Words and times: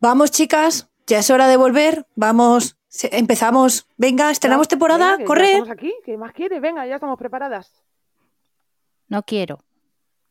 Vamos, 0.00 0.30
chicas, 0.30 0.88
ya 1.06 1.18
es 1.18 1.30
hora 1.30 1.48
de 1.48 1.56
volver. 1.56 2.06
Vamos, 2.14 2.76
empezamos. 3.10 3.86
Venga, 3.96 4.30
estrenamos 4.30 4.66
Ya, 4.66 4.70
temporada, 4.70 5.04
venga, 5.04 5.16
que 5.18 5.22
ya 5.22 5.26
corre. 5.26 5.50
estamos 5.52 5.70
aquí, 5.70 5.94
¿qué 6.04 6.16
más 6.16 6.32
quieres? 6.32 6.60
Venga, 6.60 6.86
ya 6.86 6.94
estamos 6.94 7.18
preparadas. 7.18 7.82
No 9.08 9.22
quiero, 9.22 9.58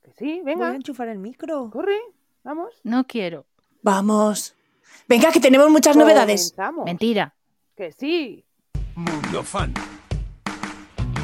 Que 0.03 0.11
sí, 0.13 0.39
Voy 0.43 0.51
a 0.51 0.55
venga, 0.55 0.75
enchufar 0.75 1.07
el 1.09 1.17
micro. 1.19 1.69
corre, 1.71 1.97
vamos. 2.43 2.73
no 2.83 3.05
quiero. 3.05 3.45
Vamos. 3.81 4.55
Venga, 5.07 5.31
que 5.31 5.39
tenemos 5.39 5.69
muchas 5.69 5.95
novedades. 5.97 6.51
Comenzamos. 6.55 6.85
Mentira. 6.85 7.35
Que 7.75 7.91
sí. 7.91 8.45
Mundo 8.95 9.43
Fan. 9.43 9.73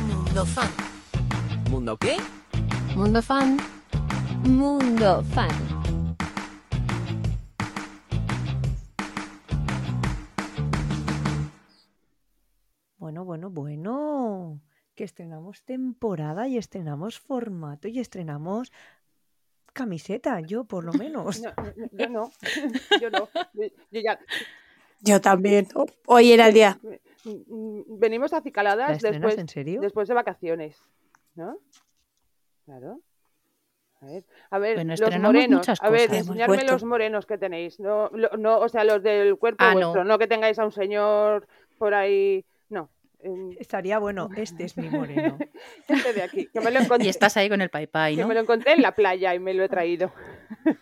Mundo 0.07 0.45
Fan. 0.45 0.69
¿Mundo 1.69 1.97
qué? 1.97 2.17
Mundo 2.95 3.21
Fan. 3.21 3.57
Mundo 4.43 5.23
Fan. 5.33 5.82
Bueno, 13.13 13.25
bueno, 13.25 13.49
bueno. 13.51 14.59
Que 14.95 15.03
estrenamos 15.03 15.61
temporada 15.63 16.47
y 16.47 16.57
estrenamos 16.57 17.19
formato 17.19 17.87
y 17.87 17.99
estrenamos 17.99 18.71
camiseta, 19.71 20.39
yo 20.41 20.63
por 20.63 20.83
lo 20.83 20.93
menos. 20.93 21.39
No, 21.41 21.51
no, 21.55 21.63
no, 21.75 21.87
yo 21.91 22.09
no, 22.09 22.31
yo 23.01 23.09
no. 23.11 23.29
Yo, 23.53 23.63
yo 23.91 24.01
ya 24.01 24.19
Yo 25.01 25.21
también. 25.21 25.67
Hoy 26.07 26.31
era 26.31 26.47
el 26.47 26.53
día. 26.55 26.79
venimos 27.87 28.31
¿La 28.31 28.39
acicaladas 28.39 28.99
después, 28.99 29.37
en 29.37 29.47
serio? 29.47 29.79
después 29.81 30.07
de 30.07 30.13
vacaciones, 30.15 30.81
¿no? 31.35 31.59
Claro. 32.65 32.99
A 34.01 34.05
ver, 34.07 34.25
a 34.49 34.57
ver 34.59 34.75
Bueno, 34.77 34.91
los 34.93 34.99
estrenamos 34.99 35.33
morenos, 35.33 35.67
a 35.81 35.89
ver, 35.91 36.13
enseñadme 36.13 36.55
vuelto. 36.55 36.73
los 36.73 36.83
morenos 36.83 37.25
que 37.27 37.37
tenéis, 37.37 37.79
no, 37.79 38.09
lo- 38.09 38.35
no, 38.37 38.59
o 38.59 38.67
sea, 38.69 38.83
los 38.83 39.01
del 39.03 39.37
cuerpo 39.37 39.63
Ah, 39.63 39.75
no. 39.75 40.17
que 40.17 40.27
tengáis 40.27 40.57
a 40.59 40.65
un 40.65 40.71
señor 40.73 41.47
por 41.77 41.93
ahí, 41.93 42.43
Estaría 43.59 43.99
bueno, 43.99 44.29
este 44.37 44.65
es 44.65 44.77
mi 44.77 44.89
moreno. 44.89 45.37
este 45.87 46.13
de 46.13 46.21
aquí, 46.23 46.47
que 46.47 46.59
me 46.61 46.71
lo 46.71 46.79
encontré, 46.79 47.05
Y 47.07 47.09
estás 47.09 47.37
ahí 47.37 47.49
con 47.49 47.61
el 47.61 47.69
pai 47.69 47.87
pai, 47.87 48.15
que 48.15 48.21
¿no? 48.21 48.27
me 48.27 48.33
lo 48.33 48.41
encontré 48.41 48.73
en 48.73 48.81
la 48.81 48.93
playa 48.95 49.33
y 49.35 49.39
me 49.39 49.53
lo 49.53 49.63
he 49.63 49.69
traído. 49.69 50.11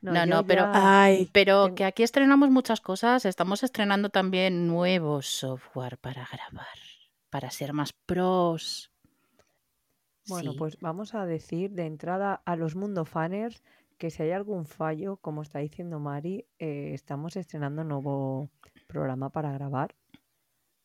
No, 0.00 0.26
no, 0.26 0.44
pero- 0.44 0.62
ya- 0.62 1.02
Ay, 1.04 1.28
Pero 1.32 1.64
Tengo- 1.66 1.74
que 1.76 1.84
aquí 1.84 2.02
estrenamos 2.02 2.50
muchas 2.50 2.80
cosas, 2.80 3.24
estamos 3.24 3.62
estrenando 3.62 4.08
también 4.10 4.66
nuevo 4.66 5.22
software 5.22 5.96
para 5.98 6.26
grabar, 6.32 6.66
para 7.30 7.48
ser 7.52 7.72
más 7.72 7.92
pros. 7.92 8.90
Bueno, 10.26 10.52
Sí. 10.52 10.58
pues 10.58 10.76
vamos 10.80 11.14
a 11.14 11.24
decir 11.24 11.70
de 11.70 11.86
entrada 11.86 12.42
a 12.44 12.56
los 12.56 12.74
mundo 12.74 13.04
fanners 13.04 13.62
que 13.96 14.10
si 14.10 14.24
hay 14.24 14.32
algún 14.32 14.66
fallo, 14.66 15.16
como 15.18 15.42
está 15.42 15.60
diciendo 15.60 16.00
Mari, 16.00 16.46
eh, 16.58 16.90
estamos 16.94 17.36
estrenando 17.36 17.84
nuevo 17.84 18.50
programa 18.88 19.30
para 19.30 19.52
grabar. 19.52 19.94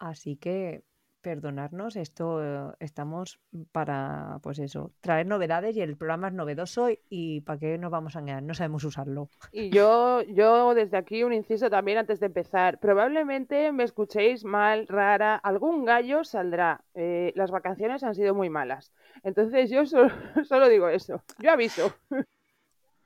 Así 0.04 0.36
que 0.36 0.84
perdonarnos, 1.22 1.96
esto 1.96 2.76
estamos 2.82 3.40
para, 3.72 4.40
pues 4.44 4.60
eso, 4.60 4.92
traer 5.00 5.26
novedades 5.26 5.78
y 5.78 5.82
el 5.82 5.96
programa 5.96 6.28
es 6.28 6.34
novedoso 6.34 6.90
y 7.10 7.40
para 7.42 7.58
qué 7.58 7.78
nos 7.78 7.90
vamos 7.90 8.18
a 8.18 8.20
engañar, 8.20 8.44
no 8.44 8.54
sabemos 8.54 8.84
usarlo. 8.84 9.30
Y 9.54 9.70
yo, 9.70 10.22
yo 10.24 10.74
desde 10.74 10.98
aquí 10.98 11.24
un 11.24 11.32
inciso 11.32 11.70
también 11.70 12.00
antes 12.00 12.20
de 12.20 12.26
empezar. 12.26 12.80
Probablemente 12.80 13.72
me 13.72 13.86
escuchéis 13.86 14.44
mal, 14.44 14.88
rara, 14.90 15.38
algún 15.38 15.86
gallo 15.86 16.26
saldrá. 16.26 16.84
Eh, 16.96 17.32
las 17.38 17.50
vacaciones 17.50 18.04
han 18.04 18.14
sido 18.14 18.36
muy 18.36 18.50
malas. 18.50 18.92
Entonces 19.24 19.70
yo 19.70 19.86
solo, 19.86 20.10
solo 20.44 20.68
digo 20.68 20.90
eso. 20.90 21.24
Yo 21.40 21.52
aviso. 21.52 21.96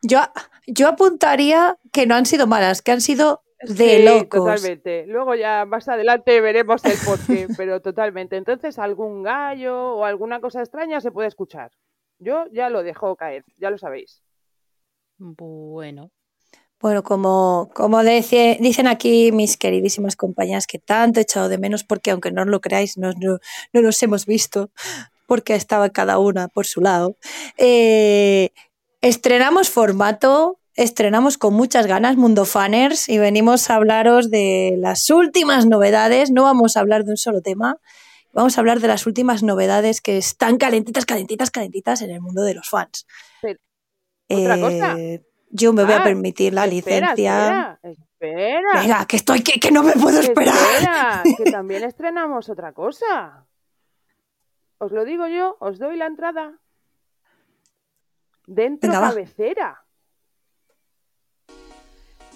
yo, 0.01 0.21
yo 0.65 0.87
apuntaría 0.87 1.77
que 1.91 2.07
no 2.07 2.15
han 2.15 2.25
sido 2.25 2.47
malas, 2.47 2.81
que 2.81 2.91
han 2.91 3.01
sido 3.01 3.43
de 3.61 3.97
Sí, 3.97 4.03
locos. 4.03 4.39
Totalmente. 4.45 5.05
Luego 5.07 5.35
ya 5.35 5.65
más 5.65 5.87
adelante 5.89 6.39
veremos 6.41 6.83
el 6.85 6.97
porqué, 7.05 7.47
pero 7.57 7.81
totalmente. 7.81 8.35
Entonces 8.37 8.77
algún 8.79 9.23
gallo 9.23 9.95
o 9.95 10.05
alguna 10.05 10.39
cosa 10.41 10.61
extraña 10.61 11.01
se 11.01 11.11
puede 11.11 11.27
escuchar. 11.27 11.71
Yo 12.19 12.45
ya 12.51 12.69
lo 12.69 12.83
dejo 12.83 13.15
caer, 13.15 13.43
ya 13.57 13.69
lo 13.69 13.77
sabéis. 13.77 14.21
Bueno, 15.17 16.11
Bueno, 16.79 17.01
como, 17.01 17.71
como 17.73 18.03
dice- 18.03 18.57
dicen 18.61 18.85
aquí 18.85 19.31
mis 19.31 19.57
queridísimas 19.57 20.15
compañeras 20.15 20.67
que 20.67 20.77
tanto 20.77 21.19
he 21.19 21.23
echado 21.23 21.49
de 21.49 21.57
menos, 21.57 21.83
porque 21.83 22.11
aunque 22.11 22.31
no 22.31 22.45
lo 22.45 22.61
creáis, 22.61 22.99
no, 22.99 23.13
no, 23.13 23.39
no 23.73 23.81
nos 23.81 24.01
hemos 24.03 24.27
visto, 24.27 24.69
porque 25.25 25.55
estaba 25.55 25.89
cada 25.89 26.19
una 26.19 26.47
por 26.49 26.67
su 26.67 26.81
lado. 26.81 27.17
Eh, 27.57 28.51
estrenamos 29.01 29.71
formato, 29.71 30.56
estrenamos 30.77 31.37
con 31.37 31.53
muchas 31.53 31.87
ganas 31.87 32.15
Mundo 32.15 32.45
Fanners 32.45 33.09
y 33.09 33.17
venimos 33.17 33.69
a 33.69 33.75
hablaros 33.75 34.29
de 34.29 34.75
las 34.77 35.09
últimas 35.09 35.65
novedades. 35.65 36.31
No 36.31 36.43
vamos 36.43 36.77
a 36.77 36.79
hablar 36.79 37.03
de 37.03 37.11
un 37.11 37.17
solo 37.17 37.41
tema, 37.41 37.77
vamos 38.31 38.57
a 38.57 38.61
hablar 38.61 38.79
de 38.79 38.87
las 38.87 39.05
últimas 39.05 39.43
novedades 39.43 39.99
que 40.01 40.17
están 40.17 40.57
calentitas, 40.57 41.05
calentitas, 41.05 41.51
calentitas 41.51 42.01
en 42.01 42.11
el 42.11 42.21
mundo 42.21 42.43
de 42.43 42.53
los 42.53 42.69
fans. 42.69 43.05
Pero, 43.41 43.59
¿otra 44.29 44.59
cosa? 44.59 44.95
Eh, 44.99 45.23
Yo 45.49 45.73
me 45.73 45.83
voy 45.83 45.93
a 45.93 45.97
Ah, 45.99 46.03
permitir 46.03 46.53
la 46.53 46.65
Espera, 46.65 47.07
licencia. 47.15 47.79
espera, 47.81 47.91
espera. 47.91 48.81
Venga, 48.81 49.05
que 49.07 49.15
estoy, 49.15 49.41
que, 49.41 49.59
que 49.59 49.71
no 49.71 49.81
me 49.83 49.93
puedo 49.93 50.19
esperar. 50.19 50.55
Espera, 50.77 51.23
que 51.37 51.51
también 51.51 51.83
estrenamos 51.85 52.49
otra 52.49 52.73
cosa. 52.73 53.45
Os 54.77 54.91
lo 54.91 55.05
digo 55.05 55.25
yo, 55.27 55.57
os 55.59 55.79
doy 55.79 55.97
la 55.97 56.05
entrada. 56.05 56.59
Dentro 58.45 58.89
Venga, 58.91 58.99
va. 59.01 59.13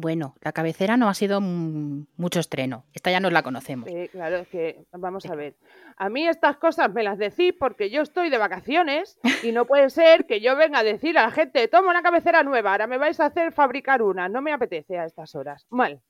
Bueno, 0.00 0.36
la 0.42 0.52
cabecera 0.52 0.96
no 0.96 1.08
ha 1.08 1.14
sido 1.14 1.40
mucho 1.40 2.38
estreno. 2.38 2.84
Esta 2.92 3.10
ya 3.10 3.18
nos 3.18 3.32
la 3.32 3.42
conocemos. 3.42 3.88
Eh, 3.88 4.08
claro, 4.12 4.36
es 4.36 4.48
que 4.48 4.86
vamos 4.92 5.26
a 5.26 5.34
ver. 5.34 5.56
A 5.96 6.08
mí 6.08 6.28
estas 6.28 6.56
cosas 6.58 6.92
me 6.92 7.02
las 7.02 7.18
decís 7.18 7.52
porque 7.58 7.90
yo 7.90 8.02
estoy 8.02 8.30
de 8.30 8.38
vacaciones 8.38 9.18
y 9.42 9.50
no 9.50 9.64
puede 9.64 9.90
ser 9.90 10.24
que 10.26 10.40
yo 10.40 10.54
venga 10.54 10.78
a 10.78 10.84
decir 10.84 11.18
a 11.18 11.22
la 11.22 11.32
gente, 11.32 11.66
toma 11.66 11.90
una 11.90 12.02
cabecera 12.02 12.44
nueva, 12.44 12.70
ahora 12.70 12.86
me 12.86 12.96
vais 12.96 13.18
a 13.18 13.26
hacer 13.26 13.52
fabricar 13.52 14.00
una. 14.00 14.28
No 14.28 14.40
me 14.40 14.52
apetece 14.52 14.98
a 14.98 15.04
estas 15.04 15.34
horas. 15.34 15.66
Mal. 15.68 16.00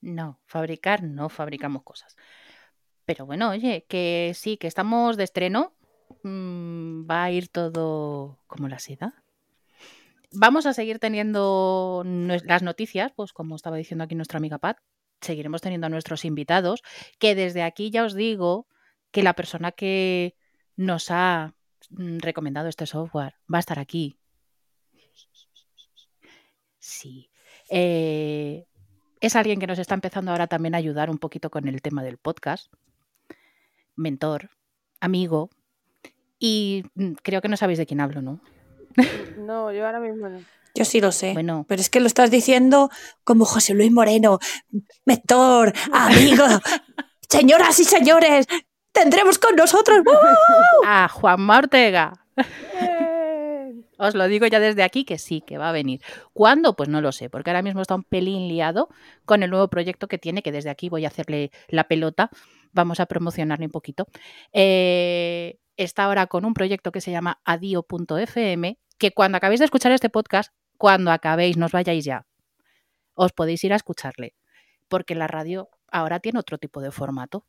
No, 0.00 0.38
fabricar 0.46 1.02
no 1.02 1.28
fabricamos 1.28 1.82
cosas. 1.82 2.16
Pero 3.04 3.26
bueno, 3.26 3.50
oye, 3.50 3.86
que 3.88 4.30
sí, 4.36 4.56
que 4.56 4.68
estamos 4.68 5.16
de 5.16 5.24
estreno. 5.24 5.72
mm, 6.22 7.10
va 7.10 7.24
a 7.24 7.30
ir 7.32 7.48
todo 7.48 8.38
como 8.46 8.68
la 8.68 8.78
seda. 8.78 9.24
Vamos 10.30 10.66
a 10.66 10.74
seguir 10.74 10.98
teniendo 10.98 12.02
las 12.04 12.62
noticias, 12.62 13.12
pues 13.16 13.32
como 13.32 13.56
estaba 13.56 13.76
diciendo 13.76 14.04
aquí 14.04 14.14
nuestra 14.14 14.36
amiga 14.38 14.58
Pat, 14.58 14.78
seguiremos 15.20 15.62
teniendo 15.62 15.86
a 15.86 15.90
nuestros 15.90 16.24
invitados, 16.24 16.82
que 17.18 17.34
desde 17.34 17.62
aquí 17.62 17.90
ya 17.90 18.04
os 18.04 18.14
digo 18.14 18.66
que 19.10 19.22
la 19.22 19.34
persona 19.34 19.72
que 19.72 20.36
nos 20.76 21.10
ha 21.10 21.54
mm, 21.90 22.18
recomendado 22.18 22.68
este 22.68 22.86
software 22.86 23.34
va 23.52 23.58
a 23.58 23.60
estar 23.60 23.78
aquí. 23.78 24.18
Sí. 26.78 27.30
Eh, 27.70 28.66
es 29.20 29.34
alguien 29.34 29.58
que 29.58 29.66
nos 29.66 29.78
está 29.78 29.94
empezando 29.94 30.30
ahora 30.30 30.46
también 30.46 30.74
a 30.74 30.78
ayudar 30.78 31.10
un 31.10 31.18
poquito 31.18 31.50
con 31.50 31.68
el 31.68 31.82
tema 31.82 32.02
del 32.02 32.18
podcast. 32.18 32.72
Mentor, 33.96 34.50
amigo. 35.00 35.50
Y 36.38 36.84
mm, 36.94 37.12
creo 37.22 37.40
que 37.40 37.48
no 37.48 37.56
sabéis 37.56 37.78
de 37.78 37.86
quién 37.86 38.00
hablo, 38.00 38.22
¿no? 38.22 38.40
No, 39.38 39.72
yo 39.72 39.86
ahora 39.86 40.00
mismo 40.00 40.28
no. 40.28 40.40
Yo 40.74 40.84
sí 40.84 41.00
lo 41.00 41.10
sé. 41.10 41.32
Bueno, 41.32 41.64
Pero 41.68 41.80
es 41.80 41.90
que 41.90 42.00
lo 42.00 42.06
estás 42.06 42.30
diciendo 42.30 42.90
como 43.24 43.44
José 43.44 43.74
Luis 43.74 43.90
Moreno, 43.90 44.38
mentor, 45.04 45.72
amigo, 45.92 46.44
señoras 47.28 47.78
y 47.80 47.84
señores, 47.84 48.46
tendremos 48.92 49.38
con 49.38 49.56
nosotros. 49.56 50.00
¡uh! 50.06 50.84
a 50.86 51.08
Juanma 51.08 51.58
Ortega. 51.58 52.12
Os 53.98 54.14
lo 54.14 54.28
digo 54.28 54.46
ya 54.46 54.60
desde 54.60 54.84
aquí 54.84 55.04
que 55.04 55.18
sí, 55.18 55.40
que 55.40 55.58
va 55.58 55.70
a 55.70 55.72
venir. 55.72 56.00
¿Cuándo? 56.32 56.76
Pues 56.76 56.88
no 56.88 57.00
lo 57.00 57.10
sé, 57.10 57.28
porque 57.28 57.50
ahora 57.50 57.62
mismo 57.62 57.82
está 57.82 57.96
un 57.96 58.04
pelín 58.04 58.46
liado 58.46 58.88
con 59.24 59.42
el 59.42 59.50
nuevo 59.50 59.68
proyecto 59.68 60.06
que 60.06 60.18
tiene, 60.18 60.42
que 60.42 60.52
desde 60.52 60.70
aquí 60.70 60.88
voy 60.88 61.04
a 61.04 61.08
hacerle 61.08 61.50
la 61.66 61.88
pelota. 61.88 62.30
Vamos 62.72 63.00
a 63.00 63.06
promocionarle 63.06 63.66
un 63.66 63.72
poquito. 63.72 64.06
Eh, 64.52 65.58
está 65.76 66.04
ahora 66.04 66.28
con 66.28 66.44
un 66.44 66.54
proyecto 66.54 66.92
que 66.92 67.00
se 67.00 67.10
llama 67.10 67.40
adio.fm, 67.44 68.78
que 68.98 69.12
cuando 69.12 69.36
acabéis 69.38 69.60
de 69.60 69.64
escuchar 69.66 69.92
este 69.92 70.10
podcast, 70.10 70.52
cuando 70.76 71.10
acabéis, 71.10 71.56
no 71.56 71.66
os 71.66 71.72
vayáis 71.72 72.04
ya, 72.04 72.26
os 73.14 73.32
podéis 73.32 73.62
ir 73.64 73.72
a 73.72 73.76
escucharle, 73.76 74.34
porque 74.88 75.14
la 75.14 75.26
radio 75.26 75.68
ahora 75.90 76.20
tiene 76.20 76.38
otro 76.38 76.58
tipo 76.58 76.80
de 76.80 76.90
formato. 76.90 77.44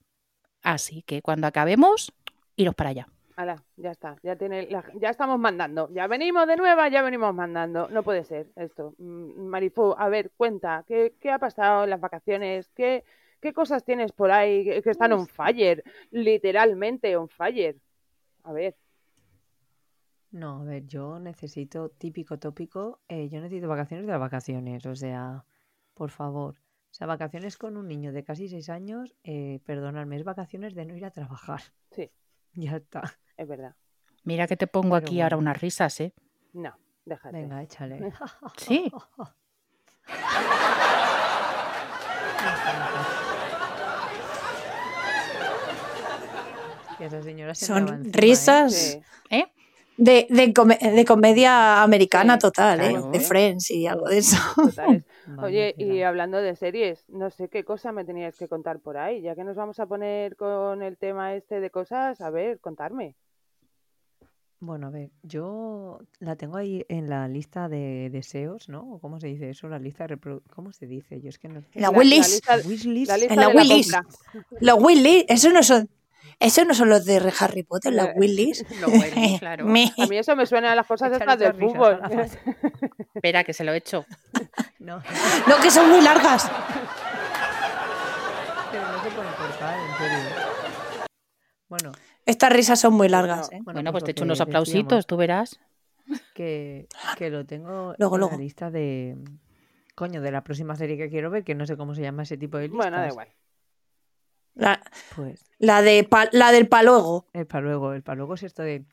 Así 0.62 1.04
que 1.04 1.22
cuando 1.22 1.48
acabemos, 1.48 2.12
iros 2.56 2.76
para 2.76 2.90
allá. 2.92 3.08
Ala, 3.36 3.64
ya 3.78 3.92
está, 3.92 4.18
ya 4.22 4.36
tiene, 4.36 4.68
la- 4.70 4.84
ya 4.96 5.10
estamos 5.10 5.40
mandando. 5.40 5.88
Ya 5.94 6.08
venimos 6.08 6.46
de 6.46 6.58
nueva, 6.58 6.90
ya 6.90 7.02
venimos 7.02 7.34
mandando. 7.34 7.88
No 7.88 8.04
puede 8.04 8.26
ser 8.26 8.50
esto. 8.58 8.94
Mm, 8.98 9.48
Marifú, 9.48 9.96
a 9.98 10.10
ver, 10.10 10.32
cuenta, 10.36 10.84
¿qué, 10.86 11.14
qué 11.22 11.32
ha 11.32 11.40
pasado 11.40 11.86
en 11.86 11.92
las 11.92 12.02
vacaciones? 12.02 12.70
¿Qué, 12.76 13.06
qué 13.40 13.54
cosas 13.54 13.86
tienes 13.86 14.12
por 14.12 14.32
ahí 14.32 14.66
que, 14.66 14.82
que 14.82 14.90
están 14.90 15.14
on 15.14 15.26
fire? 15.28 15.84
Literalmente 16.12 17.16
on 17.16 17.30
fire. 17.30 17.78
A 18.44 18.52
ver, 18.52 18.76
No, 20.32 20.62
a 20.62 20.64
ver, 20.64 20.86
yo 20.86 21.20
necesito 21.20 21.90
típico 21.90 22.38
tópico, 22.38 23.02
eh, 23.08 23.30
yo 23.30 23.42
necesito 23.42 23.68
vacaciones 23.68 24.06
de 24.06 24.12
las 24.12 24.20
vacaciones, 24.20 24.86
o 24.86 24.96
sea, 24.96 25.46
por 25.96 26.12
favor. 26.12 26.56
O 26.92 26.94
sea, 26.94 27.08
vacaciones 27.08 27.58
con 27.58 27.78
un 27.78 27.88
niño 27.88 28.12
de 28.12 28.24
casi 28.24 28.48
seis 28.48 28.70
años, 28.70 29.16
eh, 29.24 29.60
perdonadme, 29.66 30.18
es 30.18 30.24
vacaciones 30.24 30.76
de 30.76 30.86
no 30.86 30.96
ir 30.96 31.06
a 31.06 31.12
trabajar. 31.12 31.62
sí, 31.92 32.12
Ya 32.54 32.78
está. 32.78 33.04
es 33.38 33.48
verdad. 33.48 33.76
Mira 34.24 34.48
que 34.48 34.58
te 34.58 34.68
pongo 34.68 34.96
Pero 34.96 35.08
aquí 35.08 35.22
ahora 35.22 35.38
unas 35.38 35.60
risas, 35.60 36.00
¿eh? 36.02 36.14
No, 36.54 36.76
déjate. 37.06 37.38
Venga, 37.38 37.64
échale. 37.64 38.12
Sí. 38.58 38.92
Que 46.98 47.06
esa 47.06 47.22
señora 47.22 47.56
se 47.56 47.72
me 47.74 47.80
Son 47.80 48.06
¿eh? 48.06 48.10
risas 48.12 48.74
Sí. 48.74 49.02
¿Eh? 49.30 49.46
De, 50.00 50.28
de, 50.30 50.54
come- 50.54 50.78
de 50.80 51.06
comedia 51.06 51.84
americana 51.84 52.34
Sí, 52.36 52.40
total, 52.40 52.80
¿eh? 52.82 52.96
De 53.12 53.20
Friends 53.20 53.70
y 53.72 53.86
algo 53.88 54.08
de 54.08 54.18
eso. 54.20 54.38
Oye, 55.44 55.76
y 55.78 56.02
hablando 56.02 56.38
de 56.42 56.56
series, 56.56 57.04
no 57.10 57.30
sé 57.30 57.50
qué 57.50 57.64
cosa 57.64 57.92
me 57.92 58.06
teníais 58.06 58.36
que 58.38 58.48
contar 58.48 58.80
por 58.80 58.98
ahí, 58.98 59.22
ya 59.22 59.36
que 59.36 59.44
nos 59.44 59.56
vamos 59.56 59.80
a 59.80 59.86
poner 59.86 60.36
con 60.36 60.82
el 60.82 60.98
tema 60.98 61.36
este 61.36 61.60
de 61.60 61.70
cosas, 61.70 62.22
a 62.22 62.30
ver, 62.30 62.60
contarme. 62.60 63.16
Bueno, 64.62 64.88
a 64.88 64.90
ver, 64.90 65.10
yo 65.24 66.00
la 66.20 66.36
tengo 66.36 66.58
ahí 66.58 66.86
en 66.90 67.10
la 67.10 67.30
lista 67.30 67.70
de 67.70 68.10
deseos, 68.12 68.68
¿no? 68.68 68.82
¿O 68.92 69.00
¿Cómo 69.00 69.18
se 69.22 69.28
dice 69.28 69.50
eso? 69.50 69.70
La 69.70 69.80
lista 69.80 70.06
de 70.06 70.18
reprodu- 70.18 70.42
¿Cómo 70.54 70.74
se 70.74 70.86
dice? 70.86 71.22
Yo 71.22 71.30
es 71.30 71.40
que 71.40 71.48
no 71.48 71.62
sé. 71.62 71.68
La 71.80 71.90
wishlist. 71.92 72.30
lista, 72.32 72.58
Wishlist. 72.68 73.10
la 73.10 73.18
lista 73.18 73.34
En 73.34 73.40
la 73.40 73.48
de 73.48 73.54
la 74.60 74.76
wishlist. 74.76 75.32
esos 75.32 75.54
no 75.54 75.64
son, 75.64 75.90
esos 76.40 76.66
no 76.66 76.74
son 76.74 76.90
los 76.90 77.06
de 77.06 77.34
Harry 77.40 77.64
Potter, 77.64 77.94
los 77.94 78.08
Eh, 78.08 78.14
Willys. 78.16 78.66
Bueno, 78.82 79.38
claro. 79.40 79.66
Me- 79.66 79.92
A 79.98 80.08
mí 80.08 80.18
eso 80.18 80.36
me 80.36 80.46
suena 80.46 80.72
a 80.72 80.76
las 80.76 80.86
cosas 80.88 81.12
estas 81.12 81.38
de 81.40 81.48
otras 81.48 81.60
risas 81.60 81.78
fútbol. 81.78 82.02
Espera, 83.16 83.44
que 83.44 83.54
se 83.54 83.64
lo 83.64 83.74
he 83.74 83.78
hecho. 83.78 84.06
No, 84.80 85.02
No, 85.48 85.58
que 85.62 85.70
son 85.72 85.90
muy 85.90 86.02
largas. 86.02 86.50
pero 88.72 88.88
no 88.92 89.04
se 89.04 89.10
pueden 89.12 89.34
cortar, 89.34 89.78
en 89.80 89.98
serio. 89.98 90.20
Bueno, 91.68 91.92
Estas 92.26 92.52
risas 92.54 92.80
son 92.80 92.94
muy 92.94 93.10
largas, 93.10 93.50
No. 93.52 93.58
¿eh? 93.58 93.62
Bueno, 93.64 93.92
pues 93.92 94.02
lo 94.04 94.06
te 94.06 94.12
echo 94.12 94.24
unos 94.24 94.38
decíamos, 94.40 94.50
aplausitos, 94.56 95.08
tú 95.08 95.18
verás. 95.18 95.60
Que, 96.34 96.88
que 97.18 97.30
lo 97.30 97.46
tengo 97.46 97.94
Luego, 97.98 98.16
en 98.16 98.20
luego. 98.22 98.32
la 98.32 98.38
lista 98.42 98.72
de. 98.72 99.16
Coño, 99.96 100.22
de 100.22 100.32
la 100.32 100.44
próxima 100.44 100.76
serie 100.76 100.98
que 100.98 101.10
quiero 101.10 101.30
ver, 101.30 101.44
que 101.44 101.54
no 101.56 101.68
sé 101.68 101.76
cómo 101.78 101.94
se 101.94 102.02
llama 102.02 102.24
ese 102.24 102.38
tipo 102.38 102.58
de 102.58 102.70
listas. 102.70 102.78
Bueno, 102.90 102.98
da 102.98 103.08
igual. 103.10 103.28
La, 104.60 104.82
Pues, 105.16 105.44
la, 105.58 105.82
de 105.82 106.04
pa- 106.04 106.30
la 106.32 106.52
del 106.52 106.68
paluego. 106.68 107.26
el 107.34 107.48
paluego. 107.48 107.94
El 107.94 108.04
paluego 108.04 108.34
es 108.36 108.44
esto 108.44 108.62
de. 108.64 108.86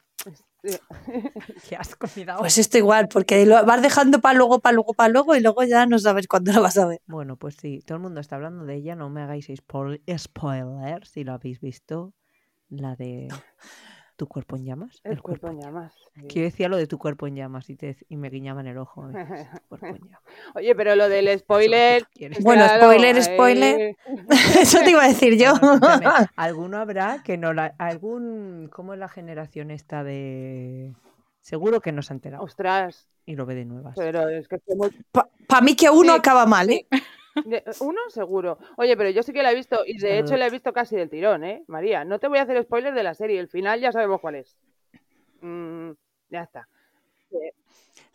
Qué 1.68 1.76
asco 1.76 2.06
da. 2.24 2.38
Pues 2.38 2.58
esto 2.58 2.76
igual, 2.78 3.08
porque 3.08 3.46
lo 3.46 3.64
vas 3.64 3.82
dejando 3.82 4.20
para 4.20 4.36
luego, 4.36 4.58
para 4.60 4.74
luego, 4.74 4.94
para 4.94 5.08
luego 5.12 5.36
y 5.36 5.40
luego 5.40 5.62
ya 5.64 5.86
no 5.86 5.98
sabes 5.98 6.26
cuándo 6.26 6.52
lo 6.52 6.62
vas 6.62 6.76
a 6.78 6.86
ver. 6.86 7.00
Bueno, 7.06 7.36
pues 7.36 7.56
sí, 7.56 7.80
todo 7.86 7.96
el 7.96 8.02
mundo 8.02 8.20
está 8.20 8.36
hablando 8.36 8.64
de 8.64 8.74
ella, 8.74 8.96
no 8.96 9.08
me 9.08 9.22
hagáis 9.22 9.48
spoil- 9.50 10.00
spoiler 10.18 11.06
si 11.06 11.22
lo 11.24 11.32
habéis 11.34 11.60
visto. 11.60 12.14
La 12.68 12.96
de 12.96 13.28
tu 14.16 14.26
cuerpo 14.26 14.56
en 14.56 14.64
llamas. 14.64 15.00
El 15.04 15.20
cuerpo 15.22 15.48
en 15.48 15.60
llamas. 15.60 15.92
sí. 16.14 16.26
Que 16.26 16.38
yo 16.40 16.44
decía 16.46 16.68
lo 16.68 16.76
de 16.76 16.86
tu 16.86 16.98
cuerpo 16.98 17.26
en 17.26 17.36
llamas 17.36 17.68
y, 17.70 17.76
te, 17.76 17.96
y 18.08 18.16
me 18.16 18.30
guiñaban 18.30 18.66
el 18.66 18.78
ojo. 18.78 19.02
Tu 19.08 19.12
cuerpo 19.68 19.86
en 19.86 19.98
llamas. 20.08 20.22
Oye, 20.54 20.74
pero 20.74 20.94
lo 20.96 21.08
del 21.08 21.38
spoiler. 21.38 22.06
Bueno, 22.40 22.64
claro, 22.64 22.82
spoiler, 22.84 23.16
ahí- 23.16 23.22
spoiler. 23.22 23.96
Eso 24.60 24.78
te 24.80 24.90
iba 24.90 25.04
a 25.04 25.08
decir 25.08 25.36
yo. 25.36 25.52
Bueno, 25.60 26.10
alguno 26.36 26.78
habrá 26.78 27.22
que 27.22 27.36
no 27.36 27.52
la. 27.52 27.74
Algún. 27.78 28.68
¿Cómo 28.72 28.94
es 28.94 28.98
la 28.98 29.08
generación 29.08 29.70
esta 29.70 30.02
de.? 30.02 30.92
Seguro 31.40 31.80
que 31.80 31.92
no 31.92 32.02
se 32.02 32.12
ha 32.12 32.16
enterado 32.16 32.42
Ostras, 32.42 33.06
y 33.24 33.36
lo 33.36 33.46
ve 33.46 33.54
de 33.54 33.64
nuevas. 33.66 33.94
pero 33.96 34.28
es 34.28 34.48
que 34.48 34.58
muy- 34.74 34.90
Para 35.12 35.60
mí 35.62 35.76
que 35.76 35.88
uno 35.90 36.14
Sí. 36.14 36.18
acaba 36.18 36.44
mal, 36.44 36.70
¿eh? 36.70 36.86
De- 37.44 37.62
uno 37.80 38.00
seguro. 38.08 38.58
Oye, 38.76 38.96
pero 38.96 39.10
yo 39.10 39.22
sí 39.22 39.32
que 39.32 39.42
la 39.42 39.52
he 39.52 39.54
visto 39.54 39.80
y 39.86 39.98
de 39.98 40.18
hecho 40.18 40.36
la 40.36 40.46
he 40.46 40.50
visto 40.50 40.72
casi 40.72 40.96
del 40.96 41.10
tirón, 41.10 41.44
¿eh? 41.44 41.64
María, 41.68 42.04
no 42.04 42.18
te 42.18 42.28
voy 42.28 42.38
a 42.38 42.42
hacer 42.42 42.62
spoiler 42.62 42.94
de 42.94 43.02
la 43.02 43.14
serie, 43.14 43.38
el 43.40 43.48
final 43.48 43.80
ya 43.80 43.92
sabemos 43.92 44.20
cuál 44.20 44.36
es. 44.36 44.56
Mm, 45.40 45.90
ya 46.30 46.42
está. 46.42 46.68
Le 47.30 47.52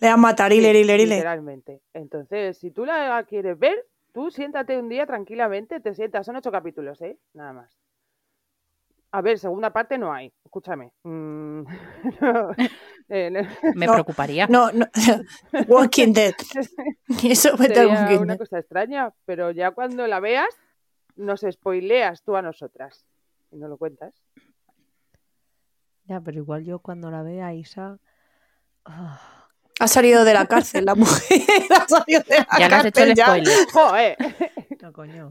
van 0.07 0.13
a 0.13 0.17
matar, 0.17 0.51
hiler, 0.53 0.75
Sí, 0.75 0.81
hiler, 0.81 0.99
hiler. 0.99 1.17
Literalmente. 1.17 1.81
Entonces, 1.93 2.57
si 2.57 2.71
tú 2.71 2.85
la 2.85 3.23
quieres 3.27 3.57
ver, 3.57 3.85
tú 4.13 4.31
siéntate 4.31 4.77
un 4.77 4.89
día 4.89 5.05
tranquilamente, 5.05 5.79
te 5.79 5.93
sientas, 5.93 6.25
son 6.25 6.35
ocho 6.35 6.51
capítulos, 6.51 7.01
¿eh? 7.01 7.17
Nada 7.33 7.53
más. 7.53 7.80
A 9.13 9.21
ver, 9.21 9.37
segunda 9.39 9.71
parte 9.73 9.97
no 9.97 10.13
hay, 10.13 10.31
escúchame. 10.45 10.91
Mm, 11.03 11.63
no, 12.21 12.51
eh, 13.09 13.29
no, 13.31 13.41
Me 13.75 13.85
No, 13.85 13.93
preocuparía. 13.93 14.47
No, 14.47 14.71
no. 14.71 14.85
Walking 15.67 16.13
Dead. 16.13 16.33
Eso 17.23 17.51
al 17.51 17.57
sería 17.57 17.87
Walking 17.87 18.17
una 18.19 18.33
Dead. 18.33 18.37
cosa 18.37 18.59
extraña, 18.59 19.13
pero 19.25 19.51
ya 19.51 19.71
cuando 19.71 20.07
la 20.07 20.19
veas, 20.21 20.47
nos 21.17 21.41
spoileas 21.49 22.23
tú 22.23 22.35
a 22.37 22.41
nosotras. 22.41 23.05
Y 23.51 23.57
no 23.57 23.67
lo 23.67 23.77
cuentas. 23.77 24.13
Ya, 26.05 26.21
pero 26.21 26.37
igual 26.37 26.63
yo 26.63 26.79
cuando 26.79 27.11
la 27.11 27.21
vea, 27.21 27.53
Isa. 27.53 27.97
ah, 28.85 29.47
Ha 29.79 29.87
salido 29.89 30.23
de 30.23 30.33
la 30.33 30.45
cárcel 30.45 30.85
la 30.85 30.95
mujer. 30.95 31.41
Ha 31.69 31.87
salido 31.87 32.21
de 32.27 32.37
la 32.37 32.47
Ya 32.59 32.69
le 32.69 32.75
has 32.75 32.85
hecho 32.85 33.01
cárcel 33.01 33.09
el 33.09 33.17
spoiler. 33.17 33.67
¡Joder! 33.73 34.17
No, 34.81 34.93
coño. 34.93 35.29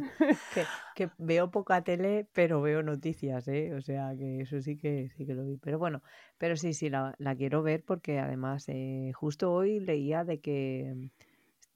Que, 0.54 0.64
que 0.94 1.10
veo 1.18 1.50
poca 1.50 1.82
tele, 1.82 2.26
pero 2.32 2.60
veo 2.60 2.82
noticias, 2.82 3.48
¿eh? 3.48 3.74
O 3.74 3.80
sea, 3.80 4.14
que 4.16 4.40
eso 4.42 4.60
sí 4.60 4.76
que 4.76 5.10
sí 5.16 5.26
que 5.26 5.34
lo 5.34 5.44
vi. 5.44 5.56
Pero 5.56 5.78
bueno, 5.78 6.02
pero 6.38 6.56
sí, 6.56 6.72
sí, 6.74 6.90
la, 6.90 7.14
la 7.18 7.34
quiero 7.34 7.62
ver 7.62 7.82
porque 7.84 8.18
además 8.18 8.64
eh, 8.68 9.12
justo 9.14 9.52
hoy 9.52 9.80
leía 9.80 10.24
de 10.24 10.40
que 10.40 11.10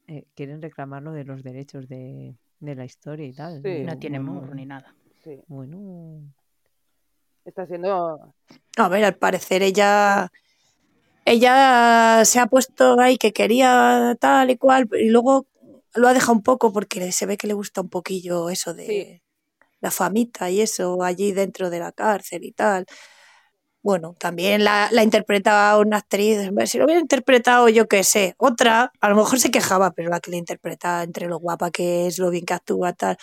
eh, 0.06 0.24
quieren 0.34 0.60
reclamar 0.62 1.02
lo 1.02 1.12
de 1.12 1.24
los 1.24 1.42
derechos 1.42 1.88
de, 1.88 2.36
de 2.60 2.74
la 2.74 2.84
historia 2.84 3.26
y 3.26 3.32
tal. 3.32 3.62
Sí. 3.62 3.82
No 3.84 3.98
tiene 3.98 4.18
bueno, 4.18 4.40
murro 4.40 4.54
ni 4.54 4.66
nada. 4.66 4.94
Sí, 5.22 5.40
Bueno, 5.46 6.20
está 7.44 7.66
siendo. 7.66 8.34
A 8.76 8.88
ver, 8.88 9.04
al 9.04 9.16
parecer 9.16 9.62
ella. 9.62 10.30
Ella 11.26 12.22
se 12.26 12.38
ha 12.38 12.46
puesto 12.46 13.00
ahí 13.00 13.16
que 13.16 13.32
quería 13.32 14.14
tal 14.20 14.50
y 14.50 14.58
cual, 14.58 14.90
y 14.92 15.08
luego 15.08 15.46
lo 15.94 16.08
ha 16.08 16.14
dejado 16.14 16.32
un 16.32 16.42
poco 16.42 16.72
porque 16.72 17.12
se 17.12 17.26
ve 17.26 17.36
que 17.36 17.46
le 17.46 17.54
gusta 17.54 17.80
un 17.80 17.88
poquillo 17.88 18.50
eso 18.50 18.74
de 18.74 18.86
Sí. 18.86 19.22
la 19.80 19.90
famita 19.90 20.50
y 20.50 20.60
eso 20.60 21.02
allí 21.02 21.32
dentro 21.32 21.70
de 21.70 21.78
la 21.78 21.92
cárcel 21.92 22.44
y 22.44 22.52
tal. 22.52 22.86
Bueno, 23.82 24.14
también 24.18 24.64
la, 24.64 24.88
la 24.92 25.02
interpreta 25.02 25.76
una 25.78 25.98
actriz. 25.98 26.38
Si 26.66 26.78
lo 26.78 26.86
hubiera 26.86 27.00
interpretado, 27.02 27.68
yo 27.68 27.86
qué 27.86 28.02
sé, 28.02 28.34
otra, 28.38 28.90
a 29.00 29.08
lo 29.10 29.14
mejor 29.16 29.38
se 29.38 29.50
quejaba, 29.50 29.90
pero 29.90 30.08
la 30.08 30.20
que 30.20 30.30
le 30.30 30.38
interpreta 30.38 31.02
entre 31.02 31.26
lo 31.28 31.38
guapa 31.38 31.70
que 31.70 32.06
es, 32.06 32.18
lo 32.18 32.30
bien 32.30 32.46
que 32.46 32.54
actúa, 32.54 32.94
tal. 32.94 33.18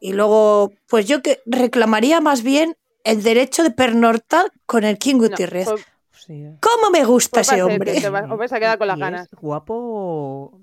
Y 0.00 0.12
luego, 0.14 0.72
pues 0.88 1.06
yo 1.06 1.20
que 1.22 1.40
reclamaría 1.44 2.20
más 2.22 2.42
bien 2.42 2.76
el 3.04 3.22
derecho 3.22 3.62
de 3.62 3.70
pernoctar 3.70 4.46
con 4.64 4.84
el 4.84 4.96
King 4.98 5.16
No, 5.16 5.28
Gutiérrez. 5.28 5.68
pues- 5.68 5.84
sí. 6.26 6.32
eh. 6.44 6.56
¿Cómo 6.60 6.90
me 6.90 7.04
gusta 7.04 7.40
pues 7.42 7.52
ese 7.52 7.62
hombre? 7.62 8.00
te 8.00 8.08
vas- 8.08 8.30
os 8.30 8.38
vais 8.38 8.52
a 8.52 8.58
quedar 8.58 8.78
con 8.78 8.86
las 8.88 8.98
ganas. 8.98 9.28
Guapo. 9.38 10.60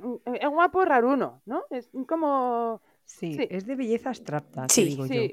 Mm, 0.00 0.34
Es 0.40 0.48
guapo 0.50 0.84
raruno, 0.84 1.42
¿no? 1.46 1.64
Es 1.70 1.90
como. 2.06 2.80
Sí, 3.04 3.34
Sí. 3.34 3.46
es 3.50 3.66
de 3.66 3.74
belleza 3.76 4.10
abstracta, 4.10 4.66
Sí, 4.68 4.84
digo 4.84 5.06
yo. 5.06 5.14
Sí, 5.14 5.32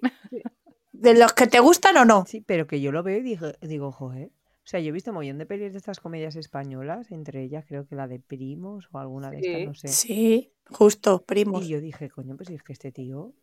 ¿De 0.92 1.14
los 1.18 1.34
que 1.34 1.46
te 1.48 1.60
gustan 1.60 1.96
o 1.98 2.06
no? 2.06 2.26
Sí, 2.26 2.42
pero 2.46 2.66
que 2.66 2.82
yo 2.82 2.92
lo 2.92 3.04
veo 3.04 3.18
y 3.20 3.22
digo, 3.22 3.48
digo, 3.62 3.92
joder. 3.92 4.30
O 4.30 4.70
sea, 4.70 4.80
yo 4.80 4.90
he 4.90 4.92
visto 4.92 5.12
un 5.12 5.16
montón 5.16 5.38
de 5.38 5.46
pelis 5.46 5.72
de 5.72 5.78
estas 5.78 6.00
comedias 6.00 6.36
españolas, 6.36 7.12
entre 7.12 7.44
ellas 7.44 7.64
creo 7.68 7.86
que 7.88 7.96
la 7.96 8.08
de 8.08 8.20
Primos 8.20 8.90
o 8.92 8.98
alguna 9.00 9.30
de 9.30 9.38
estas, 9.40 9.66
no 9.68 9.74
sé. 9.76 9.88
Sí, 9.90 10.52
justo, 10.70 11.24
primos. 11.24 11.64
Y 11.64 11.70
yo 11.70 11.80
dije, 11.80 12.10
coño, 12.10 12.36
pues 12.36 12.48
si 12.48 12.56
es 12.56 12.64
que 12.64 12.74
este 12.74 12.92
tío, 12.92 13.34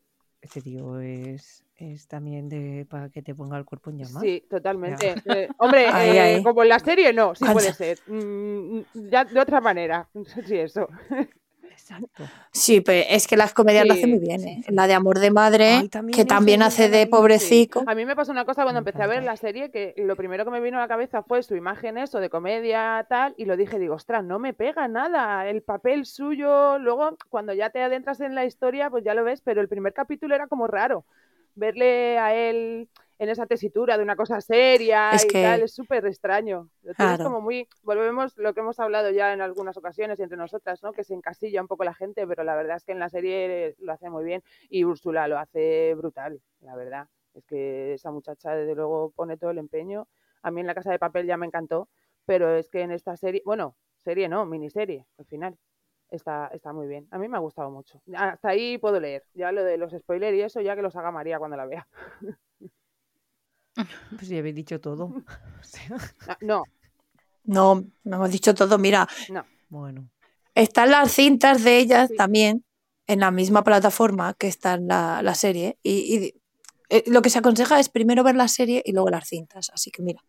este 0.44 0.60
tío 0.60 1.00
es, 1.00 1.64
es 1.76 2.06
también 2.06 2.48
de 2.48 2.86
para 2.88 3.08
que 3.08 3.22
te 3.22 3.34
ponga 3.34 3.56
el 3.58 3.64
cuerpo 3.64 3.90
en 3.90 3.98
llamas. 3.98 4.22
sí, 4.22 4.44
totalmente. 4.48 5.14
Eh, 5.26 5.48
hombre, 5.58 5.86
Ahí, 5.88 6.16
eh, 6.16 6.20
ahí. 6.20 6.42
como 6.42 6.62
en 6.62 6.68
la 6.68 6.78
serie 6.78 7.12
no, 7.12 7.34
sí 7.34 7.44
puede 7.50 7.72
ser. 7.72 7.98
Mm, 8.06 8.80
ya 9.10 9.24
de 9.24 9.40
otra 9.40 9.60
manera. 9.60 10.08
Sí, 10.46 10.56
eso. 10.56 10.88
Exacto. 11.84 12.24
Sí, 12.50 12.80
pero 12.80 13.04
es 13.10 13.26
que 13.26 13.36
las 13.36 13.52
comedias 13.52 13.86
lo 13.86 13.92
hacen 13.92 14.08
muy 14.08 14.18
bien, 14.18 14.40
sí, 14.40 14.48
¿eh? 14.48 14.64
La 14.68 14.86
de 14.86 14.94
Amor 14.94 15.18
de 15.18 15.30
Madre, 15.30 15.68
Ay, 15.74 15.88
también 15.90 16.16
que 16.16 16.24
también 16.24 16.62
hace 16.62 16.88
de 16.88 17.06
pobrecico. 17.06 17.84
A 17.86 17.94
mí 17.94 18.06
me 18.06 18.16
pasó 18.16 18.32
una 18.32 18.46
cosa 18.46 18.62
cuando 18.62 18.78
empecé 18.78 19.02
a 19.02 19.06
ver 19.06 19.22
la 19.22 19.36
serie 19.36 19.70
que 19.70 19.92
lo 19.98 20.16
primero 20.16 20.46
que 20.46 20.50
me 20.50 20.60
vino 20.60 20.78
a 20.78 20.80
la 20.80 20.88
cabeza 20.88 21.22
fue 21.22 21.42
su 21.42 21.56
imagen 21.56 21.98
eso 21.98 22.20
de 22.20 22.30
comedia 22.30 23.04
tal 23.10 23.34
y 23.36 23.44
lo 23.44 23.58
dije, 23.58 23.78
digo, 23.78 23.96
ostras, 23.96 24.24
no 24.24 24.38
me 24.38 24.54
pega 24.54 24.88
nada 24.88 25.46
el 25.46 25.60
papel 25.60 26.06
suyo. 26.06 26.78
Luego 26.78 27.18
cuando 27.28 27.52
ya 27.52 27.68
te 27.68 27.82
adentras 27.82 28.18
en 28.20 28.34
la 28.34 28.46
historia 28.46 28.88
pues 28.88 29.04
ya 29.04 29.12
lo 29.12 29.22
ves, 29.22 29.42
pero 29.42 29.60
el 29.60 29.68
primer 29.68 29.92
capítulo 29.92 30.34
era 30.34 30.46
como 30.46 30.66
raro 30.66 31.04
verle 31.54 32.18
a 32.18 32.34
él 32.34 32.88
en 33.24 33.30
esa 33.30 33.46
tesitura 33.46 33.96
de 33.98 34.02
una 34.04 34.16
cosa 34.16 34.40
seria 34.40 35.10
Es 35.12 35.24
y 35.24 35.28
que- 35.28 35.42
tal, 35.42 35.62
es 35.62 35.74
súper 35.74 36.06
extraño. 36.06 36.68
Claro. 36.96 37.24
como 37.24 37.40
muy, 37.40 37.68
volvemos 37.82 38.36
lo 38.38 38.54
que 38.54 38.60
hemos 38.60 38.78
hablado 38.78 39.10
ya 39.10 39.32
en 39.32 39.40
algunas 39.40 39.76
ocasiones 39.76 40.20
entre 40.20 40.36
nosotras, 40.38 40.82
¿no? 40.82 40.92
Que 40.92 41.02
se 41.04 41.14
encasilla 41.14 41.60
un 41.60 41.66
poco 41.68 41.84
la 41.84 41.94
gente, 41.94 42.26
pero 42.26 42.44
la 42.44 42.54
verdad 42.54 42.76
es 42.76 42.84
que 42.84 42.92
en 42.92 42.98
la 43.00 43.08
serie 43.08 43.74
lo 43.78 43.92
hace 43.92 44.08
muy 44.10 44.24
bien 44.24 44.42
y 44.68 44.84
Úrsula 44.84 45.26
lo 45.28 45.38
hace 45.38 45.94
brutal, 45.94 46.40
la 46.60 46.76
verdad. 46.76 47.08
Es 47.34 47.44
que 47.46 47.94
esa 47.94 48.12
muchacha 48.12 48.54
desde 48.54 48.74
luego 48.76 49.10
pone 49.16 49.36
todo 49.36 49.50
el 49.50 49.58
empeño. 49.58 50.06
A 50.42 50.50
mí 50.50 50.60
en 50.60 50.66
la 50.68 50.74
casa 50.74 50.92
de 50.92 50.98
papel 51.00 51.26
ya 51.26 51.36
me 51.36 51.46
encantó, 51.46 51.88
pero 52.26 52.54
es 52.56 52.70
que 52.70 52.82
en 52.82 52.92
esta 52.92 53.16
serie, 53.16 53.42
bueno, 53.44 53.74
serie 54.04 54.28
no, 54.28 54.46
miniserie, 54.46 55.06
al 55.18 55.24
final. 55.26 55.58
Está, 56.10 56.48
está 56.52 56.72
muy 56.72 56.86
bien. 56.86 57.08
A 57.10 57.18
mí 57.18 57.26
me 57.28 57.36
ha 57.38 57.40
gustado 57.40 57.70
mucho. 57.70 58.00
Hasta 58.14 58.50
ahí 58.50 58.78
puedo 58.78 59.00
leer. 59.00 59.24
Ya 59.32 59.50
lo 59.50 59.64
de 59.64 59.78
los 59.78 59.90
spoilers 59.92 60.36
y 60.36 60.42
eso, 60.42 60.60
ya 60.60 60.76
que 60.76 60.82
los 60.82 60.94
haga 60.94 61.10
María 61.10 61.38
cuando 61.38 61.56
la 61.56 61.66
vea. 61.66 61.88
Pues 64.16 64.28
ya 64.28 64.38
habéis 64.38 64.54
dicho 64.54 64.80
todo. 64.80 65.04
O 65.06 65.22
sea, 65.62 65.96
Ah, 66.28 66.36
No, 66.40 66.62
No, 67.44 67.84
no 68.04 68.16
hemos 68.16 68.30
dicho 68.30 68.54
todo. 68.54 68.78
Mira, 68.78 69.08
no. 69.30 69.44
bueno, 69.68 70.08
están 70.54 70.90
las 70.90 71.12
cintas 71.12 71.64
de 71.64 71.78
ellas 71.78 72.08
Sí. 72.10 72.16
también 72.16 72.64
en 73.06 73.20
la 73.20 73.30
misma 73.30 73.64
plataforma 73.64 74.34
que 74.34 74.46
está 74.48 74.74
en 74.74 74.88
la, 74.88 75.20
la 75.22 75.34
serie. 75.34 75.78
Y, 75.82 75.90
y, 76.16 76.34
eh, 76.90 77.04
lo 77.06 77.20
que 77.22 77.30
se 77.30 77.38
aconseja 77.38 77.78
es 77.80 77.88
primero 77.88 78.22
ver 78.24 78.36
la 78.36 78.48
serie 78.48 78.82
y 78.84 78.92
luego 78.92 79.10
las 79.10 79.28
cintas. 79.28 79.70
Así 79.74 79.90
que 79.90 80.02
mira, 80.02 80.22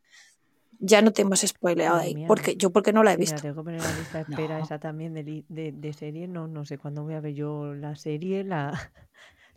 ya 0.80 1.02
no 1.02 1.14
te 1.14 1.22
hemos 1.22 1.40
spoileado 1.42 1.98
ahí. 1.98 2.26
porque, 2.28 2.52
no. 2.54 2.58
yo 2.58 2.70
porque 2.72 2.92
no 2.92 3.04
la 3.04 3.14
he 3.14 3.18
mira, 3.18 3.32
visto. 3.32 3.42
tengo 3.44 3.56
que 3.62 3.64
poner 3.66 3.82
la 3.82 3.98
lista 3.98 4.18
de 4.18 4.24
espera 4.30 4.58
No. 4.58 4.64
esa 4.66 4.80
también 4.80 5.14
de, 5.14 5.46
de, 5.48 5.72
de 5.72 5.94
serie. 5.94 6.28
No, 6.28 6.48
no 6.48 6.66
sé 6.66 6.78
cuándo 6.78 7.04
voy 7.04 7.14
a 7.14 7.22
ver 7.22 7.34
yo 7.34 7.74
la 7.76 7.96
serie, 7.96 8.44
la, 8.44 8.92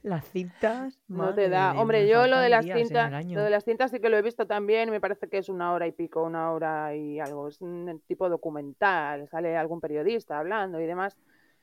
las 0.03 0.25
cintas. 0.31 0.99
No 1.09 1.35
te 1.35 1.49
da. 1.49 1.73
de- 1.73 1.79
Hombre, 1.79 2.09
yo 2.09 2.27
lo 2.27 2.39
de 2.39 2.49
las 2.49 2.65
cintas, 2.67 3.27
lo 3.35 3.43
de 3.43 3.51
las 3.51 3.65
cintas 3.65 3.91
sí 3.91 4.01
que 4.01 4.09
lo 4.09 4.17
he 4.17 4.23
visto 4.23 4.47
también 4.47 4.89
y 4.89 4.93
me 4.93 5.01
parece 5.01 5.29
que 5.29 5.39
es 5.39 5.49
una 5.49 5.73
hora 5.73 5.87
y 5.87 5.93
pico, 5.93 6.23
una 6.23 6.53
hora 6.53 6.95
y 6.95 7.19
algo. 7.21 7.49
Es 7.49 7.61
un 7.61 8.03
tipo 8.07 8.29
documental, 8.29 9.29
sale 9.29 9.57
algún 9.57 9.81
periodista 9.81 10.39
hablando 10.39 10.81
y 10.81 10.87
demás, 10.87 11.17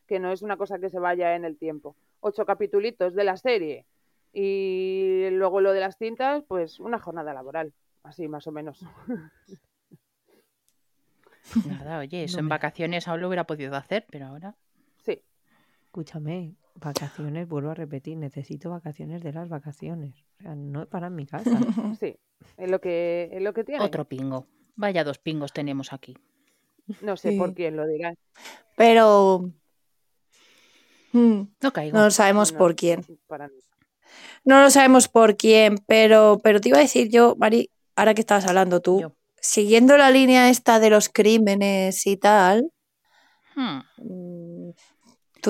que 0.08 0.20
no 0.20 0.32
es 0.32 0.42
una 0.42 0.58
cosa 0.58 0.80
que 0.80 0.90
se 0.90 1.00
vaya 1.00 1.36
en 1.36 1.46
el 1.46 1.58
tiempo. 1.58 1.96
Ocho 2.22 2.46
capitulitos 2.46 3.14
de 3.16 3.24
la 3.24 3.38
serie 3.38 3.86
y 4.34 5.28
luego 5.32 5.62
lo 5.62 5.72
de 5.72 5.80
las 5.80 5.98
cintas, 5.98 6.44
pues 6.48 6.80
una 6.80 7.00
jornada 7.00 7.34
laboral, 7.34 7.72
así 8.04 8.28
más 8.28 8.46
o 8.48 8.52
menos. 8.52 8.84
Nada, 11.66 12.00
oye, 12.00 12.24
eso 12.24 12.38
No 12.38 12.42
en 12.42 12.50
vacaciones 12.50 13.08
aún 13.08 13.22
lo 13.22 13.28
hubiera 13.28 13.46
podido 13.46 13.76
hacer, 13.76 14.06
pero 14.10 14.26
ahora. 14.28 14.56
Sí, 15.04 15.22
Escúchame, 16.00 16.58
vacaciones, 16.82 17.48
vuelvo 17.48 17.70
a 17.70 17.74
repetir, 17.74 18.18
necesito 18.18 18.70
vacaciones 18.70 19.24
de 19.24 19.32
las 19.32 19.48
vacaciones. 19.48 20.26
O 20.40 20.44
sea, 20.44 20.54
no 20.54 20.82
es 20.82 20.88
para 20.90 21.08
en 21.08 21.16
mi 21.16 21.26
casa. 21.26 21.50
sí, 22.02 22.18
es 22.58 22.70
lo 22.70 22.82
que, 22.82 23.30
es 23.32 23.42
lo 23.42 23.54
que 23.54 23.64
tiene. 23.64 23.82
Otro 23.82 24.04
pingo. 24.04 24.46
Vaya 24.76 25.06
dos 25.06 25.20
pingos 25.20 25.54
tenemos 25.54 25.94
aquí. 25.94 26.18
No 27.02 27.16
sé 27.16 27.38
por 27.38 27.54
quién 27.54 27.78
lo 27.78 27.88
dirá. 27.88 28.14
Pero 28.76 29.46
mm, 31.14 31.42
No 31.64 31.72
caigo. 31.72 31.98
no 31.98 32.12
sabemos 32.12 32.52
No, 32.52 32.58
por 32.60 32.76
quién. 32.76 33.06
para 33.28 33.48
mí. 33.48 33.56
No 34.44 34.62
lo 34.62 34.70
sabemos 34.72 35.08
por 35.08 35.38
quién, 35.38 35.78
pero, 35.88 36.42
pero 36.44 36.60
te 36.60 36.68
iba 36.68 36.78
a 36.78 36.82
decir 36.82 37.08
yo, 37.08 37.38
Mari, 37.38 37.70
ahora 37.96 38.14
que 38.14 38.20
estabas 38.20 38.46
hablando 38.48 38.82
tú, 38.82 39.00
Yo. 39.00 39.16
siguiendo 39.40 39.96
la 39.96 40.12
línea 40.12 40.50
esta 40.50 40.82
de 40.82 40.90
los 40.90 41.08
crímenes 41.08 42.06
y 42.06 42.18
tal, 42.18 42.70
Hmm. 43.58 43.80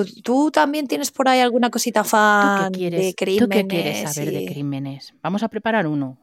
¿Tú, 0.04 0.22
tú 0.22 0.50
también 0.50 0.86
tienes 0.86 1.10
por 1.10 1.28
ahí 1.28 1.40
alguna 1.40 1.70
cosita 1.70 2.02
¿Tú 2.02 2.08
fan 2.10 2.72
qué, 2.72 2.90
de 2.90 3.14
crímenes? 3.14 3.38
¿Tú 3.42 3.48
qué 3.48 3.66
quieres 3.66 4.12
saber 4.12 4.32
de 4.32 4.46
crímenes? 4.46 5.14
Vamos 5.22 5.42
a 5.42 5.48
preparar 5.48 5.86
uno. 5.86 6.18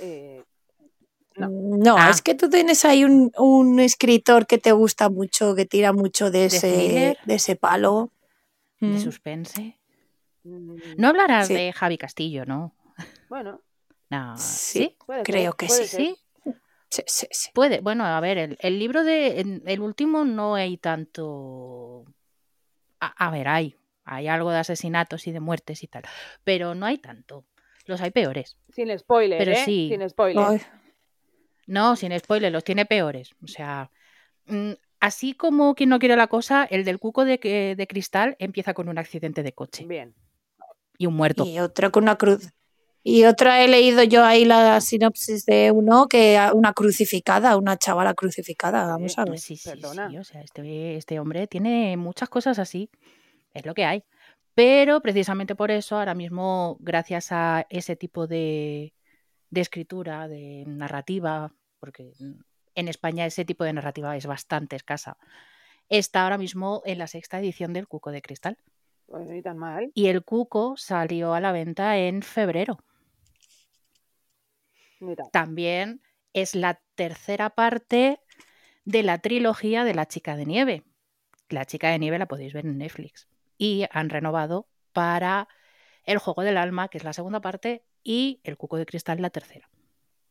Eh, 0.00 0.42
No. 1.36 1.48
No, 1.50 1.96
Ah. 1.98 2.10
es 2.10 2.20
que 2.22 2.34
tú 2.34 2.48
tienes 2.50 2.84
ahí 2.84 3.04
un, 3.04 3.30
un 3.38 3.78
escritor 3.80 4.46
que 4.46 4.58
te 4.58 4.72
gusta 4.72 5.08
mucho, 5.08 5.54
que 5.54 5.66
tira 5.66 5.92
mucho 5.92 6.30
de, 6.32 6.40
¿De 6.40 6.46
ese, 6.46 6.72
thriller? 6.72 7.18
de 7.24 7.34
ese 7.34 7.54
palo. 7.56 8.10
De 8.80 8.88
Mm. 8.96 9.00
suspense. 9.00 9.78
mm, 10.44 10.76
No 10.96 11.08
hablarás 11.08 11.46
Sí. 11.48 11.54
de 11.54 11.72
Javi 11.72 11.98
Castillo, 11.98 12.44
¿no? 12.46 12.74
Bueno, 13.28 13.60
No. 14.10 14.36
Sí, 14.38 14.96
creo 15.24 15.52
ser, 15.52 15.56
que 15.56 15.68
sí. 15.68 15.84
ser. 15.86 15.86
Sí, 15.88 16.16
Sí, 16.90 17.02
sí, 17.06 17.26
sí. 17.30 17.50
puede. 17.52 17.80
Bueno, 17.82 18.04
a 18.06 18.18
ver, 18.20 18.38
el, 18.38 18.56
el 18.60 18.78
libro 18.78 19.04
de. 19.04 19.40
El 19.66 19.80
último 19.80 20.24
no 20.24 20.54
hay 20.54 20.78
tanto. 20.78 22.04
A, 23.00 23.26
a 23.26 23.30
ver, 23.30 23.48
hay. 23.48 23.76
Hay 24.04 24.26
algo 24.28 24.50
de 24.50 24.58
asesinatos 24.58 25.26
y 25.26 25.32
de 25.32 25.40
muertes 25.40 25.82
y 25.82 25.86
tal. 25.86 26.02
Pero 26.44 26.74
no 26.74 26.86
hay 26.86 26.98
tanto. 26.98 27.44
Los 27.84 28.00
hay 28.00 28.10
peores. 28.10 28.56
Sin 28.70 28.96
spoiler, 28.98 29.38
Pero 29.38 29.52
¿eh? 29.52 29.62
sí. 29.64 29.88
Sin 29.90 30.08
spoiler. 30.08 30.44
Ay, 30.46 30.60
No, 31.66 31.96
sin 31.96 32.18
spoiler, 32.18 32.50
los 32.52 32.64
tiene 32.64 32.86
peores. 32.86 33.34
O 33.42 33.46
sea, 33.46 33.90
mm, 34.46 34.72
así 35.00 35.34
como 35.34 35.74
quien 35.74 35.90
no 35.90 35.98
quiere 35.98 36.16
la 36.16 36.26
cosa, 36.26 36.64
el 36.70 36.84
del 36.84 36.98
cuco 36.98 37.24
de, 37.24 37.38
que- 37.38 37.74
de 37.76 37.86
cristal 37.86 38.36
empieza 38.38 38.72
con 38.74 38.88
un 38.88 38.98
accidente 38.98 39.42
de 39.42 39.52
coche 39.52 39.84
Bien. 39.86 40.14
y 40.96 41.06
un 41.06 41.14
muerto. 41.14 41.44
Y 41.44 41.58
otra 41.60 41.90
con 41.90 42.04
una 42.04 42.16
cruz. 42.16 42.50
Y 43.02 43.24
otra 43.24 43.62
he 43.64 43.68
leído 43.68 44.02
yo 44.02 44.24
ahí 44.24 44.44
la 44.44 44.80
sinopsis 44.80 45.46
de 45.46 45.70
uno 45.70 46.08
que 46.08 46.38
una 46.52 46.72
crucificada, 46.72 47.56
una 47.56 47.76
chavala 47.78 48.14
crucificada, 48.14 48.86
vamos 48.86 49.16
a 49.18 49.22
ver. 49.22 49.32
Pues 49.32 49.42
sí, 49.42 49.56
sí, 49.56 49.70
Perdona. 49.70 50.10
sí. 50.10 50.18
O 50.18 50.24
sea, 50.24 50.42
este, 50.42 50.96
este 50.96 51.20
hombre 51.20 51.46
tiene 51.46 51.96
muchas 51.96 52.28
cosas 52.28 52.58
así. 52.58 52.90
Es 53.54 53.64
lo 53.64 53.74
que 53.74 53.84
hay. 53.84 54.04
Pero 54.54 55.00
precisamente 55.00 55.54
por 55.54 55.70
eso, 55.70 55.96
ahora 55.96 56.14
mismo, 56.14 56.76
gracias 56.80 57.28
a 57.30 57.66
ese 57.70 57.94
tipo 57.94 58.26
de, 58.26 58.92
de 59.50 59.60
escritura, 59.60 60.28
de 60.28 60.64
narrativa, 60.66 61.54
porque 61.78 62.12
en 62.74 62.88
España 62.88 63.24
ese 63.26 63.44
tipo 63.44 63.64
de 63.64 63.72
narrativa 63.72 64.16
es 64.16 64.26
bastante 64.26 64.76
escasa, 64.76 65.16
está 65.88 66.24
ahora 66.24 66.38
mismo 66.38 66.82
en 66.84 66.98
la 66.98 67.06
sexta 67.06 67.38
edición 67.38 67.72
del 67.72 67.88
Cuco 67.88 68.10
de 68.10 68.22
Cristal. 68.22 68.58
Pues 69.08 69.26
ni 69.28 69.40
tan 69.40 69.56
mal. 69.56 69.90
Y 69.94 70.08
el 70.08 70.22
Cuco 70.22 70.76
salió 70.76 71.32
a 71.32 71.40
la 71.40 71.50
venta 71.50 71.96
en 71.96 72.22
febrero. 72.22 72.78
También 75.32 76.02
es 76.32 76.54
la 76.54 76.80
tercera 76.94 77.50
parte 77.50 78.20
de 78.84 79.02
la 79.02 79.18
trilogía 79.18 79.84
de 79.84 79.94
La 79.94 80.06
Chica 80.06 80.36
de 80.36 80.44
Nieve. 80.44 80.84
La 81.48 81.64
Chica 81.64 81.88
de 81.90 81.98
Nieve 81.98 82.18
la 82.18 82.28
podéis 82.28 82.52
ver 82.52 82.66
en 82.66 82.78
Netflix. 82.78 83.28
Y 83.56 83.86
han 83.90 84.10
renovado 84.10 84.68
para 84.92 85.48
El 86.04 86.18
Juego 86.18 86.42
del 86.42 86.58
Alma, 86.58 86.88
que 86.88 86.98
es 86.98 87.04
la 87.04 87.14
segunda 87.14 87.40
parte, 87.40 87.84
y 88.04 88.40
El 88.44 88.58
Cuco 88.58 88.76
de 88.76 88.86
Cristal, 88.86 89.22
la 89.22 89.30
tercera. 89.30 89.70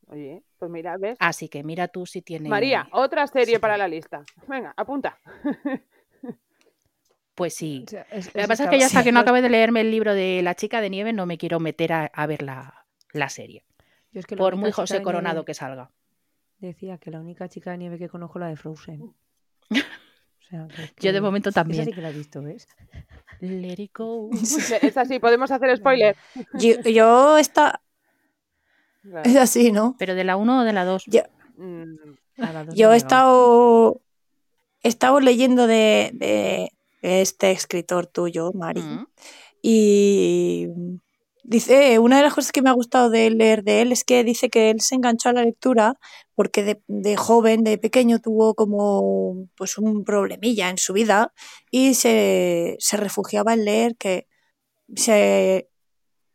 Oye, 0.07 0.43
pues 0.57 0.71
mira, 0.71 0.97
¿ves? 0.97 1.17
Así 1.19 1.49
que 1.49 1.63
mira 1.63 1.87
tú 1.87 2.05
si 2.05 2.21
tiene. 2.21 2.47
María, 2.47 2.87
otra 2.91 3.27
serie 3.27 3.55
sí. 3.55 3.59
para 3.59 3.75
la 3.77 3.87
lista. 3.87 4.23
Venga, 4.47 4.73
apunta. 4.77 5.19
Pues 7.37 7.53
sí. 7.53 7.83
O 7.85 7.89
sea, 7.91 8.01
es- 8.11 8.33
Lo 8.33 8.41
que 8.41 8.47
pasa 8.47 8.63
es 8.63 8.69
que 8.71 8.79
ya 8.79 8.87
hasta 8.87 9.03
que 9.03 9.11
no 9.11 9.19
yo- 9.19 9.21
acabe 9.25 9.41
de 9.43 9.49
leerme 9.49 9.81
el 9.81 9.91
libro 9.91 10.13
de 10.15 10.41
La 10.41 10.55
Chica 10.55 10.81
de 10.81 10.89
Nieve, 10.89 11.13
no 11.13 11.25
me 11.27 11.37
quiero 11.37 11.59
meter 11.59 11.93
a, 11.93 12.05
a 12.07 12.25
ver 12.25 12.41
la, 12.41 12.85
la 13.13 13.29
serie. 13.29 13.63
yo 14.11 14.19
es 14.19 14.25
que 14.25 14.35
la 14.35 14.39
Por 14.39 14.55
muy 14.55 14.71
José 14.71 15.01
Coronado 15.03 15.35
nieve- 15.35 15.45
que 15.45 15.53
salga. 15.53 15.91
Decía 16.57 16.97
que 16.97 17.11
la 17.11 17.19
única 17.19 17.47
chica 17.47 17.69
de 17.71 17.77
nieve 17.77 17.99
que 17.99 18.09
conozco 18.09 18.39
es 18.39 18.41
la 18.41 18.47
de 18.49 18.55
Frozen. 18.57 19.13
O 20.39 20.49
sea, 20.49 20.65
que 20.73 20.81
es 20.83 20.93
Yo 21.01 21.11
de 21.11 21.19
momento 21.19 21.49
Esa 21.49 21.61
también. 21.61 21.83
sí 21.83 21.91
que 21.91 21.99
la 22.01 22.09
he 22.09 22.13
visto, 22.13 22.41
¿ves? 22.41 22.69
Let 23.41 23.75
it 23.83 23.91
go. 23.93 24.29
Es 24.81 24.95
así, 24.97 25.19
podemos 25.19 25.51
hacer 25.51 25.75
spoiler. 25.75 26.15
Yo, 26.53 26.79
yo 26.89 27.37
esta 27.37 27.81
Claro. 29.03 29.29
es 29.29 29.35
así, 29.35 29.71
¿no? 29.73 29.95
Pero 29.99 30.15
de 30.15 30.23
la 30.23 30.37
1 30.37 30.61
o 30.61 30.63
de 30.63 30.71
la 30.73 30.85
2. 30.85 31.03
Yo, 31.07 31.21
Mm, 31.57 31.95
la 32.37 32.63
dos 32.63 32.75
yo 32.75 32.87
no 32.87 32.93
he 32.93 32.97
estado, 32.97 34.01
he 34.83 34.87
estado 34.87 35.19
leyendo 35.19 35.67
de, 35.67 36.11
de 36.13 36.71
este 37.07 37.51
escritor 37.51 38.07
tuyo, 38.07 38.51
Mari, 38.53 38.81
Mm. 38.81 39.07
y 39.61 40.67
dice, 41.43 41.97
una 41.99 42.17
de 42.17 42.23
las 42.23 42.33
cosas 42.33 42.51
que 42.51 42.61
me 42.61 42.69
ha 42.69 42.73
gustado 42.73 43.09
de 43.09 43.29
leer 43.29 43.63
de 43.63 43.81
él 43.81 43.91
es 43.91 44.03
que 44.03 44.23
dice 44.23 44.49
que 44.49 44.69
él 44.69 44.81
se 44.81 44.95
enganchó 44.95 45.29
a 45.29 45.33
la 45.33 45.43
lectura 45.43 45.95
porque 46.35 46.63
de, 46.63 46.81
de 46.87 47.15
joven, 47.15 47.63
de 47.63 47.77
pequeño, 47.77 48.19
tuvo 48.19 48.53
como 48.53 49.47
pues 49.55 49.77
un 49.77 50.03
problemilla 50.03 50.69
en 50.69 50.77
su 50.77 50.93
vida 50.93 51.33
y 51.71 51.93
se, 51.95 52.75
se 52.79 52.97
refugiaba 52.97 53.53
en 53.53 53.65
leer 53.65 53.95
que 53.97 54.27
se 54.95 55.69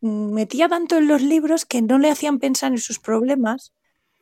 metía 0.01 0.69
tanto 0.69 0.97
en 0.97 1.07
los 1.09 1.23
libros 1.23 1.65
que 1.65 1.83
no 1.83 1.99
le 1.99 2.11
hacían 2.11 2.39
pensar 2.39 2.73
en 2.73 2.79
sus 2.79 2.99
problemas 2.99 3.73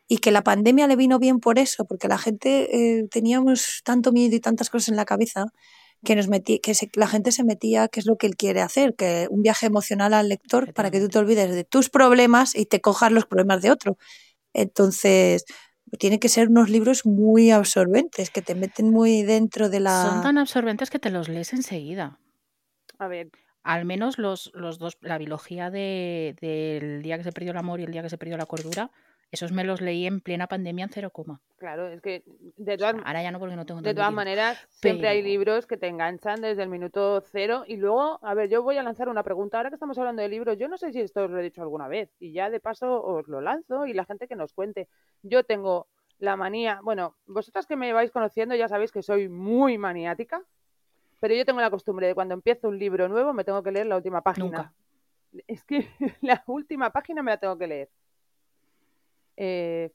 y 0.08 0.18
que 0.18 0.32
la 0.32 0.42
pandemia 0.42 0.88
le 0.88 0.96
vino 0.96 1.18
bien 1.18 1.38
por 1.40 1.58
eso, 1.58 1.84
porque 1.86 2.08
la 2.08 2.18
gente 2.18 2.98
eh, 2.98 3.08
teníamos 3.08 3.80
tanto 3.84 4.12
miedo 4.12 4.34
y 4.34 4.40
tantas 4.40 4.68
cosas 4.68 4.88
en 4.88 4.96
la 4.96 5.04
cabeza 5.04 5.46
que 6.04 6.16
nos 6.16 6.28
metí, 6.28 6.58
que 6.60 6.74
se- 6.74 6.90
la 6.94 7.06
gente 7.06 7.30
se 7.32 7.44
metía, 7.44 7.88
que 7.88 8.00
es 8.00 8.06
lo 8.06 8.16
que 8.16 8.26
él 8.26 8.36
quiere 8.36 8.60
hacer, 8.60 8.94
que 8.94 9.26
un 9.30 9.42
viaje 9.42 9.66
emocional 9.66 10.14
al 10.14 10.28
lector 10.28 10.72
para 10.72 10.90
que 10.90 11.00
tú 11.00 11.08
te 11.08 11.18
olvides 11.18 11.54
de 11.54 11.64
tus 11.64 11.90
problemas 11.90 12.54
y 12.56 12.66
te 12.66 12.80
cojas 12.80 13.12
los 13.12 13.26
problemas 13.26 13.60
de 13.62 13.70
otro. 13.70 13.98
Entonces, 14.54 15.44
tiene 15.98 16.18
que 16.18 16.28
ser 16.28 16.48
unos 16.48 16.70
libros 16.70 17.04
muy 17.06 17.50
absorbentes, 17.50 18.30
que 18.30 18.42
te 18.42 18.54
meten 18.54 18.90
muy 18.90 19.22
dentro 19.22 19.68
de 19.68 19.80
la... 19.80 20.02
Son 20.02 20.22
tan 20.22 20.38
absorbentes 20.38 20.90
que 20.90 20.98
te 20.98 21.10
los 21.10 21.28
lees 21.28 21.52
enseguida. 21.52 22.18
a 22.98 23.08
ver, 23.08 23.30
Al 23.62 23.84
menos 23.84 24.16
los, 24.18 24.50
los 24.54 24.78
dos, 24.78 24.96
la 25.00 25.18
biología 25.18 25.70
de, 25.70 26.34
del 26.40 27.02
día 27.02 27.18
que 27.18 27.24
se 27.24 27.32
perdió 27.32 27.50
el 27.52 27.58
amor 27.58 27.80
y 27.80 27.84
el 27.84 27.92
día 27.92 28.02
que 28.02 28.08
se 28.10 28.18
perdió 28.18 28.36
la 28.36 28.46
cordura, 28.46 28.90
esos 29.32 29.52
me 29.52 29.64
los 29.64 29.80
leí 29.80 30.06
en 30.06 30.20
plena 30.20 30.46
pandemia 30.46 30.84
en 30.84 30.90
cero 30.90 31.10
coma. 31.10 31.40
Claro, 31.58 31.88
es 31.88 32.00
que 32.00 32.22
de 32.56 32.76
todas, 32.76 32.96
Ahora 33.04 33.22
ya 33.22 33.30
no 33.30 33.38
porque 33.38 33.54
no 33.54 33.66
tengo 33.66 33.80
de 33.80 33.92
todas 33.94 34.08
tiempo. 34.08 34.16
maneras 34.16 34.66
siempre 34.70 35.08
hay 35.08 35.22
libros 35.22 35.66
que 35.66 35.76
te 35.76 35.88
enganchan 35.88 36.40
desde 36.40 36.62
el 36.62 36.68
minuto 36.68 37.20
cero 37.20 37.64
y 37.66 37.76
luego, 37.76 38.18
a 38.22 38.34
ver, 38.34 38.48
yo 38.48 38.62
voy 38.62 38.78
a 38.78 38.82
lanzar 38.82 39.08
una 39.08 39.22
pregunta. 39.22 39.58
Ahora 39.58 39.68
que 39.70 39.76
estamos 39.76 39.98
hablando 39.98 40.22
de 40.22 40.28
libros, 40.28 40.56
yo 40.58 40.68
no 40.68 40.78
sé 40.78 40.92
si 40.92 41.00
esto 41.00 41.24
os 41.24 41.30
lo 41.30 41.38
he 41.38 41.42
dicho 41.42 41.62
alguna 41.62 41.86
vez 41.86 42.10
y 42.18 42.32
ya 42.32 42.50
de 42.50 42.60
paso 42.60 43.02
os 43.04 43.28
lo 43.28 43.40
lanzo 43.40 43.86
y 43.86 43.92
la 43.92 44.04
gente 44.04 44.26
que 44.26 44.36
nos 44.36 44.52
cuente. 44.52 44.88
Yo 45.22 45.44
tengo 45.44 45.86
la 46.18 46.36
manía, 46.36 46.80
bueno, 46.82 47.16
vosotras 47.26 47.66
que 47.66 47.76
me 47.76 47.92
vais 47.92 48.10
conociendo 48.10 48.54
ya 48.54 48.68
sabéis 48.68 48.92
que 48.92 49.02
soy 49.02 49.28
muy 49.28 49.78
maniática, 49.78 50.42
pero 51.18 51.34
yo 51.34 51.44
tengo 51.44 51.60
la 51.60 51.70
costumbre 51.70 52.06
de 52.06 52.14
cuando 52.14 52.34
empiezo 52.34 52.68
un 52.68 52.78
libro 52.78 53.08
nuevo 53.08 53.32
me 53.32 53.44
tengo 53.44 53.62
que 53.62 53.70
leer 53.70 53.86
la 53.86 53.96
última 53.96 54.22
página. 54.22 54.44
Nunca. 54.46 54.72
Es 55.46 55.62
que 55.64 55.88
la 56.22 56.42
última 56.46 56.90
página 56.90 57.22
me 57.22 57.30
la 57.30 57.36
tengo 57.36 57.56
que 57.56 57.66
leer. 57.66 57.90
Eh, 59.42 59.90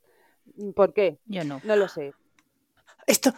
¿Por 0.75 0.94
qué? 0.94 1.20
Yo 1.28 1.44
no. 1.44 1.62
No 1.64 1.75
lo 1.75 1.88
sé. 1.88 2.14
Esto. 3.06 3.32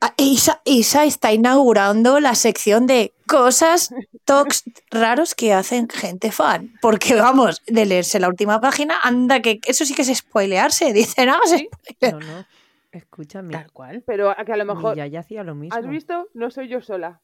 ah, 0.00 0.14
Isa, 0.16 0.62
Isa 0.64 1.04
está 1.04 1.32
inaugurando 1.34 2.18
la 2.20 2.34
sección 2.34 2.86
de 2.86 3.12
cosas, 3.26 3.90
talks 4.24 4.64
raros 4.90 5.34
que 5.34 5.52
hacen 5.52 5.88
gente 5.90 6.32
fan. 6.32 6.72
Porque 6.80 7.14
vamos, 7.14 7.60
de 7.66 7.84
leerse 7.84 8.18
la 8.18 8.28
última 8.28 8.60
página, 8.60 8.98
anda, 9.02 9.40
que 9.42 9.60
eso 9.66 9.84
sí 9.84 9.94
que 9.94 10.02
es 10.02 10.16
spoilearse. 10.16 10.92
Dicen, 10.94 11.28
ah, 11.28 11.40
Sí. 11.44 11.68
spoiler. 11.90 12.14
No, 12.14 12.20
no. 12.38 12.46
Escúchame. 12.92 13.52
Tal 13.52 13.70
cual. 13.70 14.02
Pero 14.06 14.30
a 14.30 14.44
que 14.44 14.52
a 14.52 14.56
lo 14.56 14.64
mejor... 14.64 14.96
yaya 14.96 15.20
hacía 15.20 15.44
lo 15.44 15.54
mismo. 15.54 15.76
¿Has 15.78 15.86
visto? 15.86 16.28
No 16.34 16.50
soy 16.50 16.68
yo 16.68 16.80
sola. 16.80 17.20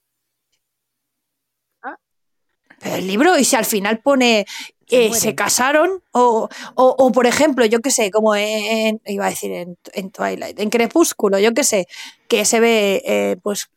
Pero 2.80 2.97
el 2.97 3.06
libro, 3.06 3.38
y 3.38 3.45
si 3.45 3.56
al 3.56 3.64
final 3.64 3.99
pone 3.99 4.47
Se 4.87 5.06
eh, 5.06 5.14
se 5.14 5.35
casaron, 5.35 6.02
o, 6.12 6.49
o, 6.75 6.95
o, 6.99 7.12
por 7.12 7.26
ejemplo, 7.26 7.64
yo 7.66 7.80
qué 7.80 7.90
sé, 7.90 8.11
como 8.11 8.37
en, 8.37 9.00
iba 9.06 9.26
a 9.26 9.30
decir 9.30 9.52
en, 9.52 9.76
en 9.95 10.11
Twilight, 10.11 10.61
en 10.61 10.71
Crepúsculo, 10.71 11.38
yo 11.38 11.52
qué 11.54 11.64
sé, 11.64 11.88
que 12.28 12.45
se 12.45 12.61
ve, 12.61 13.02
eh, 13.04 13.37
pues 13.42 13.68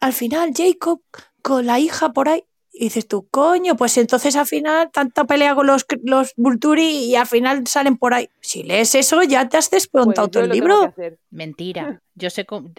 al 0.00 0.12
final 0.12 0.52
Jacob 0.54 1.00
con 1.42 1.66
la 1.66 1.78
hija 1.78 2.12
por 2.12 2.28
ahí. 2.28 2.44
Y 2.72 2.84
dices 2.84 3.06
tú, 3.06 3.26
coño, 3.30 3.76
pues 3.76 3.98
entonces 3.98 4.36
al 4.36 4.46
final 4.46 4.90
tanta 4.92 5.24
pelea 5.24 5.54
con 5.54 5.66
los, 5.66 5.84
los 6.02 6.32
Vulturi 6.36 7.04
y 7.04 7.16
al 7.16 7.26
final 7.26 7.66
salen 7.66 7.98
por 7.98 8.14
ahí. 8.14 8.30
Si 8.40 8.62
lees 8.62 8.94
eso, 8.94 9.22
ya 9.22 9.48
te 9.48 9.56
has 9.56 9.68
Pues 9.68 9.82
descontado 9.82 10.28
yo 10.28 10.30
todo 10.30 10.44
el 10.44 10.50
libro. 10.50 10.94
Mentira. 11.30 12.00
Yo 12.14 12.30
sé 12.30 12.44
cómo. 12.44 12.70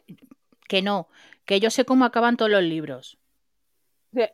Que 0.68 0.82
no. 0.82 1.08
Que 1.46 1.60
yo 1.60 1.70
sé 1.72 1.84
cómo 1.84 2.06
acaban 2.06 2.38
todos 2.38 2.50
los 2.50 2.63
libros. 2.63 3.18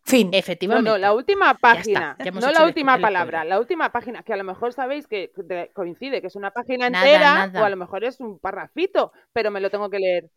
Fin. 0.04 0.32
No, 0.32 0.38
Efectivamente. 0.38 0.90
no, 0.90 0.98
la 0.98 1.14
última 1.14 1.54
página, 1.54 2.16
ya 2.24 2.32
no 2.32 2.52
la 2.52 2.66
última 2.66 2.96
el 2.96 3.02
palabra, 3.02 3.44
la 3.44 3.60
última 3.60 3.92
página, 3.92 4.24
que 4.24 4.34
a 4.34 4.38
lo 4.38 4.44
mejor 4.44 4.74
sabéis 4.74 5.06
que 5.08 5.32
de- 5.36 5.70
coincide, 5.74 6.20
que 6.22 6.28
es 6.28 6.36
una 6.36 6.50
página 6.52 6.90
Nada, 6.90 7.06
entera, 7.06 7.34
nada. 7.48 7.62
o 7.62 7.66
a 7.66 7.70
lo 7.70 7.78
mejor 7.78 8.04
es 8.04 8.20
un 8.20 8.40
parrafito, 8.40 9.12
pero 9.34 9.52
me 9.52 9.62
lo 9.62 9.70
tengo 9.70 9.90
que 9.90 10.00
leer. 10.00 10.30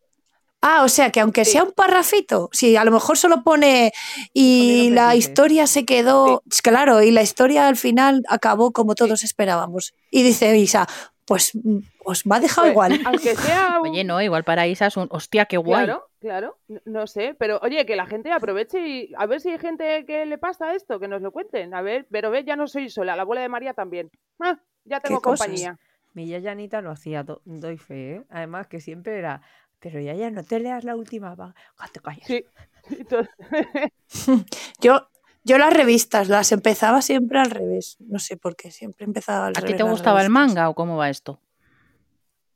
Ah, 0.61 0.83
o 0.83 0.89
sea 0.89 1.09
que 1.09 1.19
aunque 1.19 1.43
Sí. 1.43 1.53
sea 1.53 1.63
un 1.63 1.71
parrafito, 1.71 2.49
si 2.51 2.75
a 2.75 2.83
lo 2.83 2.91
mejor 2.91 3.17
solo 3.17 3.41
pone 3.43 3.91
y 4.31 4.91
la 4.91 5.15
historia 5.15 5.65
se 5.65 5.85
quedó, 5.85 6.43
claro, 6.61 7.01
y 7.01 7.09
la 7.09 7.23
historia 7.23 7.67
al 7.67 7.77
final 7.77 8.21
acabó 8.29 8.71
como 8.71 8.93
todos 8.93 9.23
esperábamos. 9.23 9.95
Y 10.11 10.21
dice 10.21 10.55
Isa, 10.55 10.87
pues 11.31 11.55
mm, 11.55 11.77
os 12.03 12.25
me 12.25 12.35
ha 12.35 12.39
dejado 12.41 12.73
Pues, 12.73 12.91
igual. 12.91 13.01
Aunque 13.05 13.35
sea 13.37 13.79
un... 13.81 13.87
Oye, 13.89 14.03
no, 14.03 14.21
igual 14.21 14.43
para 14.43 14.67
Isa 14.67 14.87
es 14.87 14.97
un. 14.97 15.07
Hostia, 15.11 15.45
qué 15.45 15.55
guay. 15.55 15.85
Claro, 15.85 16.09
claro, 16.19 16.57
no 16.83 17.07
sé, 17.07 17.35
pero 17.39 17.57
oye, 17.61 17.85
que 17.85 17.95
la 17.95 18.05
gente 18.05 18.33
aproveche 18.33 18.85
y 18.85 19.13
a 19.17 19.25
ver 19.27 19.39
si 19.39 19.49
hay 19.49 19.57
gente 19.57 20.05
que 20.05 20.25
le 20.25 20.37
pasa 20.37 20.75
esto, 20.75 20.99
que 20.99 21.07
nos 21.07 21.21
lo 21.21 21.31
cuenten. 21.31 21.73
A 21.73 21.81
ver, 21.81 22.05
pero 22.11 22.31
ve, 22.31 22.43
ya 22.43 22.57
no 22.57 22.67
soy 22.67 22.89
sola, 22.89 23.15
la 23.15 23.21
abuela 23.21 23.41
de 23.43 23.47
María 23.47 23.73
también. 23.73 24.11
Ah, 24.41 24.59
ya 24.83 24.99
tengo 24.99 25.21
cosas? 25.21 25.47
compañía. 25.47 25.79
Mi 26.13 26.27
yaya 26.27 26.51
Anita 26.51 26.81
lo 26.81 26.91
hacía, 26.91 27.23
do- 27.23 27.41
doy 27.45 27.77
fe, 27.77 28.15
¿eh? 28.15 28.23
Además 28.29 28.67
que 28.67 28.81
siempre 28.81 29.17
era, 29.17 29.41
pero 29.79 30.01
yaya, 30.01 30.29
no 30.31 30.43
te 30.43 30.59
leas 30.59 30.83
la 30.83 30.97
última 30.97 31.33
página. 31.37 31.55
te 31.93 31.99
calles. 32.01 32.25
Sí. 32.27 32.45
Yo, 34.81 35.07
yo 35.43 35.57
las 35.57 35.73
revistas 35.73 36.27
las 36.29 36.51
empezaba 36.51 37.01
siempre 37.01 37.39
al 37.39 37.49
revés. 37.51 37.97
No 37.99 38.19
sé 38.19 38.37
por 38.37 38.55
qué, 38.55 38.71
siempre 38.71 39.05
empezaba 39.05 39.47
al 39.47 39.51
¿A 39.51 39.59
ti 39.59 39.61
revés. 39.67 39.77
te 39.77 39.83
gustaba 39.83 40.21
el 40.21 40.29
manga 40.29 40.69
o 40.69 40.75
cómo 40.75 40.97
va 40.97 41.09
esto? 41.09 41.39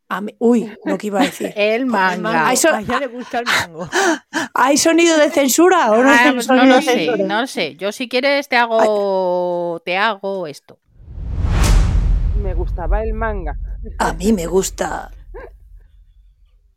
A 0.08 0.22
mí- 0.22 0.36
uy, 0.38 0.72
lo 0.86 0.98
que 1.00 1.08
iba 1.08 1.20
a 1.20 1.24
decir. 1.24 1.52
El 1.56 1.88
manga. 1.88 2.48
A 2.48 2.54
ella 2.54 3.00
le 3.00 3.08
gusta 3.08 3.40
el 3.40 3.46
mango. 3.46 3.90
¿Hay 4.54 4.78
sonido 4.78 5.18
de 5.18 5.32
censura 5.32 5.92
o 5.92 6.04
no? 6.04 6.10
Ah, 6.12 6.26
hay 6.26 6.32
pues 6.34 6.48
no 6.48 6.64
lo 6.64 6.80
sé, 6.82 7.18
no 7.18 7.42
lo 7.42 7.48
sé. 7.48 7.76
Yo 7.76 7.92
si 7.92 8.08
quieres 8.08 8.48
te 8.48 8.56
hago, 8.56 9.82
te 9.84 9.98
hago 9.98 10.46
esto. 10.46 10.78
Me 12.42 12.54
gustaba 12.54 13.02
el 13.04 13.14
manga. 13.14 13.58
A 13.98 14.14
mí 14.14 14.32
me 14.32 14.46
gusta 14.46 15.10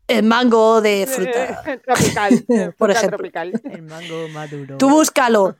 el 0.09 0.23
mango 0.23 0.81
de 0.81 1.07
fruta. 1.07 1.61
tropical. 1.85 2.45
Por 2.77 2.91
fruta 2.91 2.91
ejemplo. 2.93 3.17
tropical. 3.17 3.53
El 3.63 3.81
mango 3.83 4.27
maduro. 4.29 4.77
Tú 4.77 4.89
búscalo. 4.89 5.55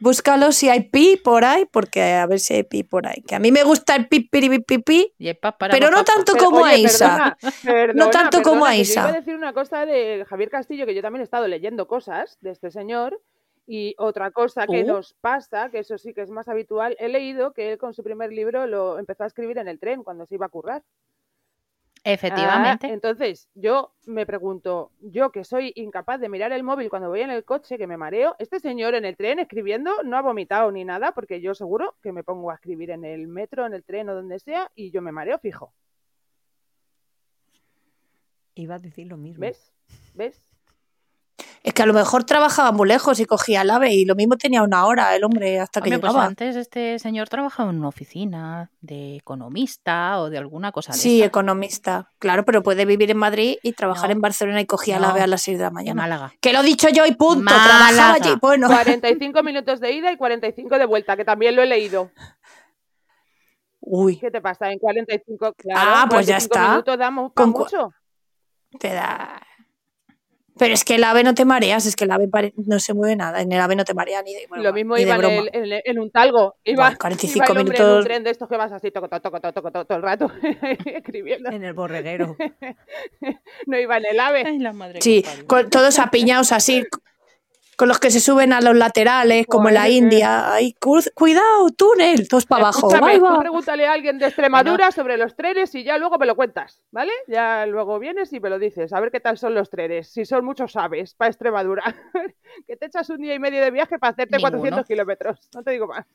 Búscalo 0.00 0.50
si 0.50 0.68
hay 0.68 0.80
pi 0.90 1.16
por 1.16 1.44
ahí, 1.44 1.64
porque 1.70 2.02
a 2.14 2.26
ver 2.26 2.40
si 2.40 2.54
hay 2.54 2.64
pi 2.64 2.82
por 2.82 3.06
ahí. 3.06 3.22
Que 3.22 3.36
a 3.36 3.38
mí 3.38 3.52
me 3.52 3.62
gusta 3.62 3.94
el 3.94 4.08
pi, 4.08 4.20
pi, 4.20 4.48
pi, 4.48 4.58
pi, 4.58 4.78
pi, 4.78 5.14
Y 5.16 5.28
el 5.28 5.36
pa- 5.36 5.56
para- 5.56 5.70
pero 5.72 5.90
no 5.92 6.02
tanto 6.02 6.32
Pero, 6.32 6.46
como 6.46 6.64
a 6.64 6.74
Isa. 6.74 7.36
perdona, 7.38 7.54
perdona, 7.62 8.10
tanto 8.10 8.42
como 8.42 8.64
a 8.66 8.74
Isa. 8.74 9.00
Iba 9.02 9.08
a 9.10 9.12
decir 9.12 9.36
una 9.36 9.52
cosa 9.52 9.86
de 9.86 10.24
Javier 10.28 10.50
Castillo, 10.50 10.86
que 10.86 10.94
yo 10.96 11.02
también 11.02 11.20
he 11.20 11.24
estado 11.24 11.46
leyendo 11.46 11.86
cosas 11.86 12.36
de 12.40 12.50
este 12.50 12.72
señor. 12.72 13.20
Y 13.64 13.94
otra 13.98 14.32
cosa 14.32 14.66
que 14.66 14.82
Uh. 14.82 14.86
nos 14.88 15.14
pasa, 15.20 15.70
que 15.70 15.78
eso 15.78 15.96
sí 15.96 16.12
que 16.12 16.22
es 16.22 16.30
más 16.30 16.48
habitual, 16.48 16.96
he 16.98 17.08
leído 17.08 17.52
que 17.52 17.70
él 17.70 17.78
con 17.78 17.94
su 17.94 18.02
primer 18.02 18.32
libro 18.32 18.66
lo 18.66 18.98
empezó 18.98 19.22
a 19.22 19.28
escribir 19.28 19.58
en 19.58 19.68
el 19.68 19.78
tren 19.78 20.02
cuando 20.02 20.26
se 20.26 20.34
iba 20.34 20.46
a 20.46 20.48
currar. 20.48 20.82
Efectivamente. 22.04 22.88
Ah, 22.88 22.92
entonces, 22.92 23.48
yo 23.54 23.94
me 24.06 24.26
pregunto, 24.26 24.90
yo 25.00 25.30
que 25.30 25.44
soy 25.44 25.72
incapaz 25.76 26.20
de 26.20 26.28
mirar 26.28 26.50
el 26.50 26.64
móvil 26.64 26.90
cuando 26.90 27.08
voy 27.08 27.20
en 27.20 27.30
el 27.30 27.44
coche, 27.44 27.78
que 27.78 27.86
me 27.86 27.96
mareo, 27.96 28.34
este 28.40 28.58
señor 28.58 28.94
en 28.94 29.04
el 29.04 29.16
tren 29.16 29.38
escribiendo 29.38 30.02
no 30.02 30.16
ha 30.16 30.22
vomitado 30.22 30.72
ni 30.72 30.84
nada, 30.84 31.12
porque 31.12 31.40
yo 31.40 31.54
seguro 31.54 31.94
que 32.02 32.12
me 32.12 32.24
pongo 32.24 32.50
a 32.50 32.54
escribir 32.54 32.90
en 32.90 33.04
el 33.04 33.28
metro, 33.28 33.66
en 33.66 33.74
el 33.74 33.84
tren 33.84 34.08
o 34.08 34.14
donde 34.14 34.40
sea, 34.40 34.70
y 34.74 34.90
yo 34.90 35.00
me 35.00 35.12
mareo 35.12 35.38
fijo. 35.38 35.72
Iba 38.54 38.74
a 38.74 38.78
decir 38.78 39.06
lo 39.06 39.16
mismo. 39.16 39.40
¿Ves? 39.40 39.72
¿Ves? 40.14 40.44
Es 41.64 41.74
que 41.74 41.82
a 41.82 41.86
lo 41.86 41.92
mejor 41.94 42.24
trabajaba 42.24 42.72
muy 42.72 42.88
lejos 42.88 43.20
y 43.20 43.24
cogía 43.24 43.62
el 43.62 43.70
ave 43.70 43.92
y 43.94 44.04
lo 44.04 44.16
mismo 44.16 44.36
tenía 44.36 44.64
una 44.64 44.84
hora 44.84 45.14
el 45.14 45.22
hombre 45.22 45.60
hasta 45.60 45.80
que 45.80 45.90
Hombre, 45.90 46.00
pues 46.00 46.12
llegaba. 46.12 46.26
antes 46.26 46.56
este 46.56 46.98
señor 46.98 47.28
trabajaba 47.28 47.70
en 47.70 47.78
una 47.78 47.86
oficina 47.88 48.70
de 48.80 49.14
economista 49.16 50.20
o 50.20 50.28
de 50.28 50.38
alguna 50.38 50.72
cosa 50.72 50.92
de 50.92 50.98
Sí, 50.98 51.22
economista. 51.22 52.10
Claro, 52.18 52.44
pero 52.44 52.64
puede 52.64 52.84
vivir 52.84 53.12
en 53.12 53.16
Madrid 53.16 53.58
y 53.62 53.74
trabajar 53.74 54.08
No. 54.10 54.14
en 54.14 54.20
Barcelona 54.20 54.60
y 54.60 54.66
cogía 54.66 54.96
el 54.96 55.02
No. 55.02 55.08
ave 55.10 55.20
a 55.20 55.28
las 55.28 55.42
6 55.42 55.56
de 55.58 55.62
la 55.64 55.70
mañana. 55.70 56.02
Málaga. 56.02 56.32
Que 56.40 56.52
lo 56.52 56.60
he 56.60 56.64
dicho 56.64 56.88
yo 56.88 57.06
y 57.06 57.12
punto. 57.14 57.44
Málaga. 57.44 57.64
Trabajaba 57.92 58.14
allí. 58.14 58.34
Bueno, 58.40 58.66
45 58.66 59.42
minutos 59.44 59.78
de 59.78 59.92
ida 59.92 60.10
y 60.10 60.16
45 60.16 60.78
de 60.78 60.86
vuelta, 60.86 61.16
que 61.16 61.24
también 61.24 61.54
lo 61.54 61.62
he 61.62 61.66
leído. 61.66 62.10
uy, 63.80 64.16
¿Qué 64.18 64.30
te 64.30 64.40
pasa 64.40 64.70
en 64.72 64.78
45? 64.80 65.52
Claro, 65.54 65.80
Ah, 65.94 66.06
pues 66.08 66.26
ya 66.26 66.36
45 66.38 66.38
está. 66.38 66.70
minutos 66.70 66.98
damos 66.98 67.32
Con 67.34 67.52
cua- 67.52 67.58
mucho. 67.58 67.90
te 68.80 68.92
da. 68.94 69.40
Pero 70.58 70.74
es 70.74 70.84
que 70.84 70.96
el 70.96 71.04
ave 71.04 71.24
no 71.24 71.34
te 71.34 71.44
mareas, 71.44 71.86
es 71.86 71.96
que 71.96 72.04
el 72.04 72.10
ave 72.10 72.28
pare- 72.28 72.52
no 72.56 72.78
se 72.78 72.92
mueve 72.94 73.16
nada. 73.16 73.40
En 73.40 73.50
el 73.52 73.60
ave 73.60 73.74
no 73.74 73.84
te 73.84 73.94
marea 73.94 74.22
ni 74.22 74.34
de 74.34 74.46
broma. 74.46 74.62
Lo 74.62 74.72
mismo 74.72 74.96
iba 74.98 75.14
en, 75.16 75.24
el- 75.24 75.50
en, 75.52 75.64
el- 75.72 75.82
en 75.84 75.98
un 75.98 76.10
talgo. 76.10 76.56
Iba, 76.64 76.84
Bueno, 76.84 76.98
45 77.00 77.36
iba 77.36 77.44
el 77.52 77.58
hombre 77.60 77.76
en 77.78 77.82
un 77.82 77.88
minutos. 77.88 78.04
tren 78.04 78.24
de 78.24 78.30
estos 78.30 78.48
que 78.48 78.56
vas 78.56 78.70
así, 78.72 78.90
toco, 78.90 79.08
toco, 79.08 79.22
toco, 79.22 79.40
toco, 79.40 79.70
toco, 79.72 79.84
todo 79.86 79.96
el 79.96 80.02
rato 80.02 80.30
escribiendo. 80.86 81.50
En 81.50 81.64
el 81.64 81.72
borreguero. 81.72 82.36
No 83.66 83.78
iba 83.78 83.96
en 83.96 84.04
el 84.06 84.20
ave. 84.20 84.44
Ay, 84.46 84.58
la 84.58 84.72
madre 84.72 85.00
Sí, 85.00 85.24
con, 85.46 85.70
todos 85.70 85.98
apiñados 85.98 86.52
así, 86.52 86.84
con 87.76 87.88
los 87.88 87.98
que 87.98 88.10
se 88.10 88.20
suben 88.20 88.52
a 88.52 88.60
los 88.60 88.76
laterales, 88.76 89.46
como 89.46 89.68
en 89.68 89.74
la 89.74 89.88
India. 89.88 90.52
Ay, 90.52 90.74
cu- 90.74 91.00
cuidado, 91.14 91.68
túnel, 91.76 92.28
todos 92.28 92.46
para 92.46 92.64
abajo. 92.64 92.88
Tú 92.88 93.38
pregúntale 93.40 93.86
a 93.86 93.92
alguien 93.92 94.18
de 94.18 94.26
Extremadura 94.26 94.92
sobre 94.92 95.16
los 95.16 95.34
trenes 95.34 95.74
y 95.74 95.82
ya 95.82 95.98
luego 95.98 96.18
me 96.18 96.26
lo 96.26 96.36
cuentas, 96.36 96.80
¿vale? 96.90 97.12
Ya 97.26 97.64
luego 97.66 97.98
vienes 97.98 98.32
y 98.32 98.40
me 98.40 98.50
lo 98.50 98.58
dices, 98.58 98.92
a 98.92 99.00
ver 99.00 99.10
qué 99.10 99.20
tal 99.20 99.38
son 99.38 99.54
los 99.54 99.70
trenes, 99.70 100.08
si 100.12 100.24
son 100.24 100.44
muchos 100.44 100.76
aves 100.76 101.14
para 101.14 101.30
Extremadura. 101.30 101.82
que 102.66 102.76
te 102.76 102.86
echas 102.86 103.08
un 103.10 103.18
día 103.22 103.34
y 103.34 103.38
medio 103.38 103.62
de 103.62 103.70
viaje 103.70 103.98
para 103.98 104.12
hacerte 104.12 104.36
Ninguno. 104.36 104.52
400 104.58 104.86
kilómetros, 104.86 105.38
no 105.54 105.62
te 105.62 105.70
digo 105.72 105.86
más. 105.86 106.06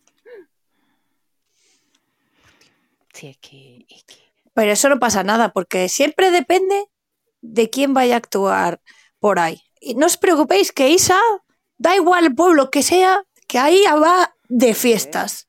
Sí, 3.13 3.28
es 3.30 3.38
que, 3.39 3.86
es 3.89 4.04
que- 4.04 4.15
Pero 4.54 4.72
eso 4.72 4.89
no 4.89 5.00
pasa 5.00 5.24
nada, 5.24 5.50
porque 5.50 5.89
siempre 5.89 6.32
depende 6.32 6.86
de 7.41 7.70
quién 7.70 7.93
vaya 7.93 8.15
a 8.15 8.17
actuar 8.17 8.80
por 9.20 9.39
ahí. 9.39 9.62
Y 9.80 9.96
no 9.96 10.06
os 10.06 10.17
preocupéis 10.17 10.72
que 10.72 10.89
Isa, 10.89 11.20
da 11.78 11.96
igual 11.96 12.26
el 12.26 12.36
pueblo 12.36 12.70
que 12.70 12.84
sea, 12.84 13.24
que 13.48 13.60
ahí 13.60 13.82
va 14.02 14.36
de 14.50 14.74
fiestas. 14.74 15.48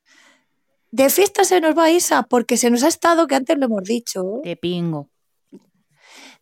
De 0.90 1.10
fiestas 1.10 1.48
se 1.48 1.60
nos 1.60 1.76
va 1.76 1.90
Isa, 1.90 2.22
porque 2.22 2.56
se 2.56 2.70
nos 2.70 2.82
ha 2.82 2.88
estado, 2.88 3.26
que 3.26 3.34
antes 3.34 3.58
lo 3.58 3.66
hemos 3.66 3.84
dicho, 3.84 4.40
de 4.42 4.56
pingo. 4.56 5.08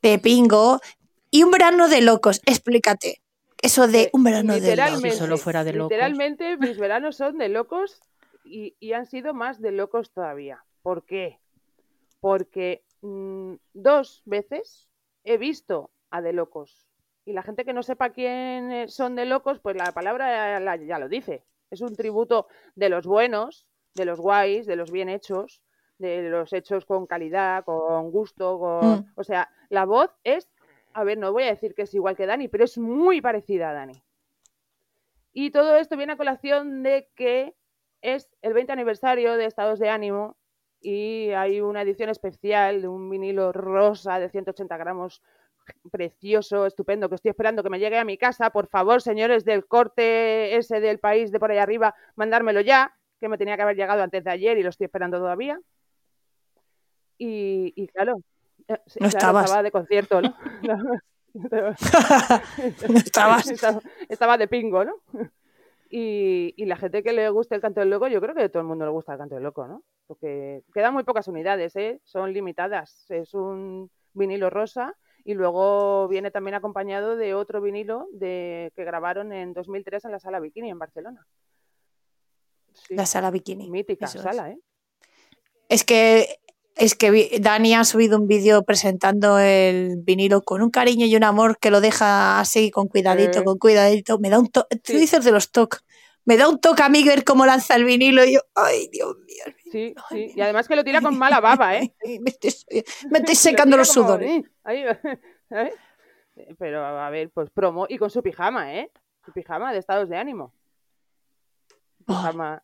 de 0.03 0.19
pingo 0.19 0.81
y 1.31 1.43
un 1.43 1.51
verano 1.51 1.89
de 1.89 2.01
locos. 2.01 2.41
Explícate. 2.47 3.23
eso 3.61 3.89
de 3.89 4.11
un 4.13 4.23
verano 4.23 4.55
de 4.55 4.61
literalmente, 4.61 5.09
locos. 5.09 5.15
Si 5.15 5.19
solo 5.19 5.37
fuera 5.39 5.65
de 5.65 5.73
locos. 5.73 5.91
Literalmente, 5.91 6.57
mis 6.59 6.79
veranos 6.79 7.17
son 7.17 7.39
de 7.39 7.49
locos 7.49 8.01
y, 8.45 8.77
y 8.79 8.93
han 8.93 9.07
sido 9.07 9.35
más 9.35 9.61
de 9.61 9.73
locos 9.73 10.11
todavía. 10.13 10.65
¿Por 10.83 11.05
qué? 11.05 11.41
Porque 12.21 12.85
mm, 13.01 13.55
dos 13.75 14.23
veces 14.25 14.89
he 15.25 15.39
visto 15.39 15.91
a 16.11 16.23
de 16.23 16.33
locos. 16.33 16.87
Y 17.27 17.33
la 17.33 17.43
gente 17.43 17.65
que 17.65 17.73
no 17.73 17.83
sepa 17.83 18.11
quién 18.11 18.89
son 18.89 19.17
de 19.17 19.27
locos, 19.27 19.59
pues 19.59 19.77
la 19.77 19.91
palabra 19.93 20.61
la- 20.61 20.77
ya 20.77 20.99
lo 20.99 21.09
dice. 21.09 21.45
Es 21.71 21.81
un 21.81 21.95
tributo 21.97 22.47
de 22.77 22.89
los 22.89 23.05
buenos, 23.05 23.67
de 23.95 24.05
los 24.05 24.21
guays, 24.21 24.65
de 24.65 24.77
los 24.77 24.93
bien 24.93 25.09
hechos, 25.09 25.61
de 25.99 26.31
los 26.31 26.53
hechos 26.53 26.85
con 26.87 27.07
calidad, 27.07 27.65
con 27.65 28.13
gusto, 28.13 28.59
con... 28.61 28.91
Mm. 28.91 29.13
O 29.17 29.25
sea, 29.25 29.51
la 29.71 29.85
voz 29.85 30.15
es, 30.23 30.49
a 30.93 31.03
ver, 31.03 31.19
no 31.19 31.33
voy 31.33 31.43
a 31.43 31.47
decir 31.47 31.75
que 31.75 31.83
es 31.83 31.95
igual 31.95 32.17
que 32.17 32.27
Dani, 32.27 32.47
pero 32.47 32.65
es 32.65 32.79
muy 32.79 33.21
parecida 33.21 33.71
a 33.71 33.73
Dani. 33.73 34.01
Y 35.33 35.51
todo 35.51 35.77
esto 35.77 35.97
viene 35.97 36.13
a 36.13 36.17
colación 36.17 36.85
de 36.85 37.11
que 37.17 37.57
es 38.03 38.31
el 38.41 38.55
20 38.55 38.73
aniversario 38.73 39.37
de 39.37 39.47
Estados 39.47 39.81
de 39.81 39.89
Ánimo 39.91 40.37
y 40.81 41.31
hay 41.31 41.61
una 41.61 41.83
edición 41.83 42.09
especial 42.09 42.83
de 42.83 42.89
un 42.89 43.11
vinilo 43.11 43.51
rosa 43.53 44.21
de 44.21 44.29
180 44.29 44.77
gramos 44.77 45.23
precioso, 45.91 46.67
estupendo, 46.67 47.09
que 47.09 47.15
estoy 47.17 47.31
esperando 47.31 47.63
que 47.63 47.71
me 47.71 47.79
llegue 47.79 47.99
a 47.99 48.05
mi 48.05 48.17
casa. 48.19 48.51
Por 48.51 48.67
favor, 48.69 49.03
señores 49.03 49.45
del 49.45 49.67
corte 49.67 50.57
ese 50.57 50.81
del 50.81 50.99
país 50.99 51.33
de 51.33 51.39
por 51.41 51.51
ahí 51.51 51.59
arriba, 51.59 51.95
mandármelo 52.17 52.61
ya, 52.61 52.95
que 53.21 53.29
me 53.29 53.39
tenía 53.39 53.57
que 53.57 53.63
haber 53.63 53.77
llegado 53.77 54.03
antes 54.03 54.25
de 54.25 54.31
ayer 54.31 54.59
y 54.59 54.63
lo 54.63 54.71
estoy 54.71 54.85
esperando 54.87 55.19
todavía. 55.19 55.61
Y, 57.19 57.73
y 57.77 57.89
claro, 57.89 58.21
eh, 58.69 58.75
No 58.75 58.79
claro, 58.95 59.07
estabas. 59.09 59.45
estaba 59.47 59.63
de 59.63 59.71
concierto, 59.71 60.23
¿no? 60.23 60.35
No 62.89 62.99
estabas. 62.99 63.47
estaba, 63.51 63.81
estaba 64.09 64.39
de 64.39 64.49
pingo, 64.49 64.85
¿no? 64.85 64.95
Y, 65.91 66.53
y 66.57 66.65
la 66.65 66.77
gente 66.77 67.03
que 67.03 67.13
le 67.13 67.29
gusta 67.31 67.55
el 67.55 67.61
canto 67.61 67.81
del 67.81 67.91
loco, 67.91 68.09
yo 68.09 68.21
creo 68.21 68.35
que 68.35 68.43
a 68.43 68.49
todo 68.49 68.61
el 68.63 68.67
mundo 68.67 68.85
le 68.85 68.91
gusta 68.91 69.13
el 69.13 69.19
canto 69.19 69.35
del 69.37 69.45
loco, 69.45 69.67
¿no? 69.67 69.83
Porque 70.07 70.63
quedan 70.75 70.95
muy 70.95 71.05
pocas 71.05 71.29
unidades, 71.29 71.77
¿eh? 71.77 72.01
Son 72.05 72.33
limitadas. 72.33 73.07
Es 73.11 73.35
un 73.35 73.91
vinilo 74.13 74.51
rosa 74.51 74.97
y 75.27 75.35
luego 75.35 76.07
viene 76.09 76.31
también 76.31 76.55
acompañado 76.55 77.17
de 77.17 77.35
otro 77.35 77.61
vinilo 77.61 78.07
de, 78.13 78.73
que 78.77 78.85
grabaron 78.85 79.33
en 79.33 79.53
2003 79.55 80.05
en 80.05 80.13
la 80.13 80.21
Sala 80.21 80.39
Bikini 80.39 80.71
en 80.71 80.79
Barcelona. 80.79 81.27
Sí, 82.73 82.95
La 82.95 83.07
sala 83.07 83.31
bikini. 83.31 83.69
mítica 83.71 84.05
eso 84.07 84.19
es. 84.19 84.25
sala, 84.25 84.51
¿eh? 84.51 84.59
Es 85.69 85.83
que 85.85 86.39
es 86.77 86.95
que 86.95 87.39
Dani 87.41 87.75
ha 87.75 87.85
subido 87.85 88.19
un 88.19 88.27
vídeo 88.29 88.63
presentando 88.63 89.39
el 89.39 89.97
vinilo 89.97 90.43
con 90.43 90.61
un 90.61 90.69
cariño 90.71 91.07
y 91.07 91.17
un 91.17 91.25
amor 91.25 91.57
que 91.59 91.71
lo 91.71 91.81
deja 91.81 92.39
así 92.39 92.71
con 92.71 92.87
cuidadito, 92.89 93.39
Eh. 93.41 93.45
con 93.45 93.57
cuidadito. 93.59 94.19
Me 94.19 94.29
da 94.29 94.39
un 94.39 94.49
toque. 94.49 94.77
Tú 94.77 94.93
Sí. 94.93 94.99
dices 94.99 95.25
de 95.25 95.33
los 95.33 95.51
toques. 95.51 95.81
Me 96.27 96.37
da 96.37 96.49
un 96.49 96.61
toque 96.61 96.83
a 96.83 96.89
mí 96.89 97.03
ver 97.05 97.25
cómo 97.25 97.47
lanza 97.47 97.77
el 97.77 97.85
vinilo 97.85 98.25
y 98.25 98.35
yo, 98.35 98.41
ay, 98.55 98.89
Dios 98.93 99.17
mío. 99.19 99.45
Sí, 99.73 99.95
sí. 100.11 100.33
Y 100.37 100.41
además 100.41 100.67
que 100.69 100.77
lo 100.77 100.85
tira 100.85 101.01
con 101.01 101.17
mala 101.19 101.41
baba, 101.41 101.77
¿eh? 101.79 101.95
Me 102.21 102.31
estoy, 102.31 102.53
me 103.11 103.19
estoy 103.19 103.35
Lo 103.35 103.41
secando 103.41 103.77
los 103.77 103.89
sudores. 103.89 104.31
"Eh", 104.31 104.45
ahí. 104.65 104.85
Pero 106.59 106.85
a 106.85 107.09
ver, 107.11 107.31
pues 107.31 107.49
promo 107.51 107.87
y 107.89 107.97
con 107.97 108.11
su 108.11 108.23
pijama, 108.23 108.75
¿eh? 108.75 108.91
Su 109.25 109.33
pijama 109.33 109.73
de 109.73 109.79
estados 109.79 110.09
de 110.09 110.17
ánimo. 110.19 110.53
Pijama. 112.07 112.63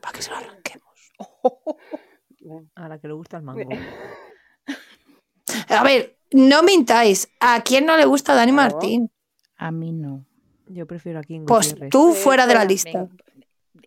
para 0.00 0.12
que 0.12 0.22
se 0.22 0.30
lo 0.30 0.36
arranquemos. 0.38 1.12
A 2.74 2.88
la 2.88 2.98
que 2.98 3.06
le 3.08 3.14
gusta 3.14 3.36
el 3.36 3.42
mango. 3.44 3.68
A 5.68 5.82
ver, 5.84 6.18
no 6.32 6.62
mintáis. 6.62 7.28
¿A 7.40 7.62
quién 7.62 7.86
no 7.86 7.96
le 7.96 8.04
gusta 8.06 8.34
Dani 8.34 8.52
Claro. 8.52 8.72
Martín? 8.74 9.10
A 9.56 9.70
mí 9.70 9.92
no. 9.92 10.24
Yo 10.66 10.86
prefiero 10.86 11.20
aquí 11.20 11.34
en 11.36 11.44
Pues 11.46 11.68
Gutiérrez. 11.70 11.90
tú 11.90 12.12
fuera 12.12 12.46
de 12.46 12.54
la 12.54 12.64
lista. 12.64 13.06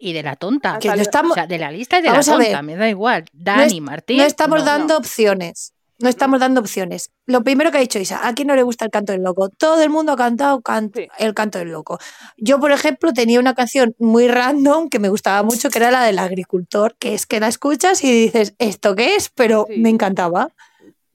Y 0.01 0.13
de 0.13 0.23
la 0.23 0.35
tonta. 0.37 0.79
Que 0.79 0.87
no 0.87 0.93
Salió- 0.93 1.01
estamos, 1.01 1.31
O 1.31 1.35
sea, 1.35 1.47
de 1.47 1.57
la 1.57 1.71
lista 1.71 1.99
y 1.99 2.01
de 2.01 2.09
Vamos 2.09 2.27
la 2.27 2.33
tonta, 2.37 2.61
me 2.61 2.75
da 2.77 2.87
igual. 2.89 3.25
Dani, 3.33 3.81
Martín. 3.81 4.17
no 4.17 4.23
estamos 4.23 4.59
no. 4.59 4.65
dando 4.65 4.97
opciones. 4.97 5.73
No 6.01 6.07
estamos 6.07 6.39
dando 6.39 6.61
opciones. 6.61 7.11
Lo 7.25 7.43
primero 7.43 7.71
que 7.71 7.77
ha 7.77 7.81
dicho 7.81 7.99
Isa, 7.99 8.25
¿a 8.25 8.33
quién 8.33 8.47
no 8.47 8.55
le 8.55 8.63
gusta 8.63 8.85
el 8.85 8.91
canto 8.91 9.11
del 9.11 9.21
loco? 9.23 9.49
Todo 9.49 9.83
el 9.83 9.89
mundo 9.89 10.13
ha 10.13 10.15
cantado 10.15 10.61
can- 10.61 10.91
Sí. 10.95 11.07
el 11.17 11.33
canto 11.33 11.57
del 11.59 11.71
loco. 11.73 11.99
Yo, 12.37 12.57
por 12.61 12.71
ejemplo, 12.71 13.11
tenía 13.11 13.37
una 13.41 13.53
canción 13.53 13.93
muy 13.99 14.29
random 14.29 14.87
que 14.87 14.99
me 14.99 15.09
gustaba 15.09 15.43
mucho, 15.43 15.69
que 15.69 15.79
era 15.79 15.91
la 15.91 16.05
del 16.05 16.19
agricultor, 16.19 16.95
que 16.97 17.13
es 17.13 17.25
que 17.25 17.41
la 17.41 17.49
escuchas 17.49 18.01
y 18.05 18.09
dices, 18.13 18.53
¿esto 18.59 18.95
qué 18.95 19.17
es? 19.17 19.29
Pero 19.35 19.65
Sí. 19.67 19.77
me 19.81 19.89
encantaba. 19.89 20.47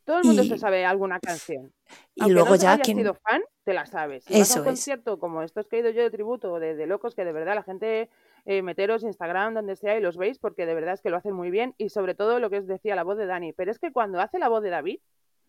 Todo 0.04 0.18
el 0.18 0.24
mundo 0.24 0.42
Y- 0.42 0.50
se 0.50 0.58
sabe 0.58 0.84
alguna 0.84 1.18
canción. 1.18 1.72
Y 2.16 2.22
Aunque 2.22 2.34
luego 2.34 2.50
no 2.50 2.56
ya 2.56 2.78
quien... 2.78 2.98
sido 2.98 3.14
fan, 3.14 3.42
te 3.64 3.74
la 3.74 3.86
sabes. 3.86 4.24
Si 4.24 4.32
vas 4.32 4.40
a 4.40 4.42
Eso 4.42 4.60
un 4.60 4.66
es. 4.66 4.70
concierto 4.70 5.18
como 5.18 5.42
estos 5.42 5.66
que 5.66 5.76
he 5.76 5.80
ido 5.80 5.90
yo 5.90 6.02
de 6.02 6.10
tributo, 6.10 6.60
de, 6.60 6.76
de 6.76 6.86
locos, 6.86 7.14
que 7.14 7.24
de 7.24 7.32
verdad 7.32 7.54
la 7.56 7.62
gente, 7.64 8.08
eh, 8.44 8.62
meteros 8.62 9.02
Instagram, 9.02 9.54
donde 9.54 9.74
sea, 9.76 9.96
y 9.96 10.00
los 10.00 10.16
veis, 10.16 10.38
porque 10.38 10.64
de 10.66 10.74
verdad 10.74 10.94
es 10.94 11.00
que 11.02 11.10
lo 11.10 11.16
hacen 11.16 11.34
muy 11.34 11.50
bien. 11.50 11.74
Y 11.76 11.88
sobre 11.88 12.14
todo 12.14 12.38
lo 12.38 12.50
que 12.50 12.58
os 12.58 12.66
decía 12.66 12.94
la 12.94 13.02
voz 13.02 13.16
de 13.18 13.26
Dani. 13.26 13.52
Pero 13.52 13.70
es 13.72 13.78
que 13.78 13.90
cuando 13.92 14.20
hace 14.20 14.38
la 14.38 14.48
voz 14.48 14.62
de 14.62 14.70
David, 14.70 15.00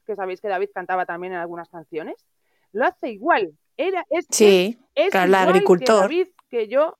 que 0.08 0.16
sabéis 0.16 0.42
que 0.42 0.48
David 0.48 0.70
cantaba 0.74 1.06
también 1.06 1.34
en 1.34 1.40
algunas 1.40 1.70
canciones, 1.70 2.26
lo 2.72 2.86
hace 2.86 3.10
igual. 3.10 3.52
Era, 3.78 4.04
es, 4.10 4.26
Sí, 4.30 4.80
es, 4.96 5.06
es 5.06 5.12
claro, 5.12 5.26
el 5.26 5.32
que 5.32 5.38
agricultor. 5.50 6.02
David, 6.02 6.28
que 6.50 6.68
yo, 6.68 6.98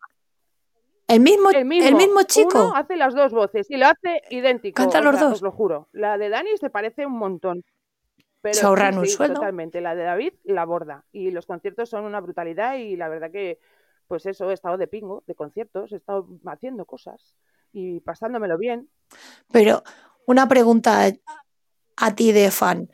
el 1.08 1.20
mismo, 1.22 1.52
el 1.52 1.66
mismo, 1.66 1.88
el 1.88 1.96
mismo 1.96 2.24
chico. 2.24 2.66
Uno 2.66 2.76
hace 2.76 2.96
las 2.98 3.14
dos 3.14 3.32
voces 3.32 3.70
y 3.70 3.78
lo 3.78 3.86
hace 3.88 4.22
idéntico. 4.30 4.82
Canta 4.82 5.00
o 5.00 5.04
los 5.04 5.16
sea, 5.16 5.24
dos. 5.26 5.34
Os 5.36 5.42
lo 5.42 5.52
juro. 5.52 5.88
La 5.92 6.18
de 6.18 6.30
Dani 6.30 6.50
se 6.58 6.70
parece 6.70 7.06
un 7.06 7.14
montón. 7.14 7.64
Pero 8.46 8.60
Se 8.60 8.66
ahorran 8.68 8.94
sí, 8.94 9.00
un 9.00 9.06
sí, 9.08 9.12
sueldo. 9.14 9.36
Totalmente. 9.36 9.82
La 9.82 9.96
de 9.96 10.04
David 10.04 10.34
la 10.44 10.66
borda. 10.66 11.04
Y 11.12 11.32
los 11.32 11.48
conciertos 11.48 11.90
son 11.90 12.06
una 12.06 12.22
brutalidad 12.22 12.76
y 12.78 12.96
la 12.96 13.10
verdad 13.10 13.32
que, 13.32 13.58
pues 14.08 14.28
eso, 14.28 14.52
he 14.52 14.54
estado 14.54 14.78
de 14.78 14.86
pingo, 14.86 15.24
de 15.26 15.34
conciertos, 15.34 15.92
he 15.92 15.96
estado 15.96 16.28
haciendo 16.46 16.86
cosas 16.86 17.36
y 17.74 18.02
pasándomelo 18.02 18.60
bien. 18.60 18.88
Pero 19.52 19.82
una 20.28 20.48
pregunta 20.48 21.08
a, 21.08 21.12
a 21.98 22.14
ti 22.14 22.32
de 22.34 22.52
fan. 22.52 22.88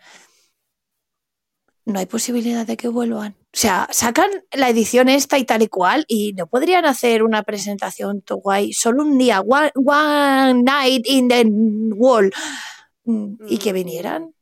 ¿No 1.83 1.99
hay 1.99 2.05
posibilidad 2.05 2.65
de 2.65 2.77
que 2.77 2.87
vuelvan? 2.87 3.33
O 3.33 3.57
sea, 3.57 3.89
sacan 3.91 4.29
la 4.53 4.69
edición 4.69 5.09
esta 5.09 5.37
y 5.37 5.43
tal 5.43 5.63
y 5.63 5.67
cual 5.67 6.05
y 6.07 6.31
no 6.33 6.47
podrían 6.47 6.85
hacer 6.85 7.23
una 7.23 7.43
presentación 7.43 8.21
to 8.21 8.37
guay 8.37 8.71
solo 8.71 9.03
un 9.03 9.17
día, 9.17 9.41
one, 9.41 9.71
one 9.75 10.63
night 10.63 11.05
in 11.07 11.27
the 11.27 11.43
wall 11.93 12.31
mm, 13.03 13.33
y 13.49 13.57
que 13.57 13.71
Mm. 13.71 13.75
vinieran 13.75 14.33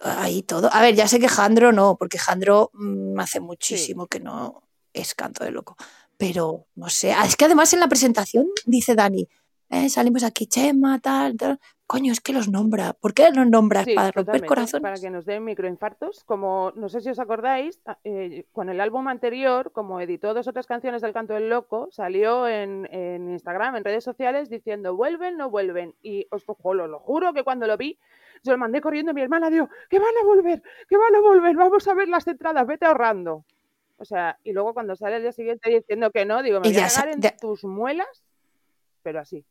ahí 0.00 0.42
todo. 0.42 0.68
A 0.72 0.80
ver, 0.82 0.94
ya 0.94 1.08
sé 1.08 1.18
que 1.18 1.28
Jandro 1.28 1.72
no, 1.72 1.96
porque 1.96 2.18
Jandro 2.18 2.70
mm, 2.74 3.18
hace 3.20 3.40
muchísimo 3.40 4.06
que 4.06 4.20
no 4.20 4.62
es 4.92 5.14
canto 5.14 5.44
de 5.44 5.50
loco. 5.50 5.76
Pero 6.16 6.66
no 6.74 6.88
sé, 6.88 7.12
ah, 7.12 7.24
es 7.26 7.36
que 7.36 7.44
además 7.44 7.72
en 7.72 7.80
la 7.80 7.88
presentación 7.88 8.46
dice 8.64 8.94
Dani, 8.94 9.28
eh, 9.68 9.88
salimos 9.90 10.22
aquí, 10.22 10.46
Chema, 10.46 10.98
tal, 11.00 11.36
tal. 11.36 11.60
Coño, 11.88 12.10
es 12.10 12.20
que 12.20 12.32
los 12.32 12.48
nombra. 12.48 12.94
¿Por 12.94 13.14
qué 13.14 13.30
los 13.32 13.46
nombras? 13.48 13.84
Sí, 13.84 13.94
¿Para 13.94 14.10
romper 14.10 14.44
corazones? 14.46 14.82
Para 14.82 14.96
que 15.00 15.08
nos 15.10 15.24
den 15.24 15.44
microinfartos. 15.44 16.24
Como 16.24 16.72
no 16.74 16.88
sé 16.88 17.00
si 17.00 17.10
os 17.10 17.18
acordáis, 17.20 17.80
a- 17.86 17.98
eh, 18.02 18.44
con 18.52 18.68
el 18.68 18.80
álbum 18.80 19.06
anterior, 19.06 19.70
como 19.70 20.00
editó 20.00 20.34
dos 20.34 20.48
otras 20.48 20.66
canciones 20.66 21.00
del 21.00 21.12
Canto 21.12 21.34
del 21.34 21.48
Loco, 21.48 21.88
salió 21.92 22.48
en, 22.48 22.88
en 22.90 23.30
Instagram, 23.30 23.76
en 23.76 23.84
redes 23.84 24.02
sociales, 24.02 24.50
diciendo 24.50 24.96
vuelven, 24.96 25.36
no 25.36 25.48
vuelven. 25.48 25.94
Y 26.02 26.26
os 26.30 26.44
lo 26.46 26.98
juro 26.98 27.32
que 27.32 27.44
cuando 27.44 27.68
lo 27.68 27.76
vi, 27.76 27.96
yo 28.42 28.50
lo 28.52 28.58
mandé 28.58 28.80
corriendo 28.80 29.12
a 29.12 29.14
mi 29.14 29.22
hermana, 29.22 29.48
digo, 29.48 29.68
que 29.88 30.00
van 30.00 30.14
a 30.20 30.26
volver, 30.26 30.62
que 30.88 30.96
van 30.96 31.14
a 31.14 31.20
volver, 31.20 31.54
vamos 31.56 31.86
a 31.86 31.94
ver 31.94 32.08
las 32.08 32.26
entradas, 32.26 32.66
vete 32.66 32.84
ahorrando. 32.84 33.44
O 33.98 34.04
sea, 34.04 34.38
y 34.42 34.52
luego 34.52 34.74
cuando 34.74 34.96
sale 34.96 35.16
el 35.16 35.22
día 35.22 35.32
siguiente 35.32 35.70
diciendo 35.70 36.10
que 36.10 36.24
no, 36.24 36.42
digo, 36.42 36.60
me 36.60 36.68
voy 36.68 36.76
a 36.78 36.88
cagar 36.88 37.14
en 37.14 37.20
ya- 37.22 37.36
tus 37.36 37.64
muelas, 37.64 38.24
pero 39.02 39.20
así. 39.20 39.44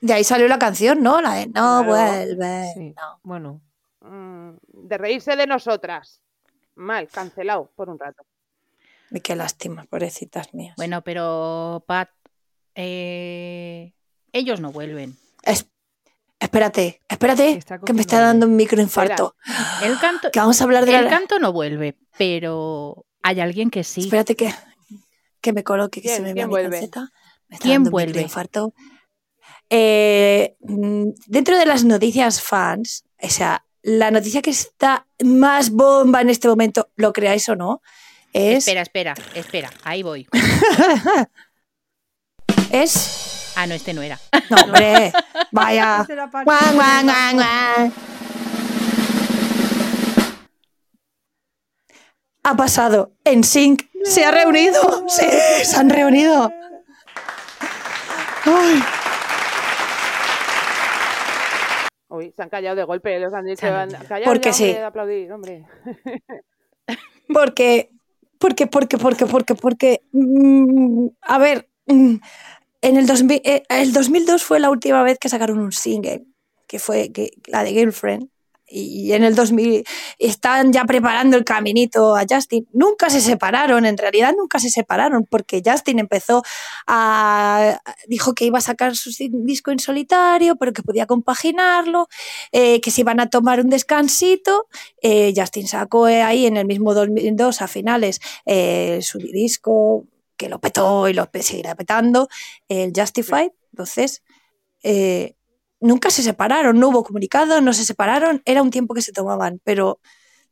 De 0.00 0.12
ahí 0.12 0.24
salió 0.24 0.46
la 0.48 0.58
canción, 0.58 1.02
¿no? 1.02 1.20
La 1.20 1.34
de 1.34 1.46
no 1.46 1.52
Claro. 1.52 1.84
vuelve. 1.86 2.72
Sí. 2.74 2.94
No. 2.96 3.20
Bueno, 3.22 3.60
Mm, 4.06 4.56
de 4.68 4.98
reírse 4.98 5.34
de 5.34 5.46
nosotras. 5.46 6.20
Mal, 6.74 7.08
cancelado 7.08 7.70
por 7.74 7.88
un 7.88 7.98
rato. 7.98 8.22
Y 9.10 9.20
qué 9.20 9.34
lástima, 9.34 9.84
pobrecitas 9.84 10.52
mías. 10.52 10.74
Bueno, 10.76 11.00
pero 11.02 11.82
Pat, 11.86 12.10
eh, 12.74 13.92
ellos 14.32 14.60
no 14.60 14.72
vuelven. 14.72 15.16
Es- 15.42 15.66
espérate, 16.38 17.00
espérate, 17.08 17.50
Está 17.52 17.78
que 17.78 17.92
me 17.94 18.02
está 18.02 18.20
dando 18.20 18.46
un 18.46 18.56
microinfarto. 18.56 19.36
El 19.82 19.98
canto, 19.98 20.30
Que 20.30 20.40
vamos 20.40 20.60
a 20.60 20.64
hablar 20.64 20.84
de 20.84 20.94
el 20.96 21.04
la... 21.04 21.10
canto 21.10 21.38
no 21.38 21.52
vuelve, 21.52 21.96
pero 22.18 23.06
hay 23.22 23.40
alguien 23.40 23.70
que 23.70 23.84
sí. 23.84 24.02
Espérate 24.02 24.34
que, 24.36 24.52
que 25.40 25.52
me 25.54 25.64
coloque, 25.64 26.02
que 26.02 26.08
¿Quién? 26.08 26.16
se 26.16 26.22
me 26.22 26.34
vea 26.34 26.46
¿Quién 26.46 26.48
mi 26.48 26.50
vuelve? 26.52 26.78
Me 26.78 26.84
está 26.84 27.08
¿Quién 27.60 27.74
dando 27.84 27.88
un 27.88 27.92
vuelve? 27.92 28.08
microinfarto. 28.12 28.74
Eh, 29.76 30.54
mm, 30.60 31.08
dentro 31.26 31.58
de 31.58 31.66
las 31.66 31.82
noticias 31.82 32.40
fans, 32.40 33.04
o 33.20 33.28
sea, 33.28 33.66
la 33.82 34.12
noticia 34.12 34.40
que 34.40 34.50
está 34.50 35.08
más 35.24 35.70
bomba 35.70 36.20
en 36.20 36.30
este 36.30 36.46
momento, 36.46 36.90
lo 36.94 37.12
creáis 37.12 37.48
o 37.48 37.56
no, 37.56 37.82
es... 38.32 38.58
Espera, 38.58 38.82
espera, 38.82 39.14
espera, 39.34 39.70
ahí 39.82 40.04
voy. 40.04 40.28
es 42.70 43.50
Ah, 43.56 43.66
no, 43.66 43.74
este 43.74 43.94
no 43.94 44.02
era. 44.02 44.20
no, 44.50 44.56
hombre, 44.58 45.12
vaya. 45.50 46.06
Guan, 46.44 46.74
guan, 46.74 47.06
guan, 47.06 47.36
guan. 47.36 47.92
ha 52.44 52.56
pasado. 52.56 53.12
En 53.24 53.42
Sync 53.42 53.82
se 54.04 54.24
ha 54.24 54.30
reunido. 54.30 55.04
Sí, 55.08 55.26
se 55.64 55.76
han 55.76 55.90
reunido. 55.90 56.52
Ay, 58.44 58.84
Uy, 62.14 62.32
se 62.36 62.42
han 62.42 62.48
callado 62.48 62.76
de 62.76 62.84
golpe, 62.84 63.18
los 63.18 63.32
han 63.32 63.44
dicho, 63.44 63.66
han 63.66 63.90
callado. 63.90 64.24
Porque 64.24 64.50
ya, 64.50 64.52
hombre, 64.52 64.52
sí. 64.52 64.64
de 64.64 64.82
aplaudir, 64.82 65.32
hombre. 65.32 65.66
porque, 67.32 67.90
porque, 68.38 68.66
porque, 68.66 68.98
porque, 68.98 69.26
porque, 69.26 69.54
porque, 69.54 70.02
mm, 70.12 71.06
a 71.22 71.38
ver, 71.38 71.68
mm, 71.86 72.16
en 72.82 72.96
el, 72.96 73.06
2000, 73.06 73.40
eh, 73.44 73.62
el 73.68 73.92
2002 73.92 74.44
fue 74.44 74.60
la 74.60 74.70
última 74.70 75.02
vez 75.02 75.18
que 75.18 75.28
sacaron 75.28 75.58
un 75.58 75.72
single, 75.72 76.24
que 76.66 76.78
fue 76.78 77.10
que, 77.12 77.30
la 77.46 77.64
de 77.64 77.70
Girlfriend, 77.72 78.28
y 78.66 79.12
en 79.12 79.24
el 79.24 79.34
2000 79.34 79.84
están 80.18 80.72
ya 80.72 80.84
preparando 80.84 81.36
el 81.36 81.44
caminito 81.44 82.16
a 82.16 82.24
Justin. 82.28 82.66
Nunca 82.72 83.10
se 83.10 83.20
separaron, 83.20 83.84
en 83.84 83.98
realidad 83.98 84.34
nunca 84.36 84.58
se 84.58 84.70
separaron, 84.70 85.26
porque 85.28 85.62
Justin 85.64 85.98
empezó 85.98 86.42
a. 86.86 87.80
dijo 88.08 88.34
que 88.34 88.46
iba 88.46 88.58
a 88.58 88.62
sacar 88.62 88.96
su 88.96 89.10
disco 89.30 89.70
en 89.70 89.78
solitario, 89.78 90.56
pero 90.56 90.72
que 90.72 90.82
podía 90.82 91.06
compaginarlo, 91.06 92.08
eh, 92.52 92.80
que 92.80 92.90
se 92.90 93.02
iban 93.02 93.20
a 93.20 93.28
tomar 93.28 93.60
un 93.60 93.70
descansito. 93.70 94.68
Eh, 95.02 95.32
Justin 95.36 95.68
sacó 95.68 96.08
eh, 96.08 96.22
ahí 96.22 96.46
en 96.46 96.56
el 96.56 96.66
mismo 96.66 96.94
2002, 96.94 97.62
a 97.62 97.68
finales, 97.68 98.20
eh, 98.46 99.00
su 99.02 99.18
disco 99.18 100.06
que 100.36 100.48
lo 100.48 100.60
petó 100.60 101.08
y 101.08 101.12
lo 101.12 101.28
seguirá 101.40 101.74
petando, 101.74 102.28
el 102.68 102.92
Justified. 102.94 103.50
Entonces, 103.72 104.22
eh, 104.82 105.36
nunca 105.80 106.10
se 106.10 106.22
separaron, 106.22 106.78
no 106.78 106.88
hubo 106.88 107.04
comunicado, 107.04 107.60
no 107.60 107.72
se 107.72 107.84
separaron, 107.84 108.42
era 108.44 108.62
un 108.62 108.70
tiempo 108.70 108.94
que 108.94 109.02
se 109.02 109.12
tomaban, 109.12 109.60
pero 109.64 109.98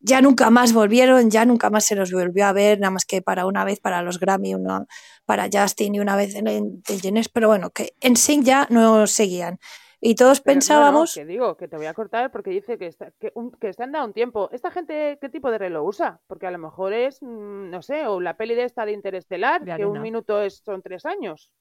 ya 0.00 0.20
nunca 0.20 0.50
más 0.50 0.72
volvieron, 0.72 1.30
ya 1.30 1.44
nunca 1.44 1.70
más 1.70 1.84
se 1.84 1.94
los 1.94 2.12
volvió 2.12 2.46
a 2.46 2.52
ver, 2.52 2.80
nada 2.80 2.90
más 2.90 3.04
que 3.04 3.22
para 3.22 3.46
una 3.46 3.64
vez 3.64 3.80
para 3.80 4.02
los 4.02 4.18
Grammy, 4.18 4.54
una 4.54 4.86
para 5.24 5.48
Justin 5.52 5.94
y 5.94 6.00
una 6.00 6.16
vez 6.16 6.34
en 6.34 6.48
el 6.48 6.82
de 6.82 6.98
Jeunesse, 6.98 7.28
pero 7.28 7.48
bueno, 7.48 7.70
que 7.70 7.94
en 8.00 8.16
Sync 8.16 8.44
ya 8.44 8.66
no 8.70 9.06
seguían. 9.06 9.58
Y 10.04 10.16
todos 10.16 10.40
Pero 10.40 10.54
no, 10.54 10.56
no, 10.56 10.60
pensábamos, 10.60 11.14
que 11.14 11.24
digo, 11.24 11.56
que 11.56 11.68
te 11.68 11.76
voy 11.76 11.86
a 11.86 11.94
cortar 11.94 12.32
porque 12.32 12.50
dice 12.50 12.76
que, 12.76 12.88
está, 12.88 13.12
que, 13.20 13.30
un- 13.36 13.52
que 13.52 13.68
están 13.68 13.92
dado 13.92 14.04
un 14.06 14.12
tiempo. 14.12 14.48
¿Esta 14.50 14.72
gente 14.72 15.16
qué 15.20 15.28
tipo 15.28 15.48
de 15.52 15.58
reloj 15.58 15.86
usa? 15.86 16.20
Porque 16.26 16.48
a 16.48 16.50
lo 16.50 16.58
mejor 16.58 16.92
es, 16.92 17.22
mm, 17.22 17.70
no 17.70 17.82
sé, 17.82 18.08
o 18.08 18.20
la 18.20 18.36
peli 18.36 18.56
de 18.56 18.64
esta 18.64 18.84
de 18.84 18.90
Interestelar, 18.90 19.64
De 19.64 19.76
que 19.76 19.86
un 19.86 20.02
minuto 20.02 20.42
es, 20.42 20.60
son 20.64 20.82
tres 20.82 21.06
años. 21.06 21.52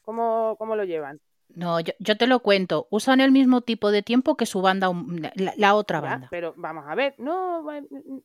¿Cómo, 0.00 0.56
cómo 0.58 0.76
lo 0.76 0.84
llevan? 0.84 1.20
No, 1.54 1.80
yo, 1.80 1.92
yo 1.98 2.16
te 2.16 2.26
lo 2.26 2.40
cuento. 2.40 2.86
Usan 2.90 3.20
el 3.20 3.32
mismo 3.32 3.60
tipo 3.60 3.90
de 3.90 4.02
tiempo 4.02 4.36
que 4.36 4.46
su 4.46 4.62
banda, 4.62 4.90
la, 5.34 5.52
la 5.56 5.74
otra 5.74 5.98
Ya, 6.00 6.08
banda. 6.08 6.28
pero 6.30 6.54
vamos 6.56 6.84
a 6.86 6.94
ver, 6.94 7.14
no, 7.18 7.60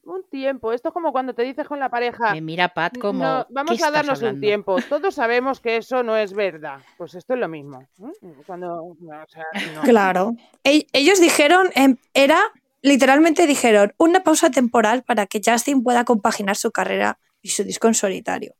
un 0.03 0.23
tiempo. 0.29 0.71
Esto 0.73 0.89
es 0.89 0.93
como 0.93 1.11
cuando 1.11 1.33
te 1.33 1.43
dices 1.43 1.67
con 1.67 1.79
la 1.79 1.89
pareja, 1.89 2.33
Me 2.33 2.41
mira 2.41 2.69
Pat 2.69 2.93
"N- 2.95 3.01
como. 3.01 3.23
no, 3.23 3.45
¿qué 3.47 3.53
vamos 3.53 3.71
a 3.71 3.73
estás 3.75 3.93
darnos 3.93 4.19
un 4.19 4.27
hablando?". 4.27 4.39
tiempo. 4.41 4.75
Todos 4.89 5.15
sabemos 5.15 5.59
que 5.59 5.77
eso 5.77 6.03
no 6.03 6.15
es 6.15 6.33
verdad. 6.33 6.79
Pues 6.97 7.15
esto 7.15 7.33
es 7.33 7.39
lo 7.39 7.47
mismo. 7.47 7.81
¿eh? 7.81 8.11
Cuando, 8.45 8.95
no, 8.99 9.23
o 9.23 9.27
sea, 9.27 9.45
no. 9.73 9.81
claro, 9.81 10.35
ellos 10.63 11.19
dijeron, 11.19 11.69
em, 11.75 11.97
era, 12.13 12.39
literalmente 12.81 13.47
dijeron, 13.47 13.93
una 13.97 14.23
pausa 14.23 14.49
temporal 14.51 15.03
para 15.03 15.25
que 15.25 15.41
Justin 15.43 15.83
pueda 15.83 16.05
compaginar 16.05 16.55
su 16.55 16.71
carrera 16.71 17.17
y 17.41 17.49
su 17.49 17.63
disco 17.63 17.87
en 17.87 17.93
solitario. 17.95 18.53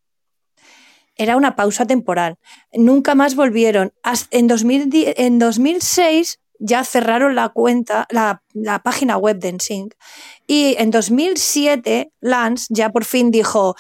Era 1.18 1.38
una 1.38 1.56
pausa 1.56 1.86
temporal. 1.86 2.38
Nunca 2.74 3.16
más 3.16 3.36
volvieron. 3.36 3.94
En, 4.32 4.48
2010 4.48 5.14
en 5.18 5.40
2006 5.40 6.40
ya 6.60 6.84
cerraron 6.84 7.36
la 7.36 7.50
cuenta, 7.50 8.06
la, 8.10 8.42
la 8.54 8.80
página 8.80 9.18
web 9.18 9.38
de 9.40 9.54
NSYNC. 9.54 9.94
Y 10.48 10.76
en 10.78 10.92
2007 10.92 12.12
Lance 12.22 12.68
ya 12.70 12.90
por 12.90 13.06
fin 13.06 13.32
dijo, 13.32 13.76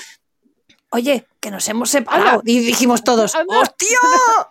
oye, 0.91 1.25
que 1.39 1.51
nos 1.51 1.67
hemos 1.69 1.89
separado. 1.89 2.41
Y 2.45 2.59
dijimos 2.59 3.03
todos. 3.03 3.33
¡hostia! 3.35 3.97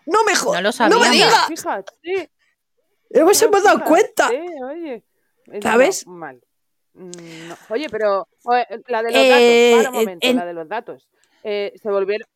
No 0.07 0.25
me 0.25 0.33
No 0.33 0.39
jodas. 0.39 0.63
lo 0.63 0.69
No 0.69 0.73
sabía. 0.73 0.99
me 0.99 1.11
digas. 1.11 1.47
Fíjate, 1.49 1.93
sí. 2.03 2.29
Hemos 3.11 3.41
No, 3.43 3.49
hemos 3.49 3.63
dado 3.65 3.77
fíjate, 3.79 3.89
cuenta. 3.91 4.29
oye. 4.29 4.95
Eh, 4.95 5.03
no, 5.53 5.63
¿Sabes? 5.63 6.07
mal. 6.07 6.41
Mm, 6.95 7.49
no. 7.49 7.57
Oye, 7.69 7.89
pero 7.91 8.27
oye, 8.45 8.67
la 8.89 9.03
de 9.03 9.11
los 9.13 9.21
Eh, 9.21 9.29
datos, 9.71 9.77
para 9.85 9.91
un 9.91 9.97
momento, 9.97 10.27
en- 10.27 10.37
la 10.37 10.45
de 10.47 10.53
los 10.55 10.69
datos. 10.69 11.09
Eh, 11.43 11.73
se 11.83 11.91
volvieron. 11.91 12.27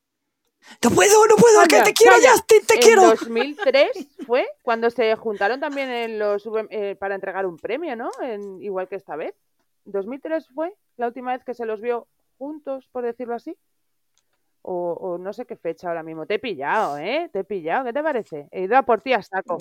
No 0.85 0.91
puedo, 0.91 1.27
no 1.27 1.37
puedo, 1.37 1.63
que 1.63 1.69
Calla, 1.69 1.85
te 1.85 1.93
quiero, 1.95 2.13
calla. 2.17 2.31
Justin, 2.33 2.67
te 2.67 2.75
en 2.75 2.81
quiero. 2.81 3.03
2003 3.11 3.91
fue 4.27 4.47
cuando 4.63 4.91
se 4.91 5.15
juntaron 5.17 5.61
también 5.61 5.89
en 5.91 6.19
los 6.19 6.49
eh, 6.71 6.95
para 6.99 7.15
entregar 7.15 7.47
un 7.47 7.57
premio, 7.57 7.97
¿no? 7.97 8.11
En- 8.21 8.63
igual 8.63 8.89
que 8.89 8.97
esta 8.97 9.17
vez. 9.17 9.35
2003 9.87 10.47
fue 10.55 10.75
la 10.99 11.07
última 11.07 11.33
vez 11.33 11.43
que 11.45 11.55
se 11.55 11.65
los 11.65 11.81
vio 11.81 12.07
juntos, 12.37 12.87
por 12.93 13.05
decirlo 13.05 13.35
así. 13.35 13.57
O, 14.63 14.93
o 14.93 15.19
no 15.19 15.33
sé 15.33 15.47
qué 15.47 15.57
fecha 15.57 15.89
ahora 15.89 16.03
mismo. 16.03 16.27
Te 16.27 16.35
he 16.35 16.39
pillado, 16.39 16.99
¿eh? 16.99 17.31
Te 17.33 17.39
he 17.41 17.45
pillado. 17.45 17.87
¿Qué 17.87 17.93
te 17.95 18.03
parece? 18.03 18.49
He 18.51 18.63
ido 18.65 18.77
a 18.77 18.83
por 18.83 19.01
ti 19.01 19.15
a 19.15 19.23
saco. 19.23 19.57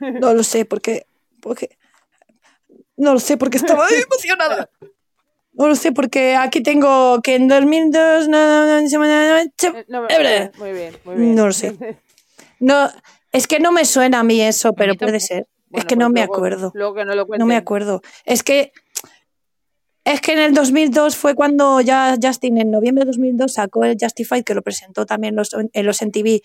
No 0.00 0.34
lo 0.34 0.42
sé, 0.42 0.64
porque, 0.64 1.06
porque 1.40 1.78
no 2.96 3.12
lo 3.12 3.20
sé, 3.20 3.36
porque 3.36 3.58
estaba 3.58 3.86
emocionada. 4.10 4.68
No 5.54 5.68
lo 5.68 5.74
sé, 5.76 5.92
porque 5.92 6.34
aquí 6.34 6.62
tengo 6.62 7.20
que 7.22 7.34
en 7.34 7.46
2002... 7.48 8.28
no, 8.28 8.38
no, 8.38 8.66
no, 8.66 8.80
no, 8.80 9.08
no, 9.08 9.38
Eh, 9.38 9.84
no, 9.88 10.06
Eh, 10.08 10.50
muy 10.58 10.72
bien, 10.72 10.96
muy 11.04 11.14
bien. 11.16 11.34
No 11.34 11.46
lo 11.46 11.52
sé. 11.52 11.76
No, 12.58 12.90
es 13.32 13.46
que 13.46 13.60
no 13.60 13.70
me 13.72 13.84
suena 13.84 14.20
a 14.20 14.22
mí 14.24 14.40
eso, 14.40 14.72
pero 14.72 14.94
puede 14.94 15.20
ser. 15.20 15.40
es 15.40 15.46
Bueno, 15.68 15.86
que 15.88 15.96
no 15.96 16.06
pues 16.06 16.12
me 16.14 16.20
luego- 16.20 16.34
acuerdo. 16.34 16.70
Luego 16.74 16.94
que 16.94 17.04
no 17.04 17.14
lo 17.14 17.26
No 17.38 17.46
me 17.46 17.56
acuerdo. 17.56 18.00
Es 18.24 18.42
que 18.42 18.72
es 20.04 20.20
que 20.20 20.32
en 20.32 20.38
el 20.40 20.52
2002 20.54 21.16
fue 21.16 21.34
cuando 21.34 21.80
ya 21.80 22.16
Justin 22.20 22.58
en 22.58 22.70
noviembre 22.72 23.04
de 23.04 23.10
2002 23.12 23.52
sacó 23.54 23.84
el 23.84 23.96
Justified 24.00 24.42
que 24.44 24.54
lo 24.54 24.62
presentó 24.62 25.06
también 25.06 25.36
los- 25.36 25.54
en 25.54 25.86
los 25.86 26.02
MTV 26.02 26.40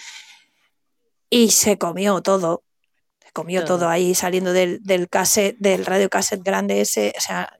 y 1.29 1.49
se 1.51 1.77
comió 1.77 2.21
todo. 2.21 2.63
Se 3.25 3.31
comió 3.31 3.65
todo, 3.65 3.79
Todo. 3.79 3.89
ahí 3.89 4.13
saliendo 4.15 4.53
del, 4.53 4.81
del 4.83 5.09
cassette, 5.09 5.57
del 5.59 5.85
radio 5.85 6.07
cassette 6.09 6.43
grande 6.43 6.81
ese, 6.81 7.13
o 7.17 7.21
sea, 7.21 7.56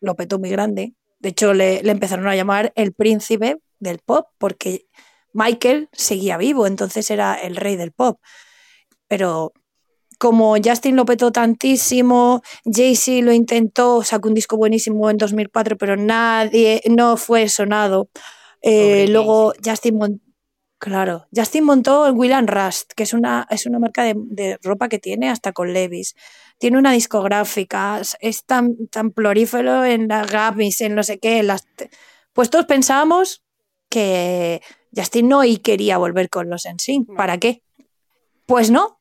lo 0.00 0.16
petó 0.16 0.38
muy 0.38 0.50
grande. 0.50 0.94
De 1.18 1.30
hecho, 1.30 1.54
le, 1.54 1.82
le 1.82 1.92
empezaron 1.92 2.26
a 2.28 2.36
llamar 2.36 2.72
el 2.76 2.92
príncipe 2.92 3.58
del 3.78 3.98
pop 3.98 4.28
porque 4.38 4.86
Michael 5.32 5.88
seguía 5.92 6.36
vivo, 6.36 6.66
entonces 6.66 7.10
era 7.10 7.34
el 7.34 7.56
rey 7.56 7.76
del 7.76 7.92
pop. 7.92 8.20
Pero 9.08 9.52
como 10.20 10.56
Justin 10.62 10.96
lo 10.96 11.06
petó 11.06 11.32
tantísimo, 11.32 12.42
Jay-Z 12.64 13.24
lo 13.24 13.32
intentó, 13.32 14.04
sacó 14.04 14.28
un 14.28 14.34
disco 14.34 14.58
buenísimo 14.58 15.08
en 15.08 15.16
2004, 15.16 15.78
pero 15.78 15.96
nadie, 15.96 16.82
no 16.90 17.16
fue 17.16 17.48
sonado. 17.48 18.10
Eh, 18.60 19.06
luego 19.08 19.54
Justin 19.64 20.20
claro, 20.80 21.26
Justin 21.32 21.62
montó 21.64 22.06
el 22.08 22.14
Will 22.14 22.32
and 22.32 22.50
Rust, 22.50 22.92
que 22.96 23.04
es 23.04 23.12
una, 23.12 23.46
es 23.50 23.66
una 23.66 23.78
marca 23.78 24.02
de, 24.02 24.14
de 24.16 24.58
ropa 24.62 24.88
que 24.88 24.98
tiene 24.98 25.28
hasta 25.30 25.52
con 25.52 25.72
Levis. 25.72 26.14
Tiene 26.58 26.76
una 26.78 26.90
discográfica, 26.92 28.00
es- 28.20 28.44
tan, 28.44 28.76
tan 28.88 29.12
florífero 29.12 29.84
en 29.84 30.08
las 30.08 30.28
Grammys, 30.28 30.80
en 30.80 30.94
no 30.96 31.02
sé 31.04 31.18
qué. 31.18 31.38
en 31.38 31.46
las, 31.46 31.66
pues 32.32 32.50
todos 32.50 32.66
pensábamos 32.66 33.44
que 33.88 34.60
Justin 34.94 35.28
no 35.28 35.44
y 35.44 35.58
quería 35.58 35.98
volver 35.98 36.28
con 36.28 36.50
los 36.50 36.64
NSYNC. 36.66 37.14
¿Para 37.14 37.38
qué? 37.38 37.62
Pues 38.46 38.70
no, 38.70 38.98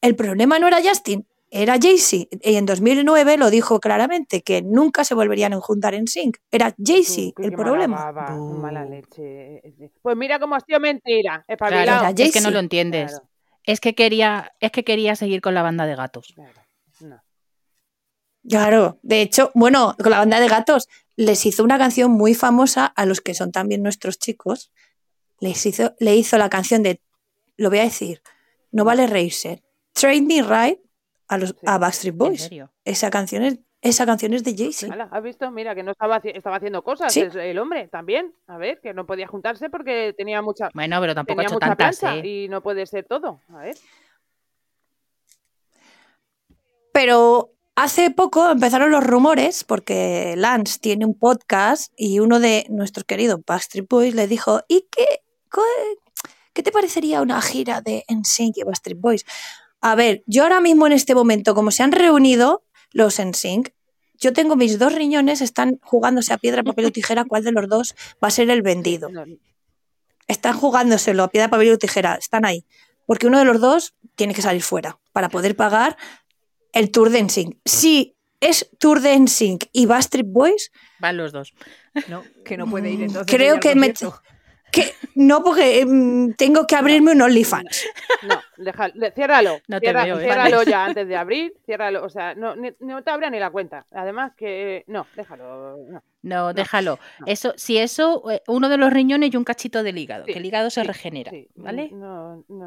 el 0.00 0.14
problema 0.14 0.58
no 0.58 0.68
era 0.68 0.80
Justin, 0.82 1.26
era 1.54 1.76
Jay-Z. 1.78 2.28
Y 2.42 2.56
en 2.56 2.64
2009 2.64 3.36
lo 3.36 3.50
dijo 3.50 3.78
claramente, 3.78 4.40
que 4.42 4.62
nunca 4.62 5.04
se 5.04 5.14
volverían 5.14 5.52
a 5.52 5.60
juntar 5.60 5.92
en 5.92 6.08
sync. 6.08 6.38
Era 6.50 6.74
Jay-Z 6.82 7.20
el 7.20 7.50
qué 7.50 7.56
mala 7.56 7.56
problema. 7.56 8.10
baba, 8.10 8.34
Bu. 8.34 8.54
mala 8.54 8.86
leche. 8.86 9.62
Pues 10.00 10.16
mira 10.16 10.38
cómo 10.38 10.54
ha 10.54 10.60
sido 10.60 10.80
mentira. 10.80 11.44
Claro, 11.58 12.08
es 12.16 12.32
que 12.32 12.40
no 12.40 12.50
lo 12.50 12.58
entiendes. 12.58 13.10
Claro, 13.12 13.28
Es 13.64 13.80
que 13.80 13.94
quería, 13.94 14.52
es 14.60 14.72
que 14.72 14.82
quería 14.82 15.14
seguir 15.14 15.42
con 15.42 15.52
la 15.52 15.60
banda 15.62 15.84
de 15.86 15.94
gatos. 15.94 16.32
claro. 16.34 16.52
No. 17.00 17.20
Claro, 18.48 18.98
de 19.02 19.20
hecho, 19.20 19.50
bueno, 19.54 19.94
con 20.02 20.10
la 20.10 20.18
banda 20.18 20.40
de 20.40 20.48
gatos 20.48 20.88
les 21.16 21.44
hizo 21.46 21.62
una 21.62 21.78
canción 21.78 22.10
muy 22.10 22.34
famosa 22.34 22.86
a 22.86 23.04
los 23.06 23.20
que 23.20 23.34
son 23.34 23.52
también 23.52 23.82
nuestros 23.82 24.18
chicos. 24.18 24.72
Les 25.38 25.64
hizo, 25.66 25.94
le 25.98 26.16
hizo 26.16 26.38
la 26.38 26.48
canción 26.48 26.82
de, 26.82 27.00
lo 27.56 27.68
voy 27.70 27.80
a 27.80 27.84
decir, 27.84 28.22
no 28.70 28.84
vale 28.84 29.06
reírse, 29.06 29.62
Train 29.92 30.26
Me 30.26 30.42
Right 30.42 30.78
a, 31.32 31.38
los, 31.38 31.50
Sí. 31.50 31.56
a 31.66 31.78
Backstreet 31.78 32.14
¿En 32.14 32.18
Boys. 32.18 32.42
serio? 32.42 32.70
Esa 32.84 33.10
canción 33.10 33.42
es, 33.44 33.58
esa 33.80 34.06
canción 34.06 34.32
es 34.34 34.44
de 34.44 34.54
Jay-Z. 34.56 34.92
Hala, 34.92 35.08
¿Has 35.10 35.22
visto? 35.22 35.50
Mira, 35.50 35.74
que 35.74 35.82
no 35.82 35.90
estaba, 35.92 36.20
haci- 36.20 36.36
estaba 36.36 36.56
haciendo 36.56 36.82
cosas 36.84 37.12
Sí. 37.12 37.20
el 37.34 37.58
hombre 37.58 37.88
también. 37.88 38.32
A 38.46 38.56
ver, 38.58 38.80
que 38.80 38.94
no 38.94 39.06
podía 39.06 39.26
juntarse 39.26 39.70
porque 39.70 40.14
tenía 40.16 40.40
mucha, 40.42 40.68
Bueno, 40.74 41.00
pero 41.00 41.14
tampoco 41.14 41.40
ha 41.40 41.42
tenía 41.42 41.48
hecho 41.48 41.54
mucha 41.56 41.66
tantas, 41.76 41.98
plancha 41.98 42.18
¿eh? 42.24 42.26
y 42.44 42.48
no 42.48 42.62
puede 42.62 42.86
ser 42.86 43.04
todo. 43.06 43.40
A 43.48 43.58
ver. 43.58 43.74
Pero 46.92 47.52
hace 47.74 48.10
poco 48.10 48.50
empezaron 48.50 48.90
los 48.90 49.02
rumores 49.04 49.64
porque 49.64 50.34
Lance 50.36 50.78
tiene 50.78 51.06
un 51.06 51.18
podcast 51.18 51.92
y 51.96 52.20
uno 52.20 52.38
de 52.38 52.66
nuestros 52.68 53.04
queridos 53.04 53.40
Backstreet 53.46 53.88
Boys 53.88 54.14
le 54.14 54.26
dijo, 54.26 54.60
¿y 54.68 54.86
qué, 54.90 55.06
qué 56.52 56.62
te 56.62 56.70
parecería 56.72 57.22
una 57.22 57.40
gira 57.40 57.80
de 57.80 58.04
NSYNC 58.08 58.58
y 58.58 58.62
Backstreet 58.64 59.00
Boys? 59.00 59.24
A 59.82 59.94
ver, 59.94 60.22
yo 60.26 60.44
ahora 60.44 60.60
mismo 60.60 60.86
en 60.86 60.92
este 60.92 61.14
momento, 61.14 61.54
como 61.54 61.70
se 61.70 61.82
han 61.82 61.92
reunido 61.92 62.62
los 62.92 63.18
NSYNC, 63.18 63.70
yo 64.18 64.32
tengo 64.32 64.54
mis 64.56 64.78
dos 64.78 64.94
riñones, 64.94 65.40
están 65.40 65.78
jugándose 65.82 66.32
a 66.32 66.38
piedra, 66.38 66.62
papel 66.62 66.84
o 66.86 66.90
tijera, 66.92 67.24
cuál 67.24 67.42
de 67.42 67.50
los 67.52 67.68
dos 67.68 67.94
va 68.22 68.28
a 68.28 68.30
ser 68.30 68.48
el 68.50 68.62
vendido. 68.62 69.10
Están 70.28 70.56
jugándoselo 70.56 71.24
a 71.24 71.28
piedra, 71.28 71.48
papel 71.48 71.72
o 71.72 71.78
tijera, 71.78 72.14
están 72.14 72.44
ahí. 72.44 72.64
Porque 73.06 73.26
uno 73.26 73.38
de 73.38 73.44
los 73.44 73.60
dos 73.60 73.94
tiene 74.14 74.32
que 74.34 74.42
salir 74.42 74.62
fuera 74.62 74.98
para 75.12 75.28
poder 75.28 75.56
pagar 75.56 75.96
el 76.72 76.90
Tour 76.92 77.10
de 77.10 77.22
NSYNC. 77.24 77.56
Si 77.64 78.14
es 78.40 78.70
Tour 78.78 79.00
de 79.00 79.18
NSYNC 79.18 79.64
y 79.72 79.86
Backstreet 79.86 80.26
Boys, 80.28 80.70
Van 81.00 81.16
los 81.16 81.32
dos. 81.32 81.52
No, 82.08 82.22
que 82.44 82.56
no 82.56 82.68
puede 82.70 82.90
ir 82.92 83.02
entonces. 83.02 83.26
creo 83.34 83.58
que 83.58 83.74
me- 83.74 83.88
concierto. 83.88 84.22
Que 84.72 84.94
no, 85.14 85.44
porque 85.44 85.84
mm, 85.86 86.32
tengo 86.32 86.66
que 86.66 86.74
abrirme 86.74 87.12
un 87.12 87.22
OnlyFans. 87.22 87.84
No, 88.22 88.40
deja- 88.56 88.90
ciérralo. 89.14 89.60
No 89.68 89.78
te 89.80 89.86
Cierra- 89.86 90.04
veo, 90.04 90.18
¿eh? 90.18 90.24
ciérralo 90.24 90.62
ya 90.64 90.84
antes 90.86 91.06
de 91.06 91.16
abrir. 91.16 91.54
Ciérralo. 91.66 92.04
O 92.04 92.08
sea, 92.08 92.34
no, 92.34 92.56
ni- 92.56 92.72
no 92.80 93.02
te 93.04 93.10
abra 93.10 93.30
ni 93.30 93.38
la 93.38 93.50
cuenta. 93.50 93.86
Además 93.92 94.32
que. 94.36 94.82
No, 94.88 95.06
déjalo. 95.14 95.76
no. 95.88 96.02
No, 96.22 96.52
déjalo. 96.54 96.98
no. 97.20 97.26
Eso, 97.26 97.52
si 97.56 97.78
eso, 97.78 98.28
eh, 98.30 98.42
uno 98.48 98.68
de 98.68 98.78
los 98.78 98.92
riñones 98.92 99.32
y 99.32 99.36
un 99.36 99.44
cachito 99.44 99.82
del 99.82 99.98
hígado, 99.98 100.24
Sí, 100.24 100.32
que 100.32 100.38
el 100.38 100.46
hígado 100.46 100.70
se 100.70 100.80
sí, 100.80 100.86
regenera, 100.86 101.30
Sí, 101.30 101.48
¿vale? 101.56 101.90
No, 101.92 102.44
no. 102.48 102.66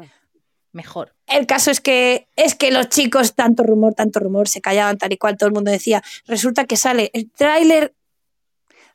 Mejor. 0.72 1.14
El 1.26 1.46
caso 1.46 1.70
es 1.70 1.80
que 1.80 2.28
es 2.36 2.54
que 2.54 2.70
los 2.70 2.90
chicos, 2.90 3.34
tanto 3.34 3.62
rumor, 3.62 3.94
tanto 3.94 4.20
rumor, 4.20 4.46
se 4.46 4.60
callaban 4.60 4.98
tal 4.98 5.10
y 5.12 5.16
cual, 5.16 5.38
todo 5.38 5.48
el 5.48 5.54
mundo 5.54 5.70
decía. 5.70 6.02
Resulta 6.26 6.66
que 6.66 6.76
sale 6.76 7.10
el 7.14 7.30
tráiler 7.30 7.94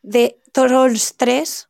de 0.04 0.40
Trolls 0.52 1.16
3 1.18 1.70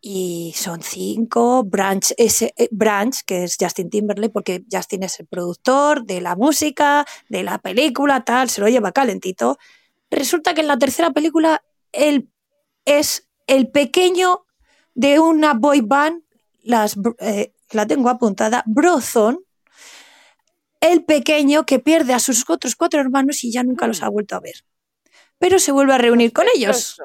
y 0.00 0.54
son 0.56 0.82
cinco. 0.82 1.64
Branch, 1.64 2.12
ese, 2.16 2.54
eh, 2.56 2.68
Branch, 2.70 3.14
que 3.26 3.44
es 3.44 3.56
Justin 3.58 3.90
Timberlake, 3.90 4.32
porque 4.32 4.64
Justin 4.70 5.02
es 5.02 5.20
el 5.20 5.26
productor 5.26 6.04
de 6.04 6.20
la 6.20 6.36
música, 6.36 7.06
de 7.28 7.42
la 7.42 7.58
película, 7.58 8.24
tal, 8.24 8.50
se 8.50 8.60
lo 8.60 8.68
lleva 8.68 8.92
calentito. 8.92 9.58
Resulta 10.10 10.54
que 10.54 10.60
en 10.60 10.68
la 10.68 10.78
tercera 10.78 11.10
película 11.10 11.62
él 11.92 12.30
es 12.84 13.28
el 13.46 13.70
pequeño 13.70 14.44
de 14.94 15.20
una 15.20 15.54
boy 15.54 15.80
band, 15.80 16.22
las, 16.62 16.96
eh, 17.18 17.52
la 17.70 17.86
tengo 17.86 18.08
apuntada, 18.08 18.62
Brozone, 18.66 19.38
el 20.80 21.04
pequeño 21.04 21.66
que 21.66 21.78
pierde 21.78 22.14
a 22.14 22.18
sus 22.20 22.48
otros 22.48 22.76
cuatro 22.76 23.00
hermanos 23.00 23.42
y 23.44 23.52
ya 23.52 23.62
nunca 23.62 23.86
los 23.86 24.02
ha 24.02 24.08
vuelto 24.08 24.36
a 24.36 24.40
ver. 24.40 24.64
Pero 25.38 25.58
se 25.58 25.72
vuelve 25.72 25.94
a 25.94 25.98
reunir 25.98 26.32
con 26.32 26.46
ellos. 26.54 26.98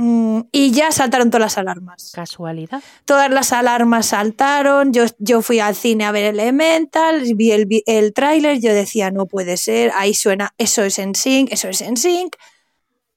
Mm, 0.00 0.42
y 0.52 0.70
ya 0.70 0.92
saltaron 0.92 1.28
todas 1.28 1.40
las 1.40 1.58
alarmas. 1.58 2.12
Casualidad. 2.14 2.80
Todas 3.04 3.28
las 3.32 3.52
alarmas 3.52 4.06
saltaron. 4.06 4.92
Yo, 4.92 5.06
yo 5.18 5.42
fui 5.42 5.58
al 5.58 5.74
cine 5.74 6.04
a 6.04 6.12
ver 6.12 6.26
Elemental, 6.26 7.24
vi 7.34 7.50
el, 7.50 7.66
el 7.84 8.14
tráiler, 8.14 8.60
yo 8.60 8.72
decía, 8.72 9.10
no 9.10 9.26
puede 9.26 9.56
ser, 9.56 9.90
ahí 9.96 10.14
suena, 10.14 10.54
eso 10.56 10.84
es 10.84 11.00
en 11.00 11.16
sync, 11.16 11.52
eso 11.52 11.68
es 11.68 11.80
en 11.80 11.96
sync. 11.96 12.36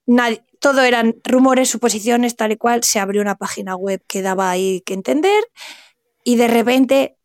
Nadie, 0.06 0.42
todo 0.58 0.82
eran 0.82 1.14
rumores, 1.22 1.70
suposiciones, 1.70 2.34
tal 2.34 2.50
y 2.50 2.56
cual. 2.56 2.82
Se 2.82 2.98
abrió 2.98 3.22
una 3.22 3.36
página 3.36 3.76
web 3.76 4.02
que 4.08 4.20
daba 4.20 4.50
ahí 4.50 4.80
que 4.80 4.94
entender. 4.94 5.44
Y 6.24 6.34
de 6.34 6.48
repente 6.48 7.16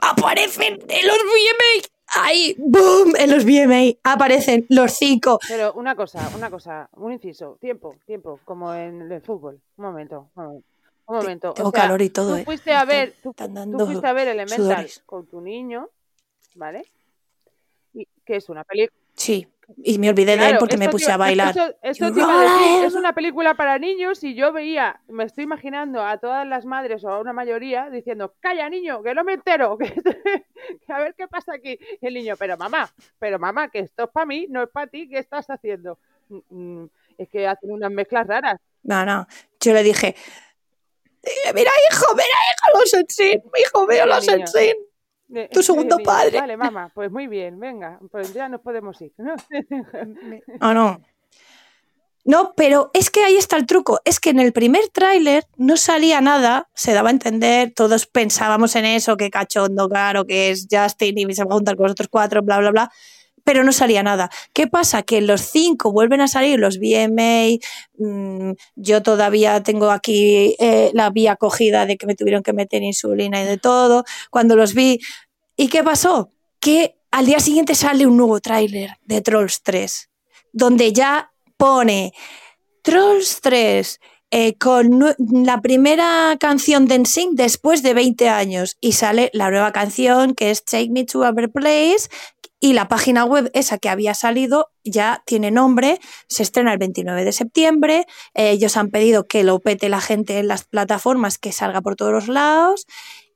aparecen 0.00 0.78
en 0.88 1.06
los 1.06 1.16
VMA. 1.16 1.97
Ahí, 2.16 2.54
boom, 2.58 3.14
en 3.16 3.30
los 3.30 3.44
VMA 3.44 3.98
aparecen 4.02 4.66
los 4.70 4.92
cinco. 4.92 5.38
Pero 5.46 5.72
una 5.74 5.94
cosa, 5.94 6.30
una 6.34 6.50
cosa, 6.50 6.88
un 6.94 7.12
inciso. 7.12 7.58
Tiempo, 7.60 7.96
tiempo. 8.06 8.40
Como 8.44 8.72
en 8.74 9.10
el 9.12 9.20
fútbol. 9.20 9.60
Un 9.76 9.84
momento. 9.84 10.30
Un 10.34 10.44
momento. 10.44 10.66
Un 11.06 11.16
momento. 11.16 11.50
O 11.50 11.54
Tengo 11.54 11.70
sea, 11.70 11.82
calor 11.82 12.02
y 12.02 12.10
todo, 12.10 12.30
Tú 12.34 12.36
eh. 12.36 12.44
fuiste 12.44 12.74
a 12.74 12.84
Me 12.84 12.92
ver. 12.92 13.14
Tú, 13.22 13.34
fuiste 13.86 14.06
a 14.06 14.12
ver 14.12 14.28
Elemental 14.28 14.56
sudores. 14.56 15.02
con 15.06 15.26
tu 15.26 15.40
niño. 15.40 15.88
¿Vale? 16.54 16.84
Y, 17.94 18.06
que 18.24 18.36
es 18.36 18.48
una 18.48 18.64
película. 18.64 18.98
Sí, 19.14 19.46
y 19.76 19.98
me 19.98 20.08
olvidé 20.08 20.36
de 20.36 20.48
él 20.50 20.56
porque 20.58 20.78
me 20.78 20.88
puse 20.88 21.12
a 21.12 21.16
bailar. 21.16 21.50
Eso, 21.50 21.74
eso 21.82 22.04
a 22.06 22.10
decir, 22.10 22.84
es 22.84 22.94
una 22.94 23.12
película 23.14 23.54
para 23.54 23.78
niños 23.78 24.24
y 24.24 24.34
yo 24.34 24.52
veía, 24.52 25.00
me 25.08 25.24
estoy 25.24 25.44
imaginando 25.44 26.04
a 26.04 26.16
todas 26.18 26.46
las 26.46 26.64
madres 26.64 27.04
o 27.04 27.10
a 27.10 27.20
una 27.20 27.32
mayoría 27.34 27.90
diciendo, 27.90 28.34
calla 28.40 28.68
niño, 28.70 29.02
que 29.02 29.14
no 29.14 29.24
me 29.24 29.34
entero, 29.34 29.76
que, 29.78 29.92
que 29.92 30.92
a 30.92 30.98
ver 30.98 31.14
qué 31.14 31.28
pasa 31.28 31.52
aquí. 31.54 31.78
Y 32.00 32.06
el 32.06 32.14
niño, 32.14 32.34
pero 32.38 32.56
mamá, 32.56 32.90
pero 33.18 33.38
mamá, 33.38 33.68
que 33.68 33.80
esto 33.80 34.04
es 34.04 34.10
para 34.10 34.26
mí, 34.26 34.46
no 34.48 34.62
es 34.62 34.70
para 34.70 34.86
ti, 34.86 35.08
¿qué 35.08 35.18
estás 35.18 35.46
haciendo? 35.50 35.98
Mm, 36.28 36.38
mm, 36.82 36.88
Es 37.18 37.28
que 37.28 37.46
hacen 37.46 37.70
unas 37.70 37.90
mezclas 37.90 38.26
raras. 38.26 38.58
No, 38.82 39.04
no. 39.04 39.26
Yo 39.60 39.72
le 39.74 39.82
dije, 39.82 40.14
"Eh, 41.22 41.52
mira, 41.54 41.70
hijo, 41.90 42.14
mira, 42.14 42.24
hijo, 42.26 42.78
los 42.80 42.94
Ensign, 42.94 43.42
hijo 43.58 43.86
mío, 43.86 44.02
Sí, 44.02 44.08
los 44.08 44.26
niño. 44.26 44.44
De- 45.28 45.48
Tu 45.48 45.62
segundo 45.62 45.98
padre. 45.98 46.40
Vale, 46.40 46.56
mamá, 46.56 46.90
pues 46.94 47.10
muy 47.10 47.26
bien, 47.26 47.60
venga, 47.60 48.00
pues 48.10 48.34
ya 48.34 48.48
nos 48.48 48.60
podemos 48.60 49.00
ir. 49.00 49.12
No, 50.60 50.74
no. 50.74 51.00
No, 52.24 52.52
pero 52.54 52.90
es 52.92 53.10
que 53.10 53.24
ahí 53.24 53.36
está 53.36 53.56
el 53.56 53.64
truco. 53.64 54.00
Es 54.04 54.20
que 54.20 54.30
en 54.30 54.38
el 54.40 54.52
primer 54.52 54.88
tráiler 54.92 55.44
no 55.56 55.78
salía 55.78 56.20
nada, 56.20 56.68
se 56.74 56.92
daba 56.92 57.08
a 57.08 57.12
entender, 57.12 57.72
todos 57.74 58.06
pensábamos 58.06 58.76
en 58.76 58.84
eso, 58.84 59.16
que 59.16 59.30
cachondo, 59.30 59.88
claro, 59.88 60.26
que 60.26 60.50
es 60.50 60.66
Justin 60.70 61.16
y 61.18 61.34
se 61.34 61.44
va 61.44 61.52
a 61.52 61.54
juntar 61.54 61.76
con 61.76 61.84
los 61.84 61.92
otros 61.92 62.08
cuatro, 62.10 62.42
bla, 62.42 62.58
bla, 62.58 62.70
bla. 62.70 62.92
Pero 63.48 63.64
no 63.64 63.72
salía 63.72 64.02
nada. 64.02 64.28
¿Qué 64.52 64.66
pasa? 64.66 65.02
Que 65.02 65.22
los 65.22 65.40
cinco 65.40 65.90
vuelven 65.90 66.20
a 66.20 66.28
salir, 66.28 66.58
los 66.58 66.78
VMA. 66.78 67.56
mm, 67.96 68.52
yo 68.76 69.02
todavía 69.02 69.62
tengo 69.62 69.90
aquí 69.90 70.54
eh, 70.58 70.90
la 70.92 71.08
vía 71.08 71.34
cogida 71.34 71.86
de 71.86 71.96
que 71.96 72.04
me 72.04 72.14
tuvieron 72.14 72.42
que 72.42 72.52
meter 72.52 72.82
insulina 72.82 73.42
y 73.42 73.46
de 73.46 73.56
todo. 73.56 74.04
Cuando 74.30 74.54
los 74.54 74.74
vi. 74.74 75.00
¿Y 75.56 75.68
qué 75.68 75.82
pasó? 75.82 76.30
Que 76.60 76.96
al 77.10 77.24
día 77.24 77.40
siguiente 77.40 77.74
sale 77.74 78.06
un 78.06 78.18
nuevo 78.18 78.38
tráiler 78.38 78.98
de 79.06 79.22
Trolls 79.22 79.62
3, 79.62 80.10
donde 80.52 80.92
ya 80.92 81.32
pone 81.56 82.12
Trolls 82.82 83.40
3 83.40 83.98
eh, 84.30 84.58
con 84.58 85.16
la 85.18 85.62
primera 85.62 86.36
canción 86.38 86.86
de 86.86 86.98
NSYNC 86.98 87.32
después 87.32 87.82
de 87.82 87.94
20 87.94 88.28
años 88.28 88.76
y 88.82 88.92
sale 88.92 89.30
la 89.32 89.50
nueva 89.50 89.72
canción 89.72 90.34
que 90.34 90.50
es 90.50 90.66
Take 90.66 90.90
Me 90.90 91.04
to 91.04 91.24
a 91.24 91.32
Place 91.32 92.10
y 92.60 92.72
la 92.72 92.88
página 92.88 93.24
web 93.24 93.50
esa 93.54 93.78
que 93.78 93.88
había 93.88 94.14
salido 94.14 94.70
ya 94.84 95.22
tiene 95.26 95.50
nombre, 95.50 96.00
se 96.28 96.42
estrena 96.42 96.72
el 96.72 96.78
29 96.78 97.24
de 97.24 97.32
septiembre, 97.32 98.06
eh, 98.34 98.50
ellos 98.50 98.76
han 98.76 98.90
pedido 98.90 99.26
que 99.26 99.44
lo 99.44 99.60
pete 99.60 99.88
la 99.88 100.00
gente 100.00 100.38
en 100.38 100.48
las 100.48 100.64
plataformas, 100.64 101.38
que 101.38 101.52
salga 101.52 101.80
por 101.80 101.96
todos 101.96 102.12
los 102.12 102.28
lados 102.28 102.86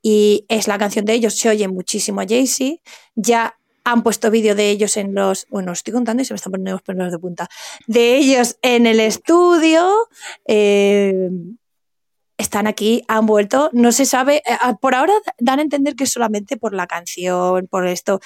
y 0.01 0.45
es 0.49 0.67
la 0.67 0.77
canción 0.77 1.05
de 1.05 1.13
ellos, 1.13 1.37
se 1.37 1.49
oye 1.49 1.67
muchísimo 1.67 2.21
a 2.21 2.25
Jay-Z, 2.27 2.81
ya 3.15 3.57
han 3.85 4.03
puesto 4.03 4.31
vídeo 4.31 4.55
de 4.55 4.69
ellos 4.69 4.97
en 4.97 5.13
los, 5.13 5.45
bueno, 5.49 5.71
os 5.71 5.79
estoy 5.79 5.93
contando 5.93 6.21
y 6.21 6.25
se 6.25 6.33
me 6.33 6.37
están 6.37 6.51
poniendo 6.51 6.71
los 6.71 6.81
pelos 6.81 7.11
de 7.11 7.19
punta, 7.19 7.49
de 7.87 8.17
ellos 8.17 8.57
en 8.61 8.85
el 8.85 8.99
estudio, 8.99 10.07
eh, 10.45 11.29
están 12.37 12.67
aquí, 12.67 13.03
han 13.07 13.25
vuelto, 13.25 13.69
no 13.73 13.91
se 13.91 14.05
sabe, 14.05 14.37
eh, 14.37 14.57
ah, 14.59 14.75
por 14.79 14.95
ahora 14.95 15.13
dan 15.39 15.59
a 15.59 15.61
entender 15.61 15.95
que 15.95 16.05
solamente 16.05 16.57
por 16.57 16.73
la 16.73 16.87
canción, 16.87 17.67
por 17.67 17.87
esto. 17.87 18.19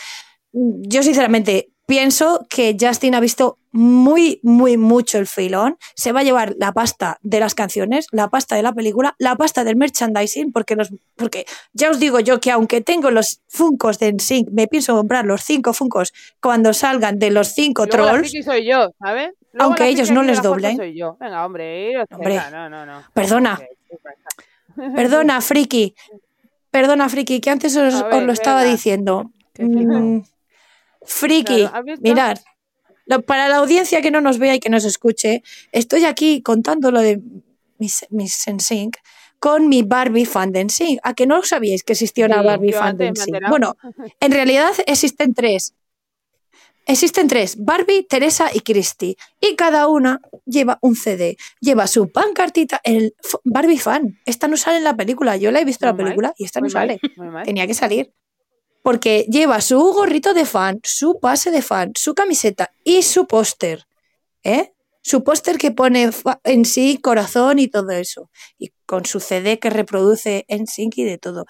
Yo 0.82 1.04
sinceramente 1.04 1.70
pienso 1.86 2.46
que 2.50 2.76
Justin 2.80 3.16
ha 3.16 3.20
visto 3.20 3.58
muy, 3.72 4.40
muy 4.44 4.76
mucho 4.76 5.20
el 5.20 5.28
filón. 5.28 5.78
Se 5.96 6.12
va 6.12 6.22
a 6.22 6.24
llevar 6.24 6.56
la 6.58 6.72
pasta 6.74 7.18
de 7.22 7.40
las 7.40 7.54
canciones, 7.54 8.08
la 8.12 8.30
pasta 8.30 8.56
de 8.56 8.64
la 8.64 8.74
película, 8.74 9.16
la 9.20 9.36
pasta 9.36 9.64
del 9.64 9.76
merchandising, 9.76 10.52
porque, 10.52 10.76
los, 10.76 10.90
porque 11.16 11.46
ya 11.74 11.90
os 11.92 12.00
digo 12.00 12.20
yo 12.20 12.40
que 12.40 12.52
aunque 12.52 12.82
tengo 12.82 13.12
los 13.12 13.42
Funcos 13.48 14.00
de 14.00 14.14
NSYNC, 14.14 14.50
me 14.52 14.68
pienso 14.68 14.96
comprar 14.96 15.26
los 15.26 15.44
cinco 15.44 15.74
Funcos 15.74 16.12
cuando 16.42 16.74
salgan 16.74 17.20
de 17.20 17.30
los 17.30 17.50
cinco 17.50 17.86
Luego 17.86 18.04
la 18.06 18.12
trolls. 18.14 18.30
friki 18.32 18.44
soy 18.44 18.66
yo, 18.66 18.92
¿sabes? 19.00 19.30
Luego 19.54 19.66
Aunque 19.70 19.84
la 19.84 19.90
ellos 19.90 20.12
no 20.12 20.24
les 20.24 20.38
la 20.38 20.44
doblen. 20.44 20.76
Soy 20.78 20.98
yo. 20.98 21.18
Venga, 21.20 21.46
hombre, 21.46 21.92
iros, 21.92 22.06
Hombre, 22.12 22.30
venga, 22.30 22.50
no, 22.50 22.70
no, 22.70 22.86
no. 22.86 23.04
perdona. 23.14 23.58
¿Qué- 23.60 23.78
qué 23.90 23.98
pasa? 24.04 24.94
Perdona, 24.96 25.40
friki. 25.42 25.94
Perdona, 26.72 27.10
friki, 27.10 27.40
que 27.40 27.50
antes 27.50 27.76
os, 27.78 27.94
lo 27.94 28.32
estaba 28.34 28.62
venga. 28.62 28.72
diciendo. 28.72 29.32
Mm, 29.60 30.20
friki, 31.08 31.68
Claro, 31.68 31.86
mirad. 32.02 32.38
para 33.26 33.48
la 33.48 33.56
audiencia 33.58 34.02
que 34.02 34.12
no 34.12 34.22
nos 34.22 34.38
vea 34.38 34.54
y 34.56 34.60
que 34.60 34.70
nos 34.70 34.86
escuche, 34.86 35.42
estoy 35.72 36.06
aquí 36.06 36.42
contando 36.42 36.92
lo 36.92 37.02
de 37.02 37.20
mis, 37.80 38.06
mis 38.10 38.46
NSYNC 38.48 38.98
con 39.40 39.70
mi 39.70 39.84
Barbie 39.84 40.26
fan 40.26 40.52
de 40.52 40.64
NSYNC. 40.66 41.00
¿A 41.04 41.14
que 41.14 41.26
no 41.28 41.42
sabíais 41.44 41.84
que 41.84 41.94
existía 41.94 42.26
una 42.26 42.42
Sí, 42.42 42.46
Barbie 42.48 42.74
fan 42.74 42.98
de 42.98 43.12
NSYNC? 43.12 43.50
Bueno, 43.50 43.78
en 44.20 44.32
realidad 44.32 44.72
existen 44.86 45.34
tres. 45.34 45.74
Existen 46.90 47.28
tres, 47.28 47.58
Barbie, 47.60 48.04
Teresa 48.04 48.50
y 48.54 48.62
Christy. 48.62 49.18
Y 49.42 49.56
cada 49.58 49.88
una 49.88 50.22
lleva 50.46 50.80
un 50.82 50.96
CD. 50.96 51.36
Lleva 51.60 51.86
su 51.86 52.10
pancartita, 52.10 52.80
el 52.84 53.14
Barbie 53.44 53.78
fan. 53.78 54.20
Esta 54.26 54.48
no 54.48 54.56
sale 54.56 54.78
en 54.78 54.86
la 54.86 54.96
película. 54.96 55.36
Yo 55.36 55.52
la 55.52 55.60
he 55.60 55.66
visto 55.66 55.86
en 55.86 55.92
la 55.92 55.98
película 55.98 56.34
y 56.38 56.46
esta 56.46 56.62
no 56.62 56.70
sale. 56.70 57.00
Tenía 57.44 57.68
que 57.68 57.74
salir. 57.74 58.14
Porque 58.88 59.26
lleva 59.28 59.60
su 59.60 59.82
gorrito 59.92 60.34
de 60.34 60.46
fan, 60.46 60.80
su 60.82 61.20
pase 61.20 61.52
de 61.52 61.62
fan, 61.62 61.92
su 61.94 62.16
camiseta 62.16 62.72
y 62.86 63.02
su 63.02 63.28
póster. 63.28 63.84
¿Eh? 64.46 64.72
Su 65.02 65.26
póster 65.26 65.58
que 65.58 65.72
pone 65.72 66.10
en 66.46 66.64
sí 66.64 66.98
corazón 67.04 67.60
y 67.60 67.68
todo 67.68 67.90
eso. 67.92 68.30
Y 68.58 68.72
con 68.86 69.04
su 69.04 69.20
CD 69.20 69.60
que 69.60 69.70
reproduce 69.70 70.46
en 70.48 70.68
sync 70.68 71.00
y 71.00 71.04
de 71.04 71.18
todo. 71.18 71.44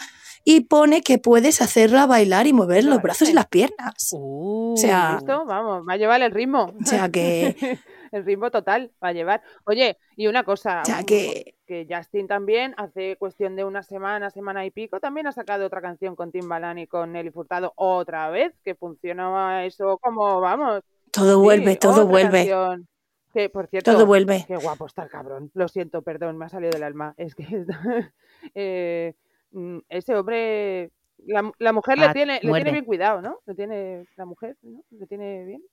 Y 0.45 0.61
pone 0.61 1.03
que 1.03 1.19
puedes 1.19 1.61
hacerla 1.61 2.07
bailar 2.07 2.47
y 2.47 2.53
mover 2.53 2.85
los 2.85 3.03
brazos 3.03 3.29
y 3.29 3.33
las 3.33 3.45
piernas. 3.45 4.09
Uh, 4.13 4.73
O 4.73 4.77
sea, 4.77 5.17
¿Listo? 5.19 5.45
Vamos, 5.45 5.83
va 5.87 5.93
a 5.93 5.97
llevar 5.97 6.23
el 6.23 6.31
ritmo. 6.31 6.73
O 6.81 6.85
sea 6.87 7.07
que 7.09 7.55
el 8.11 8.25
ritmo 8.25 8.49
total 8.49 8.91
va 9.03 9.09
a 9.09 9.13
llevar. 9.13 9.43
Oye, 9.65 9.99
y 10.15 10.25
una 10.25 10.43
cosa, 10.43 10.81
O 10.81 10.85
sea 10.85 11.03
que 11.03 11.56
que 11.67 11.85
Justin 11.89 12.27
también 12.27 12.73
hace 12.77 13.17
cuestión 13.17 13.55
de 13.55 13.65
una 13.65 13.83
semana, 13.83 14.31
semana 14.31 14.65
y 14.65 14.71
pico, 14.71 14.99
también 14.99 15.27
ha 15.27 15.31
sacado 15.31 15.65
otra 15.65 15.81
canción 15.81 16.15
con 16.15 16.31
Timbaland 16.31 16.79
y 16.79 16.87
con 16.87 17.11
Nelly 17.11 17.29
Furtado 17.29 17.73
otra 17.75 18.29
vez, 18.29 18.57
que 18.63 18.73
funcionaba 18.73 19.65
eso 19.65 19.99
como, 19.99 20.39
vamos, 20.39 20.81
todo 21.11 21.35
sí, 21.35 21.43
vuelve, 21.43 21.75
todo 21.75 22.07
vuelve, 22.07 22.47
canción. 22.47 22.87
Que, 23.33 23.49
por 23.49 23.67
cierto, 23.67 23.91
todo 23.91 24.05
vuelve. 24.05 24.45
Qué 24.47 24.55
guapo 24.55 24.85
está 24.85 25.03
el 25.03 25.09
cabrón. 25.09 25.51
Lo 25.53 25.67
siento, 25.67 26.01
perdón, 26.01 26.37
me 26.37 26.45
ha 26.45 26.49
salido 26.49 26.71
del 26.71 26.83
alma. 26.83 27.13
Es 27.17 27.35
que 27.35 27.45
eh, 28.55 29.13
mm, 29.51 29.79
ese 29.89 30.15
hombre, 30.15 30.91
la, 31.25 31.51
la 31.59 31.73
mujer 31.73 31.97
le 31.97 32.05
Ah, 32.05 32.13
tiene, 32.13 32.39
le 32.41 32.53
tiene 32.53 32.71
bien 32.71 32.85
cuidado, 32.85 33.21
¿no? 33.21 33.39
Le 33.45 33.53
tiene 33.53 34.05
la 34.15 34.25
mujer, 34.25 34.57
¿no? 34.61 34.81
Le 34.91 35.05
tiene 35.07 35.45
bien. 35.45 35.63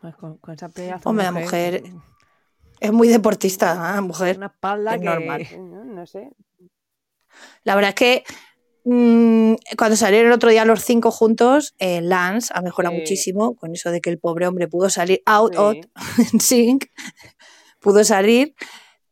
Pues 0.00 0.16
con, 0.16 0.38
con 0.38 0.54
esa 0.54 0.68
pedazo 0.68 1.08
Hombre, 1.08 1.24
de 1.24 1.32
la 1.32 1.40
mujer 1.40 1.82
es 2.82 2.92
muy 2.92 3.08
deportista, 3.08 3.94
¿eh? 3.96 4.00
mujer. 4.00 4.36
Una 4.36 4.46
espalda 4.46 4.94
es 4.94 4.98
que... 5.00 5.04
normal. 5.04 5.46
No, 5.58 5.84
no 5.84 6.06
sé. 6.06 6.30
La 7.64 7.74
verdad 7.74 7.90
es 7.90 7.94
que 7.94 8.24
mm, 8.84 9.54
cuando 9.76 9.96
salieron 9.96 10.26
el 10.28 10.32
otro 10.34 10.50
día 10.50 10.64
los 10.64 10.84
cinco 10.84 11.10
juntos, 11.10 11.74
eh, 11.78 12.00
Lance 12.00 12.52
ha 12.54 12.60
mejorado 12.60 12.94
Sí. 12.94 13.00
muchísimo 13.00 13.54
con 13.56 13.72
eso 13.74 13.90
de 13.90 14.00
que 14.00 14.10
el 14.10 14.18
pobre 14.18 14.46
hombre 14.46 14.68
pudo 14.68 14.90
salir 14.90 15.22
out, 15.26 15.52
Sí. 15.54 15.58
out, 15.58 15.86
en 16.32 16.40
sync, 16.40 16.84
pudo 17.80 18.04
salir, 18.04 18.54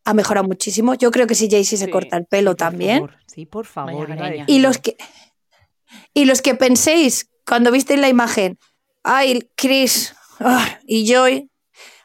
ha 0.05 0.14
mejorado 0.14 0.47
muchísimo. 0.47 0.95
Yo 0.95 1.11
creo 1.11 1.27
que 1.27 1.35
si 1.35 1.49
Jaycee 1.49 1.77
se 1.79 1.91
corta 1.91 2.16
el 2.16 2.27
pelo 2.27 2.51
por 2.53 2.57
también. 2.57 2.99
favor, 3.01 3.14
Sí, 3.27 3.47
por 3.47 3.66
favor. 3.66 4.09
Y 4.47 4.59
los 4.59 4.79
que 4.79 4.97
y 6.14 6.25
los 6.25 6.43
que 6.43 6.55
penséis 6.55 7.31
cuando 7.47 7.71
visteis 7.73 8.01
la 8.01 8.09
imagen, 8.09 8.59
ay, 9.03 9.49
Chris 9.57 10.14
ah, 10.41 10.79
y 10.87 11.07
Joy, 11.11 11.51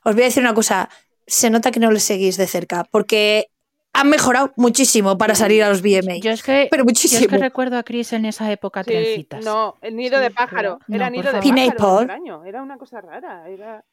os 0.04 0.14
voy 0.14 0.24
a 0.24 0.26
decir 0.26 0.42
una 0.44 0.54
cosa, 0.54 0.90
se 1.28 1.50
nota 1.50 1.72
que 1.72 1.80
no 1.80 1.92
les 1.92 2.04
seguís 2.04 2.38
de 2.38 2.48
cerca, 2.48 2.84
porque 2.90 3.48
han 3.94 4.10
mejorado 4.10 4.52
muchísimo 4.58 5.18
para 5.18 5.36
salir 5.36 5.64
a 5.64 5.70
los 5.70 5.82
VMA. 5.82 6.18
Yo 6.18 6.32
es 6.32 6.44
que, 6.44 6.68
pero 6.70 6.82
yo 6.84 6.90
es 6.90 6.94
muchísimo. 6.94 7.30
que 7.30 7.38
recuerdo 7.38 7.78
a 7.78 7.84
Chris 7.84 8.12
en 8.14 8.26
esa 8.26 8.52
época 8.52 8.84
Sí, 8.84 8.92
trencitas. 8.92 9.46
no, 9.46 9.76
el 9.82 9.96
nido 9.96 10.20
de 10.20 10.32
pájaro. 10.32 10.80
pero- 10.86 10.96
Era 10.98 11.10
No, 11.10 11.16
nido 11.16 11.32
de 11.32 11.40
pájaro. 11.40 12.00
extraño. 12.02 12.44
Era 12.44 12.62
una 12.62 12.78
cosa 12.78 13.00
rara. 13.02 13.48
Era, 13.50 13.84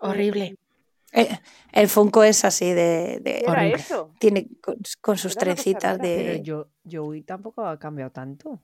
Horrible. 0.00 0.56
Eh, 1.12 1.28
el 1.72 1.88
Funko 1.88 2.22
es 2.22 2.44
así 2.44 2.66
de, 2.72 3.18
de- 3.20 3.40
era 3.40 3.66
eso. 3.66 4.12
tiene 4.20 4.46
con, 4.62 4.76
con 5.00 5.16
sus 5.18 5.32
Era 5.32 5.40
trencitas 5.40 5.98
de 5.98 6.16
Pero 6.16 6.42
yo, 6.44 6.68
Joey 6.88 7.22
tampoco 7.22 7.64
ha 7.66 7.78
cambiado 7.78 8.10
tanto. 8.12 8.60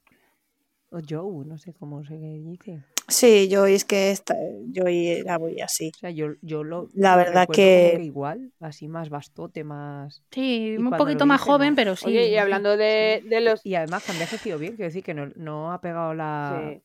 O 0.95 1.01
Joe, 1.09 1.45
no 1.45 1.59
sé 1.59 1.75
cómo 1.75 2.05
se 2.05 2.15
dice. 2.17 2.79
sí 3.09 3.49
yo 3.49 3.67
es 3.67 3.85
que 3.85 4.13
esta, 4.13 4.37
yo 4.69 4.85
era 4.87 5.39
muy 5.41 5.61
así 5.61 5.91
O 5.95 5.99
sea, 5.99 6.11
yo, 6.11 6.29
yo 6.41 6.63
lo. 6.63 6.89
La 6.95 7.17
verdad 7.17 7.49
que- 7.53 7.99
igual, 8.03 8.53
así 8.61 8.87
más 8.87 9.09
bastote, 9.11 9.65
más. 9.65 10.23
Sí, 10.31 10.75
Y 10.75 10.77
un 10.77 10.91
poquito 10.91 11.27
más 11.27 11.41
dice, 11.41 11.51
joven, 11.51 11.75
pero 11.75 11.97
sí. 11.97 12.07
Oye, 12.07 12.29
y 12.29 12.37
hablando 12.37 12.77
de, 12.77 13.23
de 13.29 13.41
los... 13.41 13.67
Y 13.67 13.75
además 13.75 14.05
que 14.05 14.13
ha 14.13 14.15
envejecido 14.15 14.59
bien, 14.59 14.77
quiero 14.77 14.89
decir 14.89 15.03
que 15.03 15.15
no, 15.15 15.27
no 15.35 15.73
ha 15.73 15.81
pegado 15.81 16.15
la. 16.15 16.63
Sí. 16.75 16.81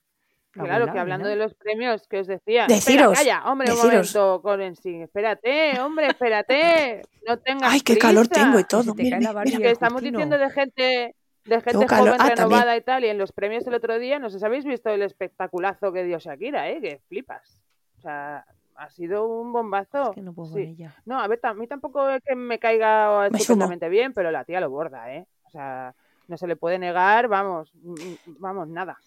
la 0.55 0.64
Claro, 0.64 0.91
que 0.91 0.97
hablando 0.97 1.28
de 1.28 1.36
los 1.36 1.53
premios 1.53 2.07
que 2.07 2.22
os 2.22 2.28
decía. 2.28 2.66
Deciros, 2.68 3.14
Espera, 3.14 3.39
calla, 3.41 3.51
hombre, 3.51 3.70
un 3.70 3.76
deciros. 3.76 4.16
momento, 4.16 4.41
Corensin. 4.41 5.01
Espérate, 5.03 5.80
hombre, 5.80 6.07
espérate. 6.07 7.03
No 7.28 7.38
tengas 7.38 7.72
ay 7.72 7.82
qué 7.82 7.95
calor 7.99 8.28
tengo 8.28 8.60
y 8.60 8.64
todo 8.64 8.95
mira, 8.95 9.18
cae 9.18 9.22
la 9.22 9.30
mira, 9.43 9.43
mira. 9.45 9.60
Que 9.60 9.72
estamos 9.72 10.01
Justino. 10.01 10.18
diciendo 10.18 10.38
de 10.39 10.49
gente 10.49 11.16
de 11.49 11.61
gente 11.61 11.87
joven 11.87 12.13
Ah, 12.13 12.17
también. 12.17 12.37
renovada 12.37 12.77
y 12.77 12.81
tal, 12.81 13.03
y 13.05 13.07
en 13.09 13.17
los 13.17 13.31
premios 13.31 13.65
el 13.67 13.73
otro 13.73 13.99
día, 13.99 14.19
no 14.19 14.29
sé 14.29 14.39
si 14.39 14.45
habéis 14.45 14.65
visto 14.65 14.89
el 14.89 15.01
espectaculazo 15.01 15.91
que 15.91 16.03
dio 16.03 16.17
Shakira, 16.19 16.69
¿eh? 16.69 16.79
Que 16.81 16.99
flipas. 17.07 17.61
O 17.97 18.01
sea, 18.01 18.45
ha 18.75 18.89
sido 18.91 19.27
un 19.27 19.51
bombazo. 19.51 20.09
Es 20.11 20.15
que 20.15 20.21
no 20.21 20.33
puedo 20.33 20.47
Sí. 20.49 20.53
con 20.53 20.61
ella. 20.61 20.95
No, 21.05 21.19
a 21.19 21.27
ver, 21.27 21.39
a 21.43 21.53
mí 21.53 21.67
tampoco 21.67 22.09
es 22.09 22.23
que 22.23 22.35
me 22.35 22.59
caiga 22.59 23.27
estupendamente 23.27 23.89
bien, 23.89 24.13
pero 24.13 24.31
la 24.31 24.45
tía 24.45 24.61
lo 24.61 24.69
borda, 24.69 25.13
¿eh? 25.13 25.27
O 25.43 25.49
sea, 25.49 25.93
no 26.27 26.37
se 26.37 26.47
le 26.47 26.55
puede 26.55 26.79
negar, 26.79 27.27
vamos, 27.27 27.71
vamos, 28.25 28.67
nada. 28.69 28.97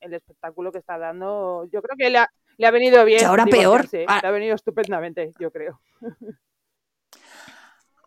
El 0.00 0.14
espectáculo 0.14 0.70
que 0.70 0.78
está 0.78 0.98
dando, 0.98 1.64
yo 1.72 1.80
creo 1.82 1.96
que 1.96 2.10
le 2.10 2.18
ha, 2.18 2.30
le 2.56 2.66
ha 2.66 2.70
venido 2.70 3.04
bien. 3.04 3.20
Y 3.22 3.24
ahora 3.24 3.46
peor. 3.46 3.86
Ah. 4.06 4.18
Le 4.22 4.28
ha 4.28 4.30
venido 4.30 4.54
estupendamente, 4.54 5.32
yo 5.38 5.50
creo. 5.50 5.80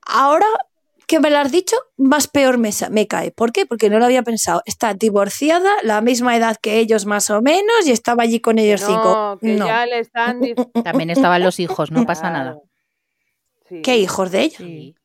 ahora 0.07 0.45
que 1.09 1.19
me 1.19 1.31
lo 1.31 1.39
has 1.39 1.51
dicho 1.51 1.75
más 1.97 2.27
peor 2.27 2.59
me, 2.59 2.69
me 2.91 3.07
cae 3.07 3.31
¿por 3.31 3.51
qué? 3.51 3.65
porque 3.65 3.89
no 3.89 3.97
lo 3.97 4.05
había 4.05 4.21
pensado 4.21 4.61
está 4.65 4.93
divorciada 4.93 5.71
la 5.81 6.01
misma 6.01 6.37
edad 6.37 6.55
que 6.61 6.77
ellos 6.77 7.07
más 7.07 7.31
o 7.31 7.41
menos 7.41 7.87
y 7.87 7.91
estaba 7.91 8.21
allí 8.23 8.39
con 8.39 8.59
ellos 8.59 8.81
cinco 8.85 9.03
No, 9.33 9.39
que 9.41 9.55
no 9.55 9.65
ya 9.65 9.85
le 9.87 9.99
están. 9.99 10.39
También 10.83 11.09
estaban 11.09 11.41
los 11.41 11.59
hijos, 11.59 11.89
no 11.91 12.05
pasa 12.05 12.29
nada. 12.29 12.59
Sí. 13.67 13.81
qué 13.81 13.97
hijos 13.97 14.29
de 14.31 14.41
ellos 14.41 14.57
Sí. 14.57 14.95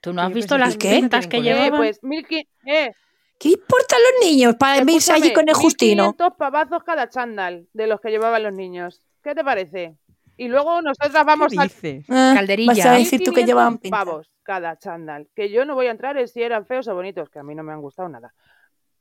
¿Tú 0.00 0.12
no 0.12 0.22
Sí, 0.22 0.26
has 0.26 0.30
yo 0.30 0.34
visto 0.36 0.56
las 0.56 0.76
pintas 0.76 1.26
que 1.26 1.40
tienen 1.40 1.50
Eh, 1.52 1.64
llevaban? 1.64 1.78
pues, 1.80 2.02
mil 2.02 2.24
eh, 2.66 2.92
¿Qué 3.38 3.48
importan 3.48 3.98
los 4.02 4.28
niños 4.30 4.54
para 4.56 4.82
irse 4.90 5.12
allí 5.12 5.32
con 5.32 5.48
el 5.48 5.54
Justino? 5.54 6.04
1500 6.04 6.36
pavazos 6.38 6.82
cada 6.84 7.08
chándal 7.08 7.66
de 7.72 7.86
los 7.88 8.00
que 8.00 8.10
llevaban 8.10 8.42
los 8.44 8.52
niños. 8.52 9.02
¿Qué 9.22 9.34
te 9.34 9.42
parece? 9.42 9.96
Y 10.40 10.48
luego 10.48 10.80
nosotras 10.80 11.26
vamos 11.26 11.52
¿Qué 11.52 11.58
al 11.60 11.68
dices? 11.68 12.06
Ah, 12.08 12.32
Calderilla. 12.34 12.72
Vas 12.72 12.86
a 12.86 12.92
decir 12.94 13.18
tú 13.22 13.30
que 13.32 13.42
1500 13.42 13.46
llevaban 13.46 13.78
pavos 13.78 14.30
cada 14.42 14.78
chándal. 14.78 15.28
Que 15.34 15.50
yo 15.50 15.66
no 15.66 15.74
voy 15.74 15.88
a 15.88 15.90
entrar 15.90 16.16
en 16.16 16.28
si 16.28 16.42
eran 16.42 16.64
feos 16.64 16.88
o 16.88 16.94
bonitos, 16.94 17.28
que 17.28 17.40
a 17.40 17.42
mí 17.42 17.54
no 17.54 17.62
me 17.62 17.72
han 17.74 17.82
gustado 17.82 18.08
nada. 18.08 18.32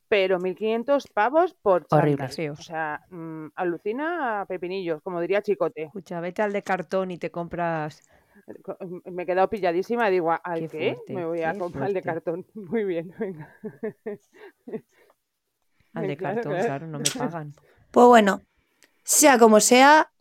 Pero 0.10 0.38
1500 0.40 1.08
pavos 1.08 1.54
por 1.54 1.88
chándal. 1.88 2.00
Horrible. 2.10 2.26
O 2.26 2.30
Feos. 2.30 2.66
sea, 2.66 3.00
mm, 3.10 3.48
alucina 3.56 4.42
a 4.42 4.46
pepinillos, 4.48 5.02
como 5.02 5.22
diría 5.22 5.42
Chicote. 5.42 5.84
Escucha, 5.84 6.20
vete 6.20 6.42
al 6.42 6.52
de 6.52 6.62
cartón 6.62 7.10
y 7.12 7.18
te 7.18 7.32
compras. 7.32 8.04
Co- 8.62 8.78
Me 9.06 9.24
he 9.24 9.26
quedado 9.26 9.50
pilladísima. 9.50 10.10
Digo, 10.10 10.36
¿al 10.44 10.60
Qué 10.60 10.68
qué? 10.68 10.94
fuerte, 10.96 11.14
Me 11.14 11.26
voy 11.26 11.42
a 11.44 11.58
comprar 11.58 11.88
el 11.88 11.94
de 11.94 12.02
cartón. 12.02 12.46
Muy 12.54 12.84
bien, 12.84 13.14
venga. 13.18 13.56
Al 15.94 16.08
de 16.08 16.18
Claro, 16.18 16.42
cartón, 16.42 16.54
claro, 16.66 16.88
no 16.88 17.00
me 17.00 17.06
pagan. 17.18 17.54
Pues 17.92 18.08
bueno, 18.08 18.42
sea 19.04 19.40
como 19.40 19.62
sea, 19.62 20.12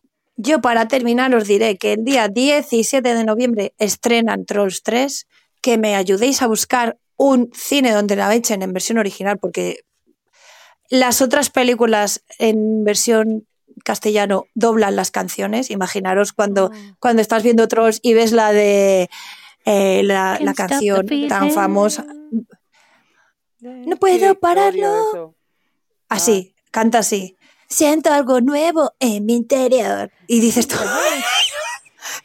yo 0.41 0.61
para 0.61 0.87
terminar 0.87 1.35
os 1.35 1.47
diré 1.47 1.77
que 1.77 1.93
el 1.93 2.05
día 2.05 2.29
17 2.29 3.13
de 3.13 3.23
noviembre 3.25 3.73
estrenan 3.77 4.45
Trolls 4.45 4.83
3, 4.83 5.27
que 5.61 5.77
me 5.77 5.95
ayudéis 5.95 6.41
a 6.41 6.47
buscar 6.47 6.97
un 7.17 7.49
cine 7.53 7.91
donde 7.91 8.15
la 8.15 8.33
echen 8.33 8.61
en 8.61 8.71
versión 8.71 8.97
original, 8.99 9.37
porque 9.37 9.81
las 10.89 11.21
otras 11.21 11.49
películas 11.49 12.23
en 12.37 12.85
versión 12.85 13.47
castellano 13.83 14.45
doblan 14.55 14.95
las 14.95 15.11
canciones. 15.11 15.71
Imaginaros 15.71 16.31
cuando, 16.31 16.71
cuando 16.99 17.21
estás 17.21 17.43
viendo 17.43 17.67
Trolls 17.67 17.99
y 18.01 18.13
ves 18.13 18.31
la 18.31 18.53
de 18.53 19.09
eh, 19.65 20.03
la, 20.03 20.37
la 20.39 20.53
canción 20.53 21.05
tan 21.27 21.51
famosa. 21.51 22.05
No 23.59 23.97
puedo 23.97 24.39
pararlo. 24.39 25.35
Así, 26.07 26.55
canta 26.71 26.99
así. 26.99 27.35
Siento 27.69 28.11
algo 28.11 28.41
nuevo 28.41 28.93
en 28.99 29.25
mi 29.25 29.35
interior. 29.35 30.11
Y 30.27 30.39
dices 30.39 30.67
tú, 30.67 30.75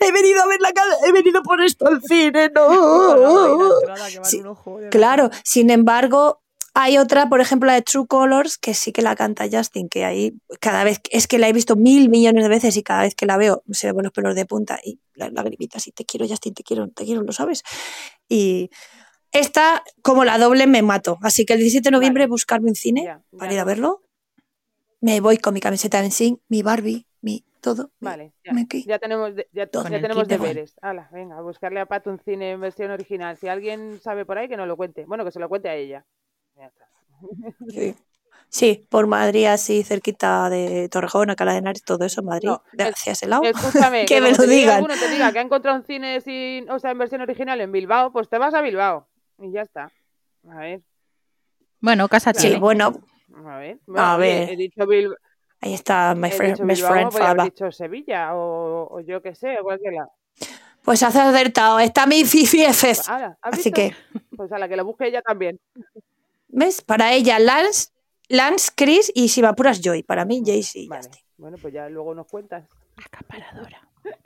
he 0.01 0.13
venido 0.13 0.43
a 0.43 0.47
ver 0.47 0.61
la 0.61 0.73
he 1.07 1.13
venido 1.13 1.43
por 1.43 1.63
esto 1.63 1.87
al 1.87 2.03
cine, 2.03 2.51
no. 2.55 3.71
Sí, 4.25 4.43
Claro, 4.91 5.31
sin 5.45 5.71
embargo, 5.71 6.43
hay 6.75 6.99
otra, 6.99 7.29
por 7.29 7.41
ejemplo, 7.41 7.69
la 7.69 7.75
de 7.75 7.83
True 7.83 8.07
Colors, 8.09 8.59
que 8.59 8.75
sí 8.75 8.91
que 8.91 9.03
la 9.03 9.15
canta 9.15 9.47
Justin, 9.51 9.89
que 9.89 10.05
ahí 10.05 10.35
cada 10.61 10.83
vez, 10.83 11.01
es 11.11 11.29
que 11.29 11.39
la 11.39 11.49
he 11.49 11.53
visto 11.53 11.77
mil 11.77 12.09
millones 12.09 12.43
de 12.43 12.49
veces 12.49 12.77
y 12.77 12.83
cada 12.83 13.03
vez 13.03 13.15
que 13.15 13.27
la 13.27 13.37
veo 13.37 13.63
se 13.71 13.87
me 13.87 13.95
ponen 13.95 14.05
los 14.07 14.13
pelos 14.13 14.35
de 14.35 14.45
punta 14.45 14.81
y 14.83 14.99
la 15.15 15.29
lagrimita 15.31 15.79
así, 15.79 15.93
te 15.93 16.05
quiero 16.05 16.27
Justin, 16.27 16.55
te 16.55 16.65
quiero, 16.65 16.89
te 16.89 17.05
quiero, 17.05 17.23
lo 17.23 17.33
sabes. 17.33 17.63
Y 18.29 18.71
esta, 19.31 19.85
como 20.03 20.25
la 20.25 20.39
doble, 20.39 20.67
me 20.67 20.83
mato. 20.83 21.19
Así 21.23 21.45
que 21.45 21.53
el 21.53 21.61
17 21.61 21.89
de 21.89 21.91
noviembre 21.93 22.25
Vale. 22.25 22.31
buscarme 22.31 22.71
un 22.71 22.75
cine 22.75 23.05
Ya, 23.05 23.23
ya 23.31 23.39
para 23.39 23.53
ir 23.53 23.61
a 23.61 23.65
verlo. 23.65 24.03
Me 25.05 25.21
voy 25.21 25.37
con 25.37 25.53
mi 25.53 25.61
camiseta 25.61 26.01
de 26.01 26.11
Sync, 26.11 26.41
mi 26.49 26.63
Barbie, 26.63 27.07
mi 27.21 27.45
todo. 27.61 27.91
mi- 28.01 28.07
Vale, 28.09 28.33
ya, 28.43 28.53
me 28.55 28.63
aquí. 28.63 28.85
ya 28.87 28.99
tenemos, 28.99 29.35
de- 29.35 29.47
ya, 29.53 29.67
Con 29.69 29.91
ya 29.91 29.97
el 29.97 30.03
tenemos 30.03 30.23
kit 30.23 30.31
de 30.31 30.39
fan. 30.39 30.47
deberes. 30.47 30.77
Hala, 30.81 31.11
venga, 31.13 31.37
a 31.37 31.43
buscarle 31.43 31.81
a 31.81 31.85
Pato 31.87 32.09
un 32.09 32.19
cine 32.21 32.53
en 32.53 32.61
versión 32.63 32.91
original. 32.91 33.37
Si 33.37 33.47
alguien 33.47 34.01
sabe 34.03 34.25
por 34.25 34.39
ahí, 34.39 34.49
que 34.49 34.57
nos 34.57 34.67
lo 34.67 34.79
cuente. 34.79 35.05
Bueno, 35.05 35.23
que 35.25 35.31
se 35.31 35.41
lo 35.41 35.49
cuente 35.51 35.69
a 35.69 35.75
ella. 35.75 36.07
Ya 36.57 36.67
está. 36.67 36.87
Sí. 37.69 37.95
Sí, 38.49 38.87
por 38.89 39.07
Madrid, 39.09 39.47
así 39.47 39.83
cerquita 39.83 40.49
de 40.49 40.89
Torrejón, 40.89 41.29
Alcalá 41.29 41.53
de 41.53 41.59
Henares, 41.59 41.83
todo 41.83 42.05
eso, 42.07 42.23
Madrid, 42.23 42.49
No, 42.49 42.63
hacia 42.79 43.13
ese 43.13 43.27
lado. 43.27 43.43
Escúchame, 43.43 44.05
Que 44.07 44.21
me 44.23 44.29
como 44.31 44.37
lo 44.43 44.45
te 44.45 44.51
diga 44.51 44.57
digan. 44.61 44.77
alguno 44.77 44.95
te 44.95 45.09
diga 45.11 45.33
que 45.33 45.39
ha 45.39 45.43
encontrado 45.43 45.77
un 45.79 45.85
cine 45.85 46.21
sin, 46.21 46.71
o 46.71 46.79
sea, 46.79 46.93
en 46.93 46.99
versión 46.99 47.21
original 47.21 47.61
en 47.61 47.73
Bilbao, 47.73 48.11
pues 48.13 48.29
te 48.31 48.39
vas 48.39 48.55
a 48.55 48.63
Bilbao. 48.63 49.07
Y 49.39 49.51
ya 49.53 49.63
está. 49.63 49.91
A 50.49 50.57
ver, 50.57 50.81
Bueno, 51.81 52.09
casa 52.09 52.33
Sí, 52.35 52.57
bueno, 52.57 52.93
a 53.47 53.59
ver. 53.59 53.79
A 53.97 54.17
oye, 54.17 54.27
ver. 54.27 54.51
He 54.51 54.57
dicho, 54.57 54.83
ahí 55.61 55.75
está 55.75 56.15
my 56.15 56.31
friend, 56.31 56.59
Bilbao, 56.65 56.91
friend 56.93 57.07
haber 57.15 57.23
Faba. 57.23 57.45
dicho 57.45 57.71
Sevilla 57.73 58.35
o, 58.35 58.89
o 58.91 59.01
yo 59.01 59.21
qué 59.23 59.35
sé, 59.35 59.59
o 59.61 59.65
cualquier 59.65 59.95
lado. 59.95 60.11
Pues 60.83 61.03
has 61.03 61.17
acertado, 61.17 61.79
está 61.81 62.07
mi 62.07 62.25
Fifi 62.25 62.63
FF. 62.65 63.09
¿has 63.09 63.37
Así 63.41 63.71
visto? 63.71 63.73
que, 63.73 63.95
Pues 64.37 64.53
a 64.53 64.59
la 64.59 64.69
que 64.69 64.77
lo 64.77 64.85
busque 64.85 65.07
ella 65.07 65.23
también. 65.23 65.59
¿ves? 66.49 66.83
Para 66.83 67.13
ella, 67.15 67.39
Lance, 67.39 67.91
Lance, 68.29 68.71
Chris 68.77 69.11
y 69.15 69.29
si 69.29 69.41
me 69.43 69.49
apuras 69.49 69.81
Joy. 69.83 70.03
Para 70.03 70.25
mí, 70.25 70.43
Jaycee. 70.45 70.87
Vale. 70.89 71.09
Bueno, 71.37 71.57
pues 71.61 71.73
ya 71.75 71.89
luego 71.89 72.15
nos 72.15 72.27
cuentas. 72.27 72.69
Acaparadora. 73.05 73.81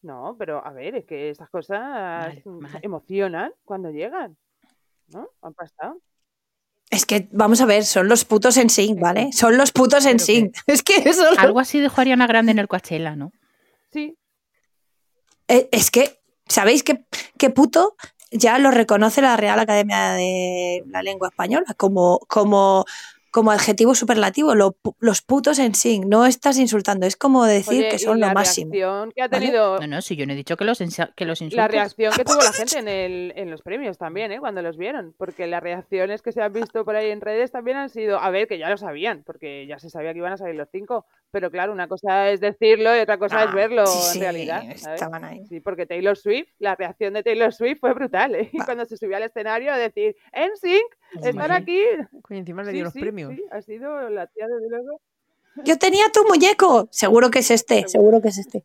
No, 0.00 0.36
pero 0.38 0.64
a 0.64 0.72
ver, 0.72 0.94
es 0.94 1.04
que 1.06 1.28
estas 1.28 1.50
cosas 1.50 1.80
Vale, 1.80 2.42
vale. 2.44 2.78
emocionan 2.82 3.52
cuando 3.64 3.90
llegan, 3.90 4.36
¿no? 5.08 5.28
Han 5.42 5.54
pasado. 5.54 5.98
Es 6.90 7.04
que, 7.04 7.28
vamos 7.32 7.60
a 7.60 7.66
ver, 7.66 7.84
son 7.84 8.08
los 8.08 8.24
putos 8.24 8.56
en 8.56 8.70
sync, 8.70 8.98
¿vale? 8.98 9.30
Son 9.32 9.56
los 9.56 9.72
putos 9.72 10.06
en 10.06 10.18
sync. 10.18 10.56
Es 10.66 10.82
que 10.82 10.96
eso 10.96 11.30
es, 11.30 11.38
Algo 11.38 11.60
así 11.60 11.80
dijo 11.80 12.00
Ariana 12.00 12.26
Grande 12.26 12.52
en 12.52 12.58
el 12.58 12.68
Coachella, 12.68 13.14
¿no? 13.14 13.32
Sí, 13.92 14.16
eh, 15.48 15.68
es 15.72 15.90
que, 15.90 16.20
¿sabéis 16.46 16.82
qué, 16.82 17.04
qué 17.38 17.50
puto? 17.50 17.96
Ya 18.30 18.58
lo 18.58 18.70
reconoce 18.70 19.22
la 19.22 19.36
Real 19.38 19.58
Academia 19.58 20.12
de 20.12 20.84
la 20.86 21.02
Lengua 21.02 21.28
Española 21.28 21.74
como, 21.76 22.20
como, 22.28 22.84
como 23.30 23.50
adjetivo 23.50 23.94
superlativo, 23.94 24.54
lo 24.54 24.72
pu- 24.72 24.94
los 25.00 25.22
putos 25.22 25.58
en 25.58 25.74
sync. 25.74 26.04
No 26.06 26.26
estás 26.26 26.58
insultando, 26.58 27.06
es 27.06 27.16
como 27.16 27.44
decir 27.44 27.80
Oye, 27.80 27.88
que 27.90 27.96
y 27.96 27.98
son 27.98 28.20
lo 28.20 28.26
la 28.28 28.34
máximo. 28.34 28.72
reacción 28.72 29.12
que 29.14 29.22
ha 29.22 29.28
¿vale? 29.28 29.40
tenido 29.46 29.78
No, 29.80 29.86
no, 29.86 30.02
si 30.02 30.16
yo 30.16 30.26
no 30.26 30.32
he 30.32 30.36
dicho 30.36 30.56
que 30.56 30.64
los, 30.64 30.78
que 30.78 31.24
los 31.24 31.40
la 31.40 31.44
insultes. 31.44 31.70
reacción 31.70 32.12
que 32.14 32.24
tuvo 32.24 32.42
la 32.42 32.52
gente 32.52 32.78
en, 32.78 32.88
el, 32.88 33.32
en 33.36 33.50
los 33.50 33.62
premios 33.62 33.98
también, 33.98 34.32
¿eh? 34.32 34.38
Cuando 34.40 34.62
los 34.62 34.76
vieron, 34.76 35.14
porque 35.18 35.46
las 35.46 35.62
reacciones 35.62 36.22
que 36.22 36.32
se 36.32 36.42
han 36.42 36.52
visto 36.52 36.84
por 36.84 36.96
ahí 36.96 37.10
en 37.10 37.20
redes 37.20 37.50
también 37.52 37.76
han 37.76 37.88
sido, 37.90 38.18
a 38.18 38.30
ver, 38.30 38.48
que 38.48 38.58
ya 38.58 38.68
lo 38.70 38.76
sabían, 38.76 39.22
porque 39.24 39.66
ya 39.66 39.78
se 39.78 39.90
sabía 39.90 40.12
que 40.12 40.18
iban 40.18 40.32
a 40.32 40.36
salir 40.36 40.54
los 40.56 40.68
cinco, 40.70 41.06
pero 41.30 41.50
claro, 41.50 41.72
una 41.72 41.88
cosa 41.88 42.30
es 42.30 42.40
decirlo 42.40 42.96
y 42.96 43.00
otra 43.00 43.18
cosa 43.18 43.42
es 43.44 43.50
Ah, 43.50 43.54
verlo 43.54 43.86
sí, 43.86 43.98
en 43.98 44.12
sí, 44.14 44.20
realidad, 44.20 44.62
¿sabes? 44.76 44.94
estaban 45.02 45.24
ahí. 45.24 45.44
Sí, 45.48 45.60
porque 45.60 45.86
Taylor 45.86 46.16
Swift, 46.16 46.48
la 46.58 46.74
reacción 46.74 47.14
de 47.14 47.22
Taylor 47.22 47.52
Swift 47.52 47.78
fue 47.80 47.92
brutal, 47.94 48.34
¿eh? 48.34 48.50
Cuando 48.64 48.84
se 48.84 48.96
subió 48.96 49.16
al 49.16 49.22
escenario 49.24 49.72
a 49.72 49.76
decir, 49.76 50.16
NSYNC, 50.32 50.80
están 50.80 50.97
Sí. 51.22 51.38
aquí. 51.50 51.80
Coño, 52.22 52.40
encima 52.40 52.62
le 52.62 52.70
Sí, 52.70 52.74
dio 52.76 52.84
los 52.84 52.92
sí, 52.92 53.00
premios. 53.00 53.34
sí, 53.34 53.42
ha 53.50 53.62
sido 53.62 54.10
la 54.10 54.26
tía 54.26 54.46
desde 54.46 54.68
luego. 54.68 55.00
Yo 55.64 55.78
tenía 55.78 56.04
tu 56.12 56.24
muñeco. 56.24 56.88
Seguro 56.90 57.30
que 57.30 57.40
es 57.40 57.50
este, 57.50 57.88
seguro 57.88 58.20
que 58.22 58.28
es 58.28 58.38
este. 58.38 58.64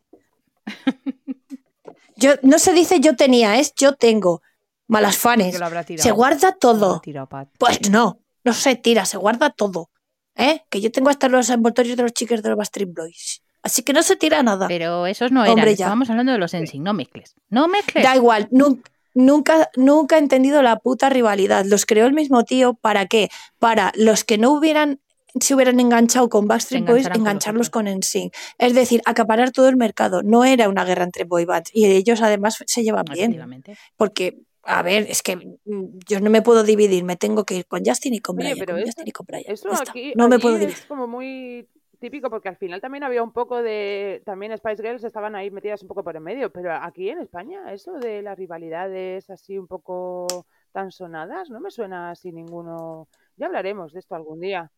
Yo, 2.16 2.32
no 2.42 2.58
se 2.58 2.72
dice 2.72 3.00
yo 3.00 3.16
tenía, 3.16 3.58
es 3.58 3.74
yo 3.74 3.94
tengo. 3.94 4.42
Malas 4.86 5.16
Que 5.16 5.20
fanes. 5.20 5.56
Se 5.98 6.10
guarda 6.12 6.52
todo. 6.52 7.00
tirado. 7.00 7.28
Pues 7.58 7.90
no, 7.90 8.20
no 8.44 8.52
se 8.52 8.76
tira, 8.76 9.04
se 9.06 9.16
guarda 9.16 9.50
todo. 9.50 9.90
¿Eh? 10.36 10.62
Que 10.68 10.80
yo 10.80 10.90
tengo 10.92 11.10
hasta 11.10 11.28
los 11.28 11.48
envoltorios 11.50 11.96
de 11.96 12.02
los 12.02 12.12
chicos 12.12 12.42
de 12.42 12.48
los 12.50 12.58
Backstreet 12.58 12.92
Boys. 12.94 13.42
Así 13.62 13.82
que 13.82 13.92
no 13.92 14.02
se 14.02 14.16
tira 14.16 14.42
nada. 14.42 14.68
Pero 14.68 15.06
esos 15.06 15.32
no 15.32 15.40
Hombre, 15.40 15.52
eran. 15.62 15.66
ya. 15.68 15.72
Estábamos 15.84 16.10
hablando 16.10 16.32
de 16.32 16.38
los 16.38 16.52
NSYNC. 16.54 16.82
No 16.82 16.92
mezcles. 16.92 17.34
No 17.48 17.66
mezcles. 17.66 18.04
Da 18.04 18.14
igual, 18.14 18.48
nun- 18.50 18.82
nunca, 19.14 19.70
nunca 19.76 20.16
he 20.16 20.18
entendido 20.20 20.62
la 20.62 20.76
puta 20.78 21.08
rivalidad. 21.08 21.64
Los 21.64 21.86
creó 21.86 22.06
el 22.06 22.12
mismo 22.12 22.44
tío, 22.44 22.74
¿para 22.74 23.06
qué? 23.06 23.28
Para 23.58 23.92
los 23.96 24.24
que 24.24 24.38
no 24.38 24.52
hubieran 24.52 25.00
se 25.40 25.52
hubieran 25.54 25.80
enganchado 25.80 26.28
con 26.28 26.46
Backstreet 26.46 26.86
Boys, 26.86 27.08
engancharlos 27.12 27.68
con 27.68 27.86
NSYNC. 27.86 28.32
Es 28.58 28.72
decir, 28.72 29.02
acaparar 29.04 29.50
todo 29.50 29.68
el 29.68 29.76
mercado. 29.76 30.22
No 30.22 30.44
era 30.44 30.68
una 30.68 30.84
guerra 30.84 31.02
entre 31.02 31.24
boy 31.24 31.44
bands. 31.44 31.70
Y 31.74 31.86
ellos 31.86 32.22
además 32.22 32.62
se 32.64 32.82
llevan 32.84 33.04
bien. 33.06 33.30
Efectivamente. 33.32 33.76
Porque, 33.96 34.42
a 34.62 34.82
ver, 34.82 35.06
es 35.10 35.22
que 35.22 35.34
mm, 35.36 35.98
yo 36.08 36.20
no 36.20 36.30
me 36.30 36.40
puedo 36.40 36.62
dividir. 36.62 37.02
Me 37.02 37.16
tengo 37.16 37.44
que 37.44 37.56
ir 37.56 37.66
con 37.66 37.82
Justin 37.84 38.14
y 38.14 38.20
con 38.20 38.36
Oye, 38.38 38.50
Brian. 38.52 38.58
pero 38.64 38.76
con 38.76 38.84
Justin 38.86 39.08
y 39.08 39.10
con 39.10 39.26
Brian. 39.26 39.44
Aquí, 39.88 40.12
No 40.14 40.28
me 40.28 40.36
aquí 40.36 40.42
puedo 40.42 40.54
dividir. 40.54 40.76
es 40.78 40.86
como 40.86 41.08
muy 41.08 41.68
típico 41.98 42.30
porque 42.30 42.48
al 42.48 42.56
final 42.56 42.80
también 42.80 43.04
había 43.04 43.22
un 43.22 43.32
poco 43.32 43.62
de 43.62 44.22
también 44.24 44.56
Spice 44.56 44.82
Girls 44.82 45.04
estaban 45.04 45.34
ahí 45.34 45.50
metidas 45.50 45.82
un 45.82 45.88
poco 45.88 46.04
por 46.04 46.16
en 46.16 46.22
medio, 46.22 46.50
pero 46.52 46.72
aquí 46.74 47.08
en 47.10 47.18
España 47.20 47.72
eso 47.72 47.94
de 47.98 48.22
las 48.22 48.36
rivalidades 48.38 49.30
así 49.30 49.58
un 49.58 49.66
poco 49.66 50.26
tan 50.72 50.90
sonadas 50.90 51.50
no 51.50 51.60
me 51.60 51.70
suena 51.70 52.10
así 52.10 52.32
ninguno. 52.32 53.08
Ya 53.36 53.46
hablaremos 53.46 53.92
de 53.92 54.00
esto 54.00 54.14
algún 54.14 54.40
día. 54.40 54.70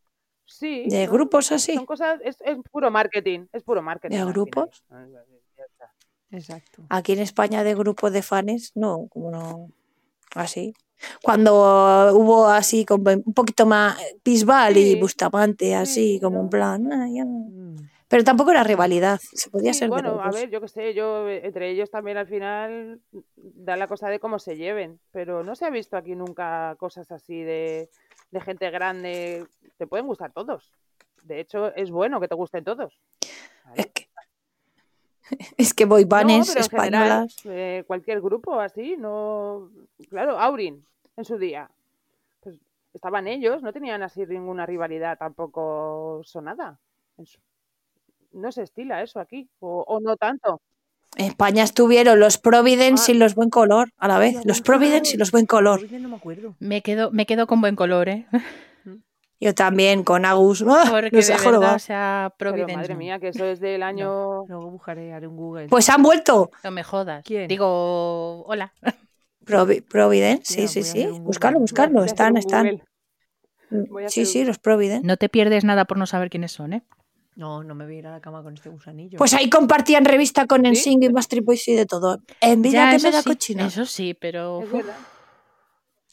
Sí. 0.45 0.85
¿De 0.89 1.07
son- 1.07 1.15
grupos 1.15 1.53
así? 1.53 1.75
Son 1.75 1.87
cosas 1.87 2.21
es, 2.23 2.37
es 2.43 2.57
puro 2.71 2.91
marketing, 2.91 3.47
es 3.53 3.63
puro 3.63 3.83
marketing. 3.83 4.15
¿De 4.17 4.21
final. 4.21 4.33
grupos? 4.35 4.85
Exacto. 6.31 6.83
Aquí 6.89 7.13
en 7.13 7.21
España 7.21 7.65
de 7.65 7.75
grupos 7.75 8.13
de 8.13 8.23
fans, 8.23 8.73
no, 8.75 9.07
como 9.09 9.31
no, 9.31 9.71
así. 10.35 10.75
Cuando 11.23 11.53
hubo 12.15 12.47
así 12.49 12.85
como 12.85 13.11
un 13.11 13.35
poquito 13.35 13.67
más 13.67 13.99
Bisbal 14.25 14.77
y 14.77 14.93
Sí, 14.95 15.01
Bustamante, 15.01 15.75
así 15.75 16.15
sí, 16.15 16.21
como 16.21 16.41
en 16.41 16.49
plan, 16.51 16.93
"Ah, 16.93 17.09
ya". 17.09 17.25
Mm. 17.25 17.77
pero 18.09 18.23
tampoco 18.25 18.51
era 18.53 18.63
rivalidad, 18.63 19.19
se 19.33 19.51
podía 19.51 19.73
Sí, 19.73 19.81
ser 19.81 19.89
bueno, 19.89 20.21
a 20.23 20.31
ver, 20.31 20.49
yo 20.51 20.61
qué 20.61 20.69
sé, 20.69 20.95
yo 20.95 21.29
entre 21.29 21.71
ellos 21.71 21.91
también 21.91 22.17
al 22.17 22.27
final 22.27 23.01
da 23.35 23.77
la 23.77 23.89
cosa 23.89 24.09
de 24.09 24.21
cómo 24.21 24.39
se 24.39 24.57
lleven, 24.57 25.01
pero 25.11 25.43
no 25.43 25.55
se 25.57 25.65
ha 25.67 25.71
visto 25.71 25.97
aquí 25.97 26.15
nunca 26.15 26.77
cosas 26.79 27.11
así 27.11 27.43
de, 27.43 27.91
de 28.31 28.41
gente 28.41 28.71
grande. 28.71 29.47
Te 29.77 29.87
pueden 29.87 30.07
gustar 30.07 30.33
todos. 30.33 30.73
De 31.25 31.41
hecho, 31.41 31.75
es 31.75 31.91
bueno 31.91 32.21
que 32.21 32.29
te 32.29 32.37
gusten 32.37 32.63
todos. 32.65 33.01
Es 33.75 33.87
que, 33.89 34.06
es 35.57 35.75
que 35.75 35.87
No, 35.87 35.99
en 35.99 36.07
general, 36.09 37.25
españolas, 37.27 37.37
eh, 37.45 37.85
cualquier 37.87 38.21
grupo 38.21 38.59
así, 38.61 38.97
no. 38.97 39.71
Claro, 40.09 40.39
Aurin 40.39 40.85
en 41.17 41.25
su 41.25 41.39
día. 41.39 41.71
Pues 42.41 42.57
estaban 42.95 43.27
ellos, 43.27 43.63
no 43.63 43.73
tenían 43.73 44.03
así 44.03 44.25
ninguna 44.27 44.67
rivalidad 44.67 45.19
tampoco 45.19 46.21
sonada. 46.25 46.79
No 48.33 48.53
se 48.53 48.63
estila 48.63 49.03
eso 49.03 49.19
aquí, 49.21 49.49
o, 49.61 49.83
o 49.87 50.01
no 50.01 50.17
tanto. 50.17 50.61
en 51.17 51.27
España 51.27 51.63
estuvieron 51.65 52.21
los 52.21 52.37
Providence 52.37 53.11
Ah. 53.11 53.15
y 53.15 53.19
los 53.19 53.35
Buen 53.35 53.49
Color 53.49 53.89
a 53.97 54.09
la 54.09 54.19
vez, 54.19 54.45
los 54.45 54.61
Providence 54.61 55.15
y 55.15 55.19
los 55.19 55.31
Buen 55.31 55.47
Color. 55.47 55.91
No 55.93 56.09
me 56.11 56.17
acuerdo. 56.17 56.55
Me 56.61 56.83
quedo, 56.83 57.11
me 57.11 57.25
quedo 57.25 57.47
con 57.47 57.61
buen 57.63 57.77
color, 57.77 58.09
¿eh? 58.11 58.27
Yo 59.39 59.55
también 59.55 60.03
con 60.03 60.25
Agus, 60.25 60.65
¡ah! 60.67 60.85
Porque 60.91 61.11
nos 61.17 61.27
de 61.27 61.35
verdad, 61.37 61.75
o 61.75 61.79
sea, 61.79 62.33
Pero 62.39 62.53
Providence. 62.53 62.77
madre 62.77 62.95
no. 62.95 62.99
mía, 62.99 63.19
que 63.19 63.29
eso 63.29 63.45
es 63.45 63.61
del 63.61 63.83
año. 63.83 64.45
Luego 64.47 64.71
buscaré, 64.71 65.13
haré 65.13 65.27
un 65.27 65.37
Google. 65.37 65.69
Pues 65.69 65.89
han 65.91 66.03
vuelto. 66.03 66.51
No 66.65 66.71
me 66.71 66.83
jodas. 66.83 67.23
¿Quién? 67.25 67.47
Digo, 67.49 68.43
hola. 68.47 68.73
Provi- 69.45 69.83
Providence, 69.87 70.45
sí, 70.45 70.57
Mira, 70.61 70.69
sí, 70.69 70.83
sí. 70.83 71.07
Buscarlo, 71.21 71.61
buscarlo, 71.61 72.03
están, 72.05 72.37
están. 72.37 72.67
A 72.67 74.09
Sí, 74.09 74.25
sí, 74.27 74.45
los 74.45 74.59
Providence. 74.59 75.07
No 75.07 75.17
te 75.17 75.29
pierdes 75.29 75.65
nada 75.65 75.85
por 75.85 75.99
no 75.99 76.07
saber 76.07 76.31
quiénes 76.31 76.53
son, 76.53 76.73
¿eh? 76.73 76.83
No, 77.35 77.63
no 77.63 77.75
me 77.75 77.85
voy 77.85 77.97
a 77.97 77.99
ir 77.99 78.07
a 78.07 78.13
la 78.13 78.21
cama 78.21 78.43
con 78.43 78.55
este 78.55 78.71
gusanillo. 78.71 79.19
Pues 79.19 79.35
ahí 79.35 79.51
compartían 79.51 80.05
revista 80.07 80.47
con 80.47 80.63
¿Sí? 80.65 80.71
NSYNC 80.71 81.03
y 81.05 81.09
Backstreet 81.09 81.45
Boys 81.45 81.69
y 81.69 81.75
de 81.75 81.85
todo. 81.85 82.21
Envidia 82.41 82.91
Ya, 82.93 82.97
que 82.97 83.03
me 83.03 83.11
da 83.11 83.23
sí, 83.23 83.29
cochina. 83.29 83.67
Eso 83.67 83.85
sí, 83.85 84.15
pero. 84.15 84.63
Es 84.63 84.73
verdad. 84.73 84.95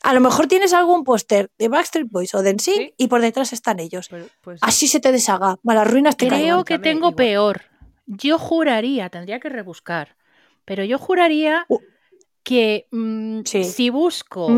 A 0.04 0.14
lo 0.14 0.20
mejor 0.20 0.48
tienes 0.48 0.74
algún 0.74 1.04
póster 1.04 1.50
de 1.58 1.70
Backstreet 1.70 2.08
Boys 2.12 2.36
o 2.36 2.42
de 2.44 2.52
NSYNC 2.54 2.78
Sí. 2.78 2.94
y 2.98 3.08
por 3.08 3.22
detrás 3.22 3.54
están 3.54 3.80
ellos. 3.80 4.08
Pero, 4.10 4.26
pues, 4.42 4.60
Así 4.62 4.88
se 4.88 5.00
te 5.00 5.12
deshaga. 5.12 5.58
Malas 5.64 5.90
ruinas 5.90 6.18
te 6.18 6.28
Creo 6.28 6.38
caigan. 6.40 6.64
que 6.66 6.80
tengo 6.80 7.08
igual- 7.10 7.16
peor. 7.16 7.62
Yo 8.06 8.38
juraría, 8.38 9.10
tendría 9.10 9.40
que 9.40 9.48
rebuscar, 9.50 10.18
pero 10.66 10.84
yo 10.84 10.98
juraría 11.00 11.66
Uh. 11.70 11.80
que 12.44 12.88
mm, 12.92 13.42
Sí. 13.46 13.64
si 13.64 13.90
busco 13.90 14.50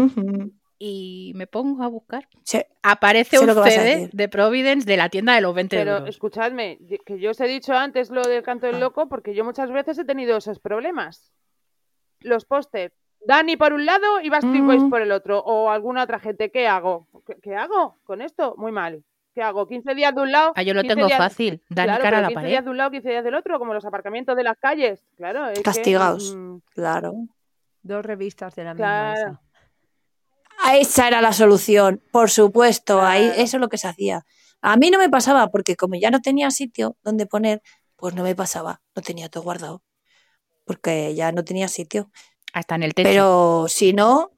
y 0.80 1.32
me 1.36 1.46
pongo 1.46 1.84
a 1.84 1.88
buscar, 1.88 2.28
Sí. 2.43 2.62
aparece 2.82 3.38
Sé 3.38 3.46
un 3.46 3.54
CD 3.64 4.10
de 4.12 4.28
Providence 4.30 4.86
de 4.88 4.98
la 4.98 5.10
tienda 5.10 5.36
de 5.36 5.41
los 5.41 5.54
20 5.54 5.78
Pero 5.78 5.91
euros. 5.98 6.10
escuchadme, 6.10 6.80
que 7.06 7.20
yo 7.20 7.30
os 7.32 7.39
he 7.39 7.48
dicho 7.48 7.74
antes 7.74 8.10
lo 8.10 8.24
del 8.24 8.41
canto 8.41 8.66
del 8.66 8.78
Ah. 8.78 8.80
loco 8.80 9.08
porque 9.08 9.36
yo 9.36 9.46
muchas 9.46 9.72
veces 9.72 10.00
he 10.00 10.06
tenido 10.06 10.36
esos 10.38 10.60
problemas. 10.60 11.32
Los 12.22 12.46
pósters. 12.46 12.96
Dani 13.28 13.57
por 13.57 13.73
un 13.73 13.86
lado 13.86 14.21
y 14.21 14.30
Backstreet 14.30 14.63
Boys 14.63 14.84
Mm. 14.84 14.89
por 14.89 15.01
el 15.01 15.11
otro. 15.11 15.39
O 15.39 15.69
alguna 15.69 16.03
otra 16.03 16.19
gente. 16.19 16.51
¿Qué 16.51 16.67
hago? 16.67 17.07
¿Qué, 17.26 17.36
qué 17.41 17.55
hago 17.55 17.97
con 18.03 18.21
esto? 18.21 18.55
Muy 18.57 18.71
mal. 18.71 19.03
¿Qué 19.34 19.41
hago? 19.41 19.67
¿15 19.67 19.95
días 19.95 20.15
de 20.15 20.21
un 20.21 20.32
lado? 20.32 20.53
Ah, 20.55 20.61
yo 20.63 20.73
lo 20.73 20.82
15 20.82 20.95
tengo 20.95 21.07
días- 21.07 21.17
fácil. 21.17 21.61
Dani 21.69 21.88
Claro, 21.88 22.03
cara 22.03 22.17
a 22.19 22.21
la 22.21 22.28
15 22.30 22.36
pared. 22.36 22.49
días 22.49 22.63
de 22.63 22.69
un 22.69 22.78
lado, 22.78 22.91
15 22.91 23.09
días 23.09 23.23
del 23.23 23.36
otro, 23.36 23.59
como 23.59 23.73
los 23.73 23.84
aparcamientos 23.86 24.36
de 24.38 24.43
las 24.43 24.57
calles. 24.57 25.03
Claro, 25.17 25.47
es 25.49 25.57
que, 25.57 25.63
Castigados. 25.63 26.36
mm, 26.36 26.57
Claro. 26.73 27.13
dos 27.82 28.05
revistas 28.05 28.55
de 28.55 28.63
la 28.63 28.73
misma 28.73 28.86
Claro. 29.13 29.19
esa. 29.32 29.41
Ah, 30.63 30.78
Esa 30.78 31.07
era 31.07 31.21
la 31.21 31.34
solución, 31.34 32.01
por 32.11 32.30
supuesto. 32.30 33.01
Ahí, 33.01 33.26
eso 33.36 33.57
es 33.57 33.61
lo 33.61 33.67
que 33.69 33.78
se 33.78 33.88
hacía. 33.88 34.26
A 34.61 34.78
mí 34.78 34.89
no 34.89 34.97
me 34.97 35.09
pasaba, 35.09 35.47
porque 35.51 35.76
como 35.76 35.95
ya 35.95 36.09
no 36.11 36.21
tenía 36.21 36.49
sitio 36.49 36.95
donde 37.03 37.26
poner, 37.28 37.61
pues 37.97 38.15
no 38.15 38.23
me 38.23 38.34
pasaba. 38.36 38.82
No 38.95 39.01
tenía 39.01 39.30
todo 39.30 39.43
guardado. 39.43 39.84
Porque 40.63 41.13
ya 41.13 41.32
no 41.34 41.43
tenía 41.43 41.67
sitio. 41.67 42.09
Hasta 42.56 42.76
en 42.76 42.84
el 42.84 42.93
techo. 42.93 43.10
Pero 43.10 43.66
si 43.68 43.91
no, 43.93 44.32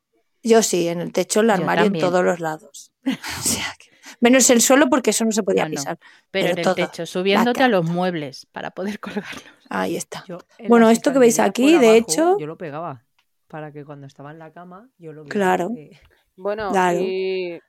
yo 0.43 0.63
sí, 0.63 0.87
en 0.87 1.01
el 1.01 1.13
techo, 1.13 1.41
el 1.41 1.49
armario, 1.51 1.85
en 1.85 1.99
todos 1.99 2.23
los 2.25 2.39
lados. 2.39 2.91
O 3.05 3.41
sea, 3.41 3.73
que- 3.79 3.87
menos 4.19 4.49
el 4.49 4.61
suelo 4.61 4.89
porque 4.89 5.11
eso 5.11 5.23
no 5.23 5.31
se 5.31 5.43
podía 5.43 5.63
No, 5.65 5.69
no. 5.69 5.75
pisar. 5.75 5.97
pero 6.31 6.47
pero 6.55 6.61
en 6.61 6.67
el 6.67 6.75
techo, 6.75 7.05
subiéndote 7.05 7.61
a 7.63 7.67
los 7.67 7.85
muebles 7.85 8.47
para 8.51 8.71
poder 8.71 8.99
colgarlos. 8.99 9.43
Ahí 9.69 9.95
está. 9.95 10.23
Yo, 10.27 10.39
Bueno, 10.67 10.89
esto 10.89 11.13
que 11.13 11.19
veis 11.19 11.39
aquí, 11.39 11.71
de 11.77 11.89
abajo, 11.89 11.93
hecho- 12.11 12.37
Yo 12.39 12.47
lo 12.47 12.57
pegaba 12.57 13.05
para 13.47 13.71
que 13.71 13.85
cuando 13.85 14.07
estaba 14.07 14.31
en 14.31 14.39
la 14.39 14.51
cama 14.51 14.89
yo 14.97 15.13
lo 15.13 15.23
viera. 15.23 15.33
Claro. 15.33 15.69
que- 15.75 15.99
Bueno, 16.35 16.71
Claro. 16.71 16.99
y 17.01 17.59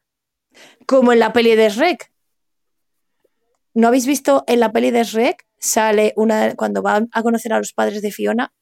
Como 0.86 1.12
en 1.12 1.18
la 1.18 1.32
peli 1.34 1.55
de 1.57 1.68
Shrek. 1.68 2.11
¿No 3.74 3.88
habéis 3.88 4.07
visto 4.07 4.44
en 4.46 4.61
la 4.61 4.72
peli 4.72 4.90
de 4.90 5.05
Shrek? 5.05 5.46
Sale 5.59 6.12
una 6.16 6.55
cuando 6.57 6.82
van 6.82 7.09
a 7.12 7.22
conocer 7.22 7.53
a 7.53 7.59
los 7.59 7.72
padres 7.72 8.01
de 8.03 8.11
Fiona, 8.12 8.53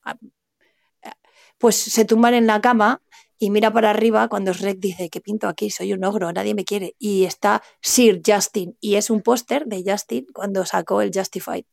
pues 1.59 1.77
se 1.77 2.05
tumban 2.05 2.35
en 2.35 2.47
la 2.47 2.61
cama 2.61 3.01
y 3.39 3.51
mira 3.51 3.71
para 3.71 3.91
arriba 3.91 4.29
cuando 4.29 4.53
Shrek 4.53 4.79
dice 4.79 5.11
que 5.11 5.21
pinto 5.21 5.47
aquí, 5.49 5.71
soy 5.71 5.93
un 5.93 6.05
ogro, 6.05 6.33
nadie 6.33 6.55
me 6.55 6.65
quiere. 6.65 6.95
Y 6.99 7.25
está 7.25 7.63
Sir 7.83 8.23
Justin 8.27 8.77
y 8.81 8.97
es 8.97 9.11
un 9.11 9.21
póster 9.23 9.67
de 9.67 9.83
Justin 9.87 10.27
cuando 10.33 10.65
sacó 10.65 11.03
el 11.03 11.11
Justified 11.15 11.65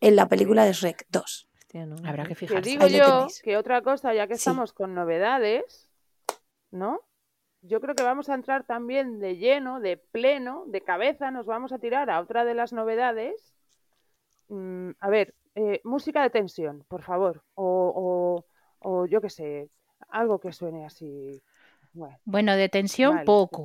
en 0.00 0.16
la 0.16 0.28
película 0.28 0.64
de 0.64 0.72
Shrek 0.72 1.06
2. 1.10 1.48
Sebastián, 1.52 1.90
¿no? 1.90 2.08
Habrá 2.08 2.24
que 2.24 2.30
Que 2.30 2.34
fijarse. 2.34 2.68
digo 2.70 2.84
Ahí 2.84 2.90
le 2.92 2.98
yo 2.98 3.26
que 3.42 3.56
otra 3.56 3.82
cosa, 3.82 4.12
ya 4.14 4.26
que 4.26 4.34
Sí. 4.34 4.40
estamos 4.40 4.72
con 4.72 4.94
novedades, 4.94 5.88
¿no? 6.70 7.00
Yo 7.62 7.80
creo 7.80 7.94
que 7.94 8.02
vamos 8.02 8.28
a 8.28 8.34
entrar 8.34 8.64
también 8.64 9.20
de 9.20 9.36
lleno, 9.38 9.80
de 9.80 9.96
pleno, 9.96 10.64
de 10.66 10.82
cabeza, 10.82 11.30
nos 11.30 11.46
vamos 11.46 11.72
a 11.72 11.78
tirar 11.78 12.10
a 12.10 12.20
otra 12.20 12.44
de 12.44 12.54
las 12.54 12.72
novedades. 12.72 13.54
Mm, 14.48 14.90
a 15.00 15.08
ver, 15.08 15.34
eh, 15.54 15.80
música 15.84 16.22
de 16.22 16.30
tensión, 16.30 16.84
por 16.88 17.02
favor. 17.02 17.42
O, 17.54 17.92
o, 17.96 18.44
o 18.84 19.06
yo 19.06 19.20
qué 19.20 19.30
sé, 19.30 19.68
algo 20.08 20.38
que 20.38 20.52
suene 20.52 20.86
así. 20.86 21.42
Bueno, 21.92 22.16
Bueno, 22.24 22.56
de 22.56 22.68
tensión 22.68 23.14
vale, 23.14 23.24
poco. 23.26 23.64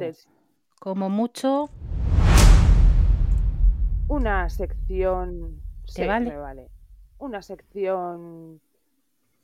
Como 0.80 1.10
mucho, 1.10 1.70
una 4.08 4.50
sección. 4.50 5.62
¿Te 5.86 5.92
sí, 6.04 6.08
vale? 6.08 6.30
me 6.30 6.38
vale. 6.38 6.70
Una 7.20 7.42
sección. 7.42 8.62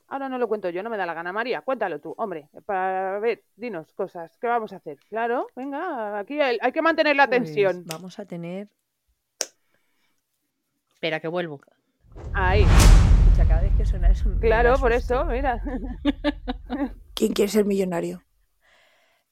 Ahora 0.08 0.30
no 0.30 0.38
lo 0.38 0.48
cuento 0.48 0.70
yo, 0.70 0.84
no 0.84 0.90
me 0.90 0.98
da 0.98 1.06
la 1.06 1.14
gana. 1.16 1.34
María, 1.34 1.62
cuéntalo 1.62 2.00
tú, 2.00 2.14
hombre. 2.18 2.48
Para 2.66 3.20
ver, 3.20 3.44
dinos 3.56 3.92
cosas. 3.94 4.38
¿Qué 4.40 4.48
vamos 4.48 4.72
a 4.72 4.78
hacer? 4.78 4.98
Claro, 5.10 5.48
venga, 5.56 6.20
aquí 6.20 6.40
hay, 6.40 6.58
hay 6.62 6.72
que 6.72 6.82
mantener 6.82 7.16
la 7.16 7.28
Pues 7.28 7.44
tensión. 7.44 7.84
vamos 7.86 8.20
a 8.20 8.26
tener. 8.26 8.70
espera 10.94 11.20
que 11.20 11.28
vuelvo. 11.28 11.60
Ahí, 12.34 12.66
sea, 13.46 13.48
cada 13.48 13.62
vez 13.62 13.74
que 13.78 13.86
suena 13.86 14.10
eso. 14.10 14.30
me 14.30 14.36
da 14.36 14.40
claro, 14.40 14.80
por 14.80 14.92
eso, 14.92 15.26
mira. 15.26 15.62
¿Quién 17.14 17.34
quiere 17.34 17.52
ser 17.52 17.66
millonario? 17.66 18.24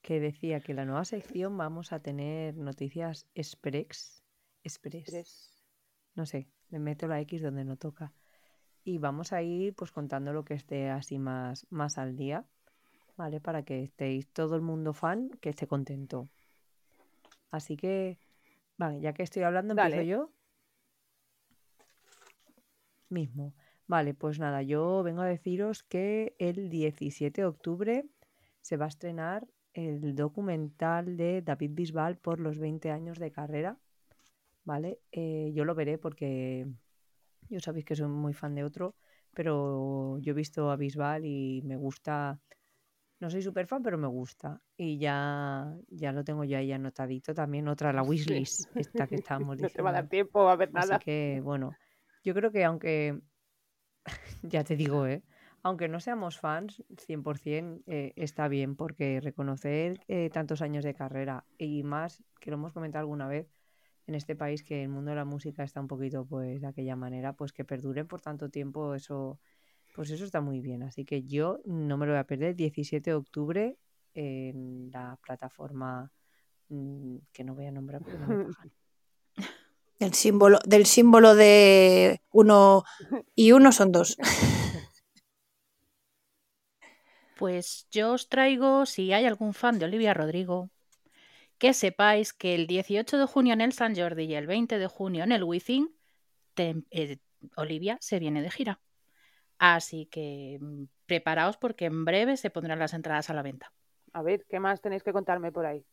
Que 0.01 0.19
decía 0.19 0.59
que 0.59 0.73
la 0.73 0.85
nueva 0.85 1.05
sección 1.05 1.57
vamos 1.57 1.91
a 1.93 1.99
tener 1.99 2.55
noticias 2.55 3.27
express. 3.35 4.23
Express. 4.63 5.63
No 6.15 6.25
sé, 6.25 6.47
le 6.69 6.79
meto 6.79 7.07
la 7.07 7.19
X 7.21 7.41
donde 7.41 7.65
no 7.65 7.75
toca. 7.77 8.13
Y 8.83 8.97
vamos 8.97 9.33
a 9.33 9.41
ir 9.41 9.73
pues 9.75 9.91
contando 9.91 10.33
lo 10.33 10.43
que 10.43 10.53
esté 10.53 10.89
así 10.89 11.19
más, 11.19 11.65
más 11.69 11.97
al 11.97 12.15
día, 12.15 12.45
¿vale? 13.17 13.39
Para 13.39 13.63
que 13.63 13.83
estéis 13.83 14.27
todo 14.27 14.55
el 14.55 14.61
mundo 14.61 14.93
fan, 14.93 15.29
que 15.41 15.49
esté 15.49 15.67
contento. 15.67 16.29
Así 17.51 17.77
que, 17.77 18.17
vale, 18.77 18.99
ya 18.99 19.13
que 19.13 19.23
estoy 19.23 19.43
hablando, 19.43 19.73
empiezo 19.73 19.97
Dale. 19.97 20.07
yo. 20.07 20.31
Mismo. 23.09 23.53
Vale, 23.93 24.15
pues 24.15 24.39
nada, 24.39 24.63
yo 24.63 25.03
vengo 25.03 25.21
a 25.21 25.27
deciros 25.27 25.83
que 25.83 26.35
el 26.39 26.71
17 26.71 27.41
de 27.41 27.45
octubre 27.45 28.05
se 28.59 28.75
va 28.75 28.85
a 28.85 28.87
estrenar 28.87 29.45
el 29.73 30.15
documental 30.15 31.15
de 31.15 31.43
David 31.43 31.73
Bisbal 31.75 32.17
por 32.17 32.39
los 32.39 32.57
20 32.57 32.89
años 32.89 33.19
de 33.19 33.31
carrera. 33.31 33.77
¿Vale? 34.65 34.97
Eh, 35.11 35.51
yo 35.53 35.63
lo 35.63 35.75
veré 35.75 35.99
porque 35.99 36.65
yo 37.49 37.59
sabéis 37.59 37.85
que 37.85 37.95
soy 37.95 38.07
muy 38.07 38.33
fan 38.33 38.55
de 38.55 38.63
otro, 38.63 38.95
pero 39.31 40.17
yo 40.21 40.31
he 40.31 40.35
visto 40.35 40.71
a 40.71 40.75
Bisbal 40.75 41.23
y 41.25 41.61
me 41.63 41.75
gusta. 41.75 42.39
No 43.19 43.29
soy 43.29 43.43
súper 43.43 43.67
fan, 43.67 43.83
pero 43.83 43.99
me 43.99 44.07
gusta. 44.07 44.59
Y 44.75 44.97
ya, 44.97 45.77
ya 45.89 46.11
lo 46.13 46.23
tengo 46.23 46.45
yo 46.45 46.57
ahí 46.57 46.71
anotadito 46.71 47.35
también. 47.35 47.67
Otra, 47.67 47.93
la 47.93 48.01
Sí. 48.01 48.09
wishlist, 48.09 48.71
esta 48.75 49.05
que 49.07 49.17
estábamos 49.17 49.59
No 49.59 49.69
te 49.69 49.81
va 49.81 49.89
a 49.91 49.93
dar 49.93 50.03
diciendo. 50.03 50.09
tiempo 50.09 50.49
a 50.49 50.55
ver 50.55 50.73
Así 50.73 50.89
nada. 50.89 50.99
que, 50.99 51.41
bueno, 51.43 51.77
yo 52.23 52.33
creo 52.33 52.51
que 52.51 52.63
aunque, 52.63 53.21
ya 54.41 54.63
te 54.63 54.75
digo, 54.75 55.05
¿eh? 55.07 55.23
Aunque 55.61 55.87
no 55.87 55.99
seamos 56.01 56.39
fans 56.39 56.83
100%, 56.89 57.83
eh, 57.87 58.11
está 58.17 58.49
bien 58.49 58.75
porque 58.75 59.21
reconocer 59.21 60.01
eh, 60.07 60.29
tantos 60.29 60.61
años 60.61 60.83
de 60.83 60.93
carrera 60.93 61.45
y 61.57 61.83
más, 61.83 62.21
que 62.39 62.51
lo 62.51 62.57
hemos 62.57 62.73
comentado 62.73 63.01
alguna 63.01 63.27
vez, 63.27 63.47
en 64.05 64.15
este 64.15 64.35
país 64.35 64.63
que 64.63 64.83
el 64.83 64.89
mundo 64.89 65.11
de 65.11 65.15
la 65.15 65.25
música 65.25 65.63
está 65.63 65.79
un 65.79 65.87
poquito 65.87 66.25
pues 66.25 66.59
de 66.59 66.67
aquella 66.67 66.97
manera, 66.97 67.33
pues 67.33 67.53
que 67.53 67.63
perduren 67.63 68.07
por 68.07 68.19
tanto 68.19 68.49
tiempo, 68.49 68.93
eso, 68.93 69.39
pues 69.95 70.09
eso 70.09 70.25
está 70.25 70.41
muy 70.41 70.59
bien. 70.59 70.83
Así 70.83 71.05
que 71.05 71.23
yo 71.23 71.61
no 71.63 71.97
me 71.97 72.05
lo 72.05 72.11
voy 72.11 72.19
a 72.19 72.25
perder, 72.25 72.55
17 72.55 73.11
de 73.11 73.15
octubre 73.15 73.77
en 74.13 74.91
la 74.91 75.17
plataforma 75.23 76.11
mm, 76.67 77.17
que 77.31 77.43
no 77.45 77.55
voy 77.55 77.67
a 77.67 77.71
nombrar 77.71 78.01
porque 78.01 78.19
no 78.19 78.27
me 78.27 78.35
pagan. 78.57 78.71
El 79.99 80.13
símbolo, 80.13 80.59
del 80.65 80.85
símbolo 80.85 81.35
de 81.35 82.21
uno 82.31 82.83
y 83.35 83.51
uno 83.51 83.71
son 83.71 83.91
dos. 83.91 84.17
Pues 87.35 87.87
yo 87.91 88.13
os 88.13 88.29
traigo, 88.29 88.85
si 88.85 89.11
hay 89.11 89.25
algún 89.25 89.53
fan 89.53 89.79
de 89.79 89.85
Olivia 89.85 90.13
Rodrigo, 90.13 90.69
que 91.57 91.73
sepáis 91.73 92.33
que 92.33 92.55
el 92.55 92.67
18 92.67 93.17
de 93.17 93.25
junio 93.25 93.53
en 93.53 93.61
el 93.61 93.73
San 93.73 93.95
Jordi 93.95 94.25
y 94.25 94.35
el 94.35 94.47
20 94.47 94.79
de 94.79 94.87
junio 94.87 95.23
en 95.23 95.31
el 95.31 95.43
Wizzing, 95.43 95.89
te- 96.55 96.83
eh, 96.91 97.17
Olivia 97.55 97.97
se 98.01 98.19
viene 98.19 98.41
de 98.41 98.51
gira. 98.51 98.81
Así 99.59 100.07
que 100.07 100.59
mm, 100.61 100.85
preparaos 101.05 101.57
porque 101.57 101.85
en 101.85 102.05
breve 102.05 102.37
se 102.37 102.49
pondrán 102.51 102.79
las 102.79 102.93
entradas 102.93 103.29
a 103.29 103.33
la 103.33 103.43
venta. 103.43 103.73
A 104.13 104.21
ver, 104.23 104.45
¿qué 104.49 104.59
más 104.59 104.81
tenéis 104.81 105.03
que 105.03 105.13
contarme 105.13 105.51
por 105.51 105.65
ahí? 105.65 105.85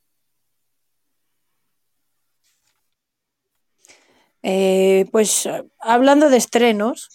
Eh, 4.42 5.06
pues 5.12 5.48
hablando 5.80 6.30
de 6.30 6.36
estrenos, 6.36 7.08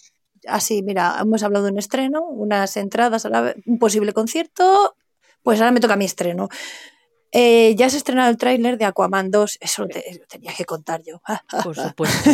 así, 0.46 0.82
mira, 0.82 1.16
hemos 1.20 1.42
hablado 1.42 1.64
de 1.66 1.72
un 1.72 1.78
estreno, 1.78 2.22
unas 2.24 2.76
entradas, 2.76 3.26
a 3.26 3.28
la 3.30 3.54
un 3.66 3.78
posible 3.78 4.12
concierto, 4.12 4.94
pues 5.42 5.60
ahora 5.60 5.72
me 5.72 5.80
toca 5.80 5.96
mi 5.96 6.04
estreno. 6.04 6.48
Eh, 7.32 7.74
ya 7.76 7.90
se 7.90 7.96
ha 7.96 7.98
estrenado 7.98 8.30
el 8.30 8.36
tráiler 8.38 8.78
de 8.78 8.84
Aquaman 8.86 9.30
2, 9.30 9.58
eso 9.60 9.82
lo, 9.82 9.88
te- 9.88 10.04
lo 10.20 10.26
tenía 10.26 10.54
que 10.54 10.64
contar 10.64 11.02
yo. 11.04 11.20
Por 11.64 11.76
supuesto. 11.76 12.30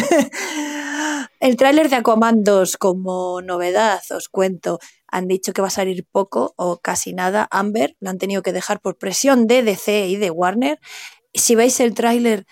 el 1.40 1.56
tráiler 1.56 1.88
de 1.88 1.96
Aquaman 1.96 2.44
2 2.44 2.76
como 2.76 3.40
novedad, 3.40 4.00
os 4.10 4.28
cuento, 4.28 4.78
han 5.08 5.26
dicho 5.28 5.52
que 5.52 5.62
va 5.62 5.68
a 5.68 5.70
salir 5.70 6.06
poco 6.10 6.54
o 6.56 6.78
casi 6.78 7.14
nada. 7.14 7.48
Amber 7.50 7.96
lo 8.00 8.10
han 8.10 8.18
tenido 8.18 8.42
que 8.42 8.52
dejar 8.52 8.80
por 8.80 8.96
presión 8.96 9.46
de 9.46 9.62
DC 9.62 10.06
y 10.08 10.16
de 10.16 10.30
Warner. 10.30 10.78
Si 11.34 11.54
veis 11.54 11.80
el 11.80 11.94
tráiler, 11.94 12.46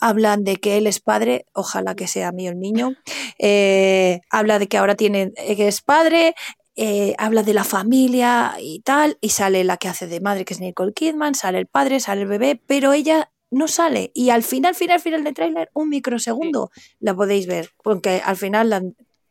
hablan 0.00 0.44
de 0.44 0.56
que 0.56 0.76
él 0.76 0.86
es 0.86 1.00
padre, 1.00 1.46
ojalá 1.52 1.94
que 1.94 2.06
sea 2.06 2.32
mío 2.32 2.50
el 2.50 2.58
niño. 2.58 2.94
Eh, 3.38 4.20
habla 4.30 4.58
de 4.58 4.68
que 4.68 4.78
ahora 4.78 4.94
tiene, 4.94 5.32
eh, 5.36 5.56
que 5.56 5.68
es 5.68 5.82
padre, 5.82 6.34
eh, 6.74 7.14
habla 7.18 7.42
de 7.42 7.54
la 7.54 7.64
familia 7.64 8.54
y 8.60 8.80
tal, 8.80 9.18
y 9.20 9.30
sale 9.30 9.64
la 9.64 9.76
que 9.76 9.88
hace 9.88 10.06
de 10.06 10.20
madre, 10.20 10.44
que 10.44 10.54
es 10.54 10.60
Nicole 10.60 10.92
Kidman, 10.92 11.34
sale 11.34 11.58
el 11.58 11.66
padre, 11.66 12.00
sale 12.00 12.22
el 12.22 12.28
bebé, 12.28 12.60
pero 12.66 12.92
ella 12.92 13.30
no 13.50 13.68
sale. 13.68 14.10
Y 14.14 14.30
al 14.30 14.42
final, 14.42 14.74
final, 14.74 15.00
final 15.00 15.24
del 15.24 15.34
tráiler, 15.34 15.70
un 15.72 15.88
microsegundo 15.88 16.70
la 17.00 17.14
podéis 17.14 17.46
ver, 17.46 17.70
porque 17.82 18.20
al 18.24 18.36
final 18.36 18.70
la 18.70 18.82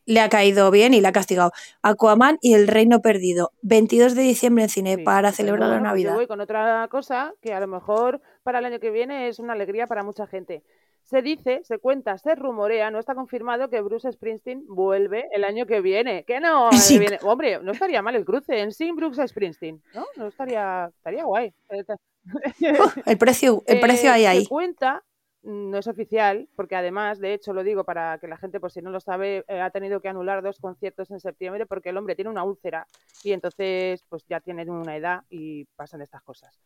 le 0.06 0.20
ha 0.22 0.30
caído 0.30 0.72
bien 0.72 0.94
y 0.94 1.02
la 1.02 1.10
ha 1.10 1.12
castigado. 1.12 1.52
Aquaman 1.82 2.38
y 2.42 2.54
el 2.54 2.68
Reino 2.68 3.02
Perdido, 3.02 3.52
22 3.62 4.16
de 4.16 4.22
diciembre 4.22 4.64
en 4.64 4.70
cine 4.70 4.96
Sí, 4.96 5.04
para 5.04 5.32
celebrar 5.32 5.68
la 5.68 5.76
bueno, 5.76 5.84
Navidad. 5.84 6.12
Yo 6.12 6.18
voy 6.18 6.28
con 6.28 6.42
otra 6.42 6.88
cosa 6.90 7.34
que 7.42 7.54
a 7.54 7.60
lo 7.60 7.68
mejor 7.68 8.22
para 8.46 8.60
el 8.60 8.66
año 8.66 8.80
que 8.80 8.92
viene 8.92 9.28
es 9.28 9.40
una 9.40 9.54
alegría 9.54 9.88
para 9.88 10.04
mucha 10.04 10.28
gente. 10.28 10.62
Se 11.04 11.22
dice, 11.24 11.62
se 11.64 11.80
cuenta, 11.80 12.18
se 12.20 12.36
rumorea, 12.36 12.92
no 12.92 13.00
está 13.00 13.16
confirmado 13.16 13.70
que 13.70 13.82
Bruce 13.82 14.12
Springsteen 14.12 14.66
vuelve 14.68 15.28
el 15.32 15.44
año 15.44 15.66
que 15.66 15.82
viene. 15.82 16.24
¿Qué 16.26 16.40
no? 16.40 16.72
Sí. 16.74 17.00
viene- 17.00 17.18
Hombre, 17.24 17.60
no 17.62 17.72
estaría 17.72 18.02
mal 18.04 18.16
el 18.16 18.24
cruce 18.24 18.60
en 18.60 18.72
sin 18.72 18.96
Bruce 18.96 19.28
Springsteen, 19.28 19.82
¿no? 19.96 20.06
No 20.16 20.28
estaría, 20.28 20.92
estaría 20.96 21.24
guay. 21.26 21.52
Oh, 21.70 22.92
el 23.06 23.18
precio, 23.18 23.64
el 23.66 23.80
precio 23.80 24.10
Eh, 24.10 24.14
hay 24.14 24.22
se 24.22 24.28
ahí. 24.28 24.46
cuenta, 24.48 25.04
mm, 25.44 25.70
no 25.72 25.78
es 25.80 25.88
oficial, 25.88 26.48
porque 26.56 26.76
además, 26.76 27.20
de 27.20 27.34
hecho, 27.34 27.52
lo 27.54 27.64
digo 27.64 27.84
para 27.84 28.18
que 28.20 28.28
la 28.28 28.38
gente, 28.38 28.60
pues 28.60 28.74
si 28.74 28.82
no 28.82 28.90
lo 28.92 29.00
sabe, 29.00 29.44
eh, 29.48 29.60
ha 29.62 29.70
tenido 29.72 30.02
que 30.02 30.08
anular 30.10 30.42
dos 30.44 30.60
conciertos 30.60 31.10
en 31.12 31.20
septiembre 31.20 31.66
porque 31.66 31.90
el 31.90 31.98
hombre 31.98 32.16
tiene 32.16 32.30
una 32.32 32.44
úlcera 32.44 32.86
y 33.24 33.32
entonces, 33.32 34.04
pues 34.10 34.24
ya 34.28 34.40
tiene 34.40 34.64
una 34.70 34.96
edad 34.98 35.24
y 35.30 35.66
pasan 35.76 36.02
estas 36.02 36.22
cosas. 36.24 36.60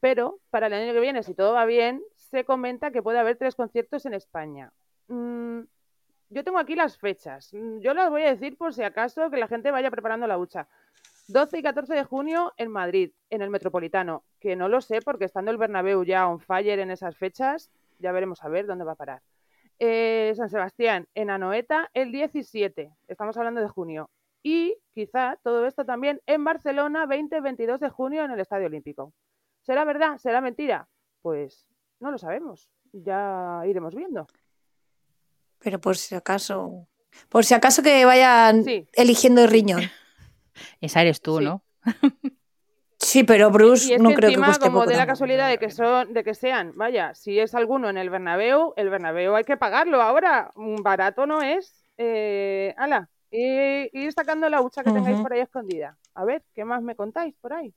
Pero 0.00 0.40
para 0.50 0.66
el 0.66 0.72
año 0.72 0.92
que 0.92 1.00
viene, 1.00 1.22
si 1.22 1.34
todo 1.34 1.52
va 1.52 1.64
bien, 1.66 2.02
se 2.16 2.44
comenta 2.44 2.90
que 2.90 3.02
puede 3.02 3.18
haber 3.18 3.36
tres 3.36 3.54
conciertos 3.54 4.06
en 4.06 4.14
España. 4.14 4.72
Mm, 5.08 5.60
yo 6.30 6.44
tengo 6.44 6.58
aquí 6.58 6.74
las 6.74 6.96
fechas. 6.96 7.52
Mm, 7.52 7.80
Yo 7.80 7.92
las 7.92 8.10
voy 8.10 8.22
a 8.22 8.30
decir 8.30 8.56
por 8.56 8.72
si 8.72 8.82
acaso 8.82 9.30
que 9.30 9.36
la 9.36 9.48
gente 9.48 9.70
vaya 9.70 9.90
preparando 9.90 10.26
la 10.26 10.38
hucha. 10.38 10.68
12 11.28 11.58
y 11.58 11.62
14 11.62 11.94
de 11.94 12.04
junio 12.04 12.52
en 12.56 12.70
Madrid, 12.70 13.12
en 13.30 13.42
el 13.42 13.50
Metropolitano, 13.50 14.24
que 14.40 14.56
no 14.56 14.68
lo 14.68 14.80
sé 14.80 15.00
porque 15.00 15.26
estando 15.26 15.50
el 15.50 15.58
Bernabéu 15.58 16.02
ya 16.02 16.26
on 16.26 16.40
fire 16.40 16.80
en 16.80 16.90
esas 16.90 17.16
fechas, 17.16 17.70
ya 17.98 18.10
veremos 18.10 18.42
a 18.42 18.48
ver 18.48 18.66
dónde 18.66 18.84
va 18.84 18.92
a 18.92 18.96
parar. 18.96 19.22
Eh, 19.78 20.32
San 20.36 20.50
Sebastián, 20.50 21.06
en 21.14 21.30
Anoeta, 21.30 21.88
el 21.94 22.10
17, 22.10 22.92
estamos 23.06 23.36
hablando 23.36 23.60
de 23.60 23.68
junio. 23.68 24.10
Y 24.42 24.76
quizá 24.92 25.38
todo 25.42 25.66
esto 25.66 25.84
también 25.84 26.20
en 26.26 26.44
Barcelona, 26.44 27.06
20-22 27.06 27.78
de 27.78 27.90
junio 27.90 28.24
en 28.24 28.30
el 28.32 28.40
Estadio 28.40 28.66
Olímpico. 28.66 29.12
¿Será 29.70 29.84
verdad? 29.84 30.18
¿Será 30.18 30.40
mentira? 30.40 30.88
Pues 31.22 31.64
no 32.00 32.10
lo 32.10 32.18
sabemos, 32.18 32.68
ya 32.92 33.62
iremos 33.64 33.94
viendo. 33.94 34.26
Pero 35.60 35.80
por 35.80 35.96
si 35.96 36.16
acaso, 36.16 36.88
por 37.28 37.44
si 37.44 37.54
acaso 37.54 37.80
que 37.80 38.04
vayan 38.04 38.64
Sí. 38.64 38.88
eligiendo 38.94 39.42
el 39.44 39.48
riñón. 39.48 39.82
Esa 40.80 41.02
eres 41.02 41.20
tú, 41.22 41.38
Sí. 41.38 41.44
¿no? 41.44 41.62
Sí, 42.98 43.22
pero 43.22 43.52
Bruce 43.52 43.90
Y 43.90 43.92
es 43.92 44.02
no 44.02 44.08
que 44.08 44.14
creo 44.16 44.28
que 44.30 44.34
encima, 44.34 44.46
cueste 44.48 44.66
como 44.66 44.80
poco 44.80 44.90
de 44.90 44.96
la 44.96 45.06
casualidad 45.06 45.48
de 45.48 45.58
que 45.58 45.70
son, 45.70 46.14
de 46.14 46.24
que 46.24 46.34
sean, 46.34 46.72
vaya, 46.74 47.14
si 47.14 47.38
es 47.38 47.54
alguno 47.54 47.88
en 47.88 47.96
el 47.96 48.10
Bernabéu, 48.10 48.74
el 48.76 48.90
Bernabéu 48.90 49.36
hay 49.36 49.44
que 49.44 49.56
pagarlo 49.56 50.02
ahora. 50.02 50.50
Barato 50.56 51.26
no 51.28 51.42
es. 51.42 51.86
Eh, 51.96 52.74
ala, 52.76 53.08
Y 53.30 53.88
ir 53.96 54.12
sacando 54.12 54.48
la 54.48 54.62
hucha 54.62 54.82
que 54.82 54.90
tengáis 54.90 55.14
Ujú. 55.14 55.22
por 55.22 55.32
ahí 55.32 55.40
escondida. 55.42 55.96
A 56.14 56.24
ver, 56.24 56.42
¿qué 56.54 56.64
más 56.64 56.82
me 56.82 56.96
contáis 56.96 57.36
por 57.40 57.52
ahí? 57.52 57.72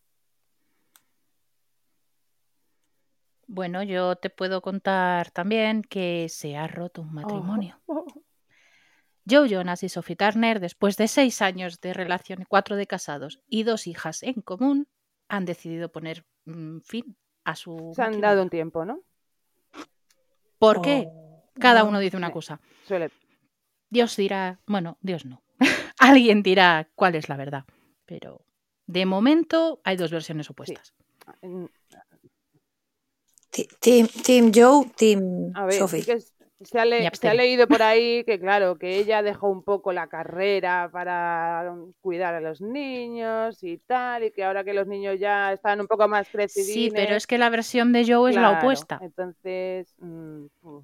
Bueno, 3.48 3.84
yo 3.84 4.16
te 4.16 4.30
puedo 4.30 4.62
contar 4.62 5.32
también 5.32 5.82
que 5.84 6.28
se 6.30 6.56
ha 6.56 6.68
roto 6.68 7.02
un 7.02 7.10
Oh. 7.10 7.14
matrimonio. 7.14 7.82
Joe 9.30 9.48
Jonas 9.48 9.84
y 9.84 9.90
Sophie 9.90 10.16
Turner, 10.18 10.60
después 10.60 10.98
de 10.98 11.08
seis 11.08 11.42
años 11.42 11.80
de 11.80 11.94
relación 11.94 12.44
cuatro 12.48 12.76
de 12.76 12.88
casados 12.88 13.40
y 13.48 13.64
dos 13.64 13.88
hijas 13.88 14.22
en 14.24 14.42
común, 14.42 14.88
han 15.30 15.46
decidido 15.46 15.90
poner 15.92 16.26
mm, 16.46 16.80
fin 16.82 17.18
a 17.46 17.56
su 17.56 17.94
Se 17.96 18.02
han 18.02 18.20
dado 18.20 18.42
un 18.44 18.50
tiempo, 18.50 18.84
¿no? 18.86 19.02
¿Por 20.60 20.82
qué? 20.82 21.06
Oh, 21.08 21.44
Cada 21.60 21.84
no. 21.84 21.90
uno 21.90 22.00
dice 22.00 22.18
una 22.18 22.28
Sí. 22.28 22.34
cosa. 22.34 22.60
Suele. 22.86 23.12
Dios 23.90 24.16
dirá, 24.18 24.60
bueno, 24.66 24.98
Dios 25.02 25.26
no. 25.26 25.42
Alguien 26.00 26.44
dirá 26.44 26.90
cuál 26.96 27.16
es 27.16 27.30
la 27.30 27.38
verdad. 27.38 27.64
Pero 28.06 28.46
de 28.88 29.06
momento 29.06 29.80
hay 29.86 29.96
dos 29.96 30.12
versiones 30.12 30.50
opuestas. 30.50 30.94
Ti- 31.42 31.70
Team, 33.80 34.08
team 34.26 34.52
Joe, 34.54 34.86
Team 34.96 35.52
A 35.54 35.66
ver, 35.66 35.74
sí 35.74 35.80
Sophie. 35.80 36.04
que 36.06 36.20
se 36.66 36.80
ha, 36.80 36.86
le- 36.86 36.92
Me 36.98 37.02
se 37.02 37.06
ha 37.06 37.10
abstengo. 37.10 37.36
leído 37.36 37.68
por 37.68 37.82
ahí 37.84 38.24
que, 38.24 38.40
claro, 38.40 38.78
que 38.78 38.98
ella 38.98 39.22
dejó 39.22 39.50
un 39.50 39.64
poco 39.64 39.92
la 39.92 40.08
carrera 40.08 40.90
para 40.92 41.76
cuidar 42.02 42.34
a 42.36 42.42
los 42.42 42.62
niños 42.62 43.62
y 43.64 43.78
tal, 43.80 44.24
y 44.24 44.32
que 44.32 44.44
ahora 44.46 44.64
que 44.64 44.74
los 44.74 44.88
niños 44.88 45.20
ya 45.20 45.52
están 45.52 45.82
un 45.82 45.88
poco 45.88 46.08
más 46.08 46.28
crecidines... 46.30 46.74
Sí, 46.74 46.92
pero 46.96 47.16
es 47.16 47.28
que 47.28 47.38
la 47.38 47.50
versión 47.50 47.92
de 47.92 48.06
Joe 48.08 48.32
es 48.32 48.38
la 48.38 48.52
opuesta. 48.60 49.00
Entonces, 49.02 49.94
mm, 50.00 50.46
mm, 50.62 50.80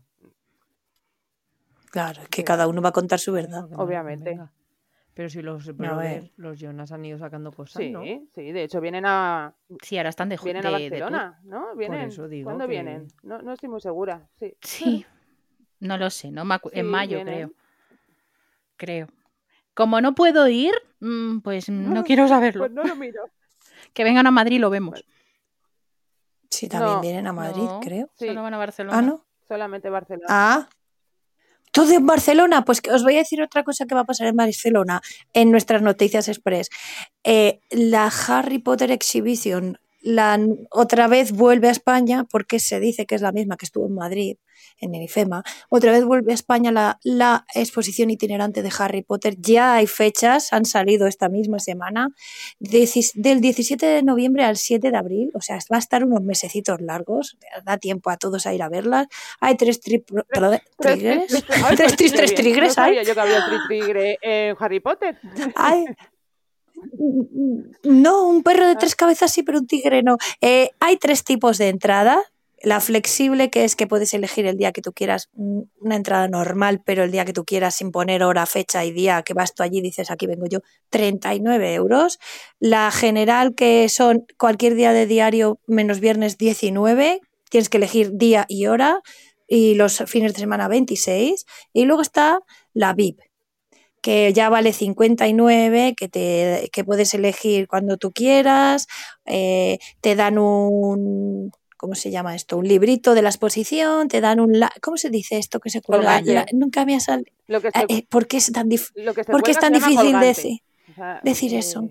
Claro, 1.91 2.21
es 2.21 2.27
que 2.29 2.41
Sí. 2.41 2.43
cada 2.43 2.67
uno 2.67 2.81
va 2.81 2.89
a 2.89 2.91
contar 2.91 3.17
su 3.19 3.31
verdad. 3.31 3.67
Obviamente. 3.75 4.39
Pero 5.19 5.29
si 5.29 5.41
los 5.41 5.75
brothers, 5.75 6.31
los 6.37 6.57
Jonas 6.57 6.93
han 6.93 7.03
ido 7.03 7.17
sacando 7.19 7.51
cosas, 7.51 7.81
sí, 7.81 7.89
¿no? 7.91 8.03
sí, 8.03 8.53
de 8.53 8.63
hecho 8.63 8.79
vienen 8.79 9.05
a, 9.05 9.53
Sí, 9.81 9.97
ahora 9.97 10.07
están 10.07 10.29
de, 10.29 10.37
vienen 10.41 10.65
a 10.65 10.69
de. 10.69 10.89
Barcelona, 10.89 11.41
¿no? 11.43 11.75
Vienen. 11.75 12.07
eso 12.07 12.29
digo 12.29 12.45
¿Cuándo 12.45 12.63
que- 12.63 12.69
vienen? 12.71 13.09
No, 13.23 13.41
no 13.41 13.51
estoy 13.51 13.67
muy 13.67 13.81
segura, 13.81 14.29
sí. 14.39 14.55
Sí, 14.61 15.05
no 15.81 15.97
lo 15.97 16.09
sé, 16.09 16.31
no 16.31 16.43
en 16.71 16.85
mayo 16.85 17.17
vienen. 17.17 17.35
creo. 17.35 17.51
Creo. 18.77 19.07
Como 19.73 19.99
no 19.99 20.15
puedo 20.15 20.47
ir, 20.47 20.71
mm, 21.01 21.39
pues 21.39 21.67
no 21.67 22.01
quiero 22.05 22.25
saberlo. 22.29 22.61
Pues 22.61 22.71
no 22.71 22.85
lo 22.85 22.95
miro. 22.95 23.21
Que 23.93 24.05
vengan 24.05 24.25
a 24.25 24.31
Madrid 24.31 24.55
y 24.55 24.59
lo 24.59 24.69
vemos. 24.69 25.03
Sí, 26.49 26.69
también 26.69 26.93
No, 26.95 27.01
vienen 27.01 27.27
a 27.27 27.33
Madrid, 27.33 27.63
No, 27.63 27.81
creo. 27.81 28.09
Sí. 28.13 28.27
Solo 28.27 28.41
van 28.43 28.53
a 28.53 28.57
Barcelona. 28.57 28.97
Ah, 28.97 29.01
¿no? 29.01 29.25
Solamente 29.49 29.89
Barcelona. 29.89 30.27
Ah. 30.29 30.69
Todo 31.71 31.93
en 31.93 32.05
Barcelona. 32.05 32.65
Pues 32.65 32.81
que 32.81 32.91
os 32.91 33.03
voy 33.03 33.15
a 33.15 33.19
decir 33.19 33.41
otra 33.41 33.63
cosa 33.63 33.85
que 33.85 33.95
va 33.95 34.01
a 34.01 34.05
pasar 34.05 34.27
en 34.27 34.35
Barcelona 34.35 35.01
en 35.33 35.51
nuestras 35.51 35.81
noticias 35.81 36.27
express. 36.27 36.69
Eh, 37.23 37.59
la 37.69 38.11
Harry 38.27 38.59
Potter 38.59 38.91
Exhibition 38.91 39.77
la, 40.01 40.39
otra 40.71 41.07
vez 41.07 41.31
vuelve 41.31 41.67
a 41.67 41.71
España 41.71 42.25
porque 42.29 42.59
se 42.59 42.79
dice 42.79 43.05
que 43.05 43.15
es 43.15 43.21
la 43.21 43.31
misma 43.31 43.57
que 43.57 43.65
estuvo 43.65 43.85
en 43.87 43.93
Madrid, 43.95 44.37
en 44.81 44.93
el 44.95 45.03
IFEMA. 45.03 45.43
Otra 45.69 45.91
vez 45.91 46.03
vuelve 46.05 46.31
a 46.31 46.35
España 46.35 46.71
la, 46.71 46.99
la 47.03 47.45
exposición 47.55 48.09
itinerante 48.09 48.61
de 48.61 48.71
Harry 48.77 49.01
Potter. 49.01 49.35
Ya 49.39 49.75
hay 49.75 49.87
fechas, 49.87 50.51
han 50.53 50.65
salido 50.65 51.07
esta 51.07 51.29
misma 51.29 51.59
semana, 51.59 52.09
del 52.59 53.41
17 53.41 53.85
de 53.85 54.03
noviembre 54.03 54.43
al 54.43 54.57
7 54.57 54.91
de 54.91 54.97
abril. 54.97 55.31
O 55.33 55.41
sea, 55.41 55.57
va 55.71 55.77
a 55.77 55.79
estar 55.79 56.03
unos 56.03 56.21
mesecitos 56.21 56.81
largos. 56.81 57.37
Da 57.65 57.77
tiempo 57.77 58.09
a 58.09 58.17
todos 58.17 58.45
a 58.45 58.53
ir 58.53 58.61
a 58.63 58.69
verlas. 58.69 59.07
Hay 59.39 59.55
tres 59.55 59.81
tri- 59.81 60.03
Tres 60.77 61.97
Tres 61.97 62.33
qué 62.33 62.53
tres 62.53 62.77
hay. 62.77 62.95
sabía 62.95 63.03
yo 63.03 63.13
que 63.13 63.19
había 63.19 63.45
en 64.21 64.55
Harry 64.59 64.79
Potter. 64.79 65.17
Hay- 65.55 65.85
No, 67.83 68.27
un 68.27 68.43
perro 68.43 68.67
de 68.67 68.75
tres 68.75 68.95
cabezas 68.95 69.31
sí, 69.31 69.43
pero 69.43 69.59
un 69.59 69.67
tigre 69.67 70.03
no. 70.03 70.17
Eh, 70.41 70.71
hay 70.79 70.97
tres 70.97 71.23
tipos 71.23 71.57
de 71.57 71.69
entrada. 71.69 72.21
La 72.61 72.81
flexible, 72.81 73.49
que 73.49 73.63
es 73.63 73.77
que 73.77 73.87
puedes 73.87 74.13
elegir 74.13 74.45
el 74.45 74.57
día 74.57 74.73
que 74.73 74.81
tú 74.81 74.91
quieras, 74.91 75.29
una 75.33 75.95
entrada 75.95 76.27
normal, 76.27 76.81
pero 76.83 77.03
el 77.05 77.11
día 77.11 77.23
que 77.23 77.31
tú 77.31 77.45
quieras, 77.45 77.75
sin 77.75 77.91
poner 77.91 78.21
hora, 78.21 78.45
fecha 78.45 78.83
y 78.83 78.91
día, 78.91 79.23
que 79.23 79.33
vas 79.33 79.53
tú 79.53 79.63
allí 79.63 79.77
y 79.77 79.81
dices, 79.81 80.11
aquí 80.11 80.27
vengo 80.27 80.45
yo, 80.45 80.59
39 80.89 81.73
euros. 81.73 82.19
La 82.59 82.91
general, 82.91 83.55
que 83.55 83.87
son 83.87 84.25
cualquier 84.37 84.75
día 84.75 84.91
de 84.91 85.05
diario 85.05 85.59
menos 85.67 86.01
viernes 86.01 86.37
19, 86.37 87.21
tienes 87.49 87.69
que 87.69 87.77
elegir 87.77 88.11
día 88.13 88.45
y 88.49 88.67
hora, 88.67 88.99
y 89.47 89.75
los 89.75 90.03
fines 90.07 90.33
de 90.33 90.39
semana 90.39 90.67
26. 90.67 91.45
Y 91.71 91.85
luego 91.85 92.01
está 92.01 92.41
la 92.73 92.93
VIP, 92.93 93.19
que 94.01 94.31
ya 94.33 94.49
vale 94.49 94.73
59, 94.73 95.93
que, 95.95 96.07
te, 96.09 96.69
que 96.71 96.83
puedes 96.83 97.13
elegir 97.13 97.67
cuando 97.67 97.97
tú 97.97 98.11
quieras, 98.11 98.87
eh, 99.25 99.79
te 100.01 100.15
dan 100.15 100.37
un, 100.37 101.51
¿cómo 101.77 101.95
se 101.95 102.11
llama 102.11 102.35
esto? 102.35 102.57
Un 102.57 102.67
librito 102.67 103.13
de 103.15 103.21
la 103.21 103.29
exposición, 103.29 104.07
te 104.07 104.21
dan 104.21 104.39
un, 104.39 104.59
la- 104.59 104.71
¿cómo 104.81 104.97
se 104.97 105.09
dice 105.09 105.37
esto 105.37 105.59
que 105.59 105.69
se 105.69 105.81
cuelga? 105.81 106.21
La- 106.33 106.45
nunca 106.53 106.85
me 106.85 106.95
ha 106.95 106.99
salido. 106.99 107.31
Lo 107.47 107.61
que 107.61 107.71
se, 107.71 107.79
Eh, 107.89 108.05
¿Por 108.09 108.27
qué 108.27 108.37
es 108.37 108.51
tan, 108.51 108.69
dif- 108.69 108.91
por 109.25 109.43
qué 109.43 109.51
es 109.51 109.59
tan 109.59 109.73
difícil 109.73 110.19
decir? 110.19 110.59
Decir 111.23 111.53
eh, 111.53 111.59
eso? 111.59 111.89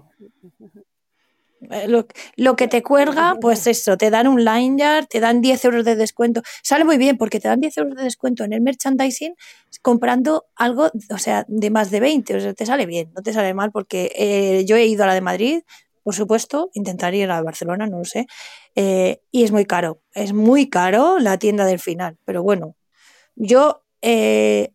Eh, 1.71 1.89
Lo, 1.89 2.07
lo 2.37 2.57
que 2.57 2.69
te 2.69 2.83
cuelga, 2.83 3.37
pues 3.41 3.67
eso, 3.67 3.97
te 3.97 4.11
dan 4.11 4.27
un 4.27 4.45
lanyard, 4.45 5.07
te 5.07 5.21
dan 5.21 5.41
10 5.41 5.65
euros 5.65 5.85
de 5.85 5.97
descuento. 5.97 6.43
Sale 6.63 6.85
muy 6.85 6.99
bien 6.99 7.19
porque 7.19 7.41
te 7.41 7.49
dan 7.49 7.61
10 7.61 7.77
euros 7.79 7.97
de 7.97 8.05
descuento 8.05 8.45
en 8.45 8.53
el 8.53 8.61
merchandising 8.61 9.35
comprando 9.83 10.47
algo, 10.57 10.91
o 11.11 11.19
sea, 11.19 11.45
de 11.49 11.71
más 11.71 11.91
de 11.91 12.01
20. 12.01 12.37
O 12.37 12.41
sea, 12.41 12.55
te 12.55 12.67
sale 12.67 12.87
bien, 12.87 13.13
no 13.15 13.23
te 13.23 13.33
sale 13.33 13.55
mal 13.55 13.71
porque 13.73 14.13
eh, 14.17 14.65
yo 14.67 14.77
he 14.77 14.87
ido 14.87 15.05
a 15.05 15.07
la 15.07 15.15
de 15.15 15.21
Madrid, 15.21 15.63
por 16.03 16.15
supuesto, 16.15 16.71
intentaría 16.75 17.25
ir 17.25 17.31
a 17.31 17.35
la 17.35 17.41
de 17.41 17.45
Barcelona, 17.45 17.87
no 17.87 17.99
lo 17.99 18.05
sé, 18.05 18.27
eh, 18.75 19.21
y 19.31 19.45
es 19.45 19.53
muy 19.53 19.67
caro. 19.67 20.01
Es 20.15 20.33
muy 20.33 20.69
caro 20.71 21.19
la 21.19 21.39
tienda 21.39 21.65
del 21.67 21.79
final, 21.81 22.17
pero 22.25 22.43
bueno, 22.43 22.77
yo 23.37 23.83
eh, 24.03 24.71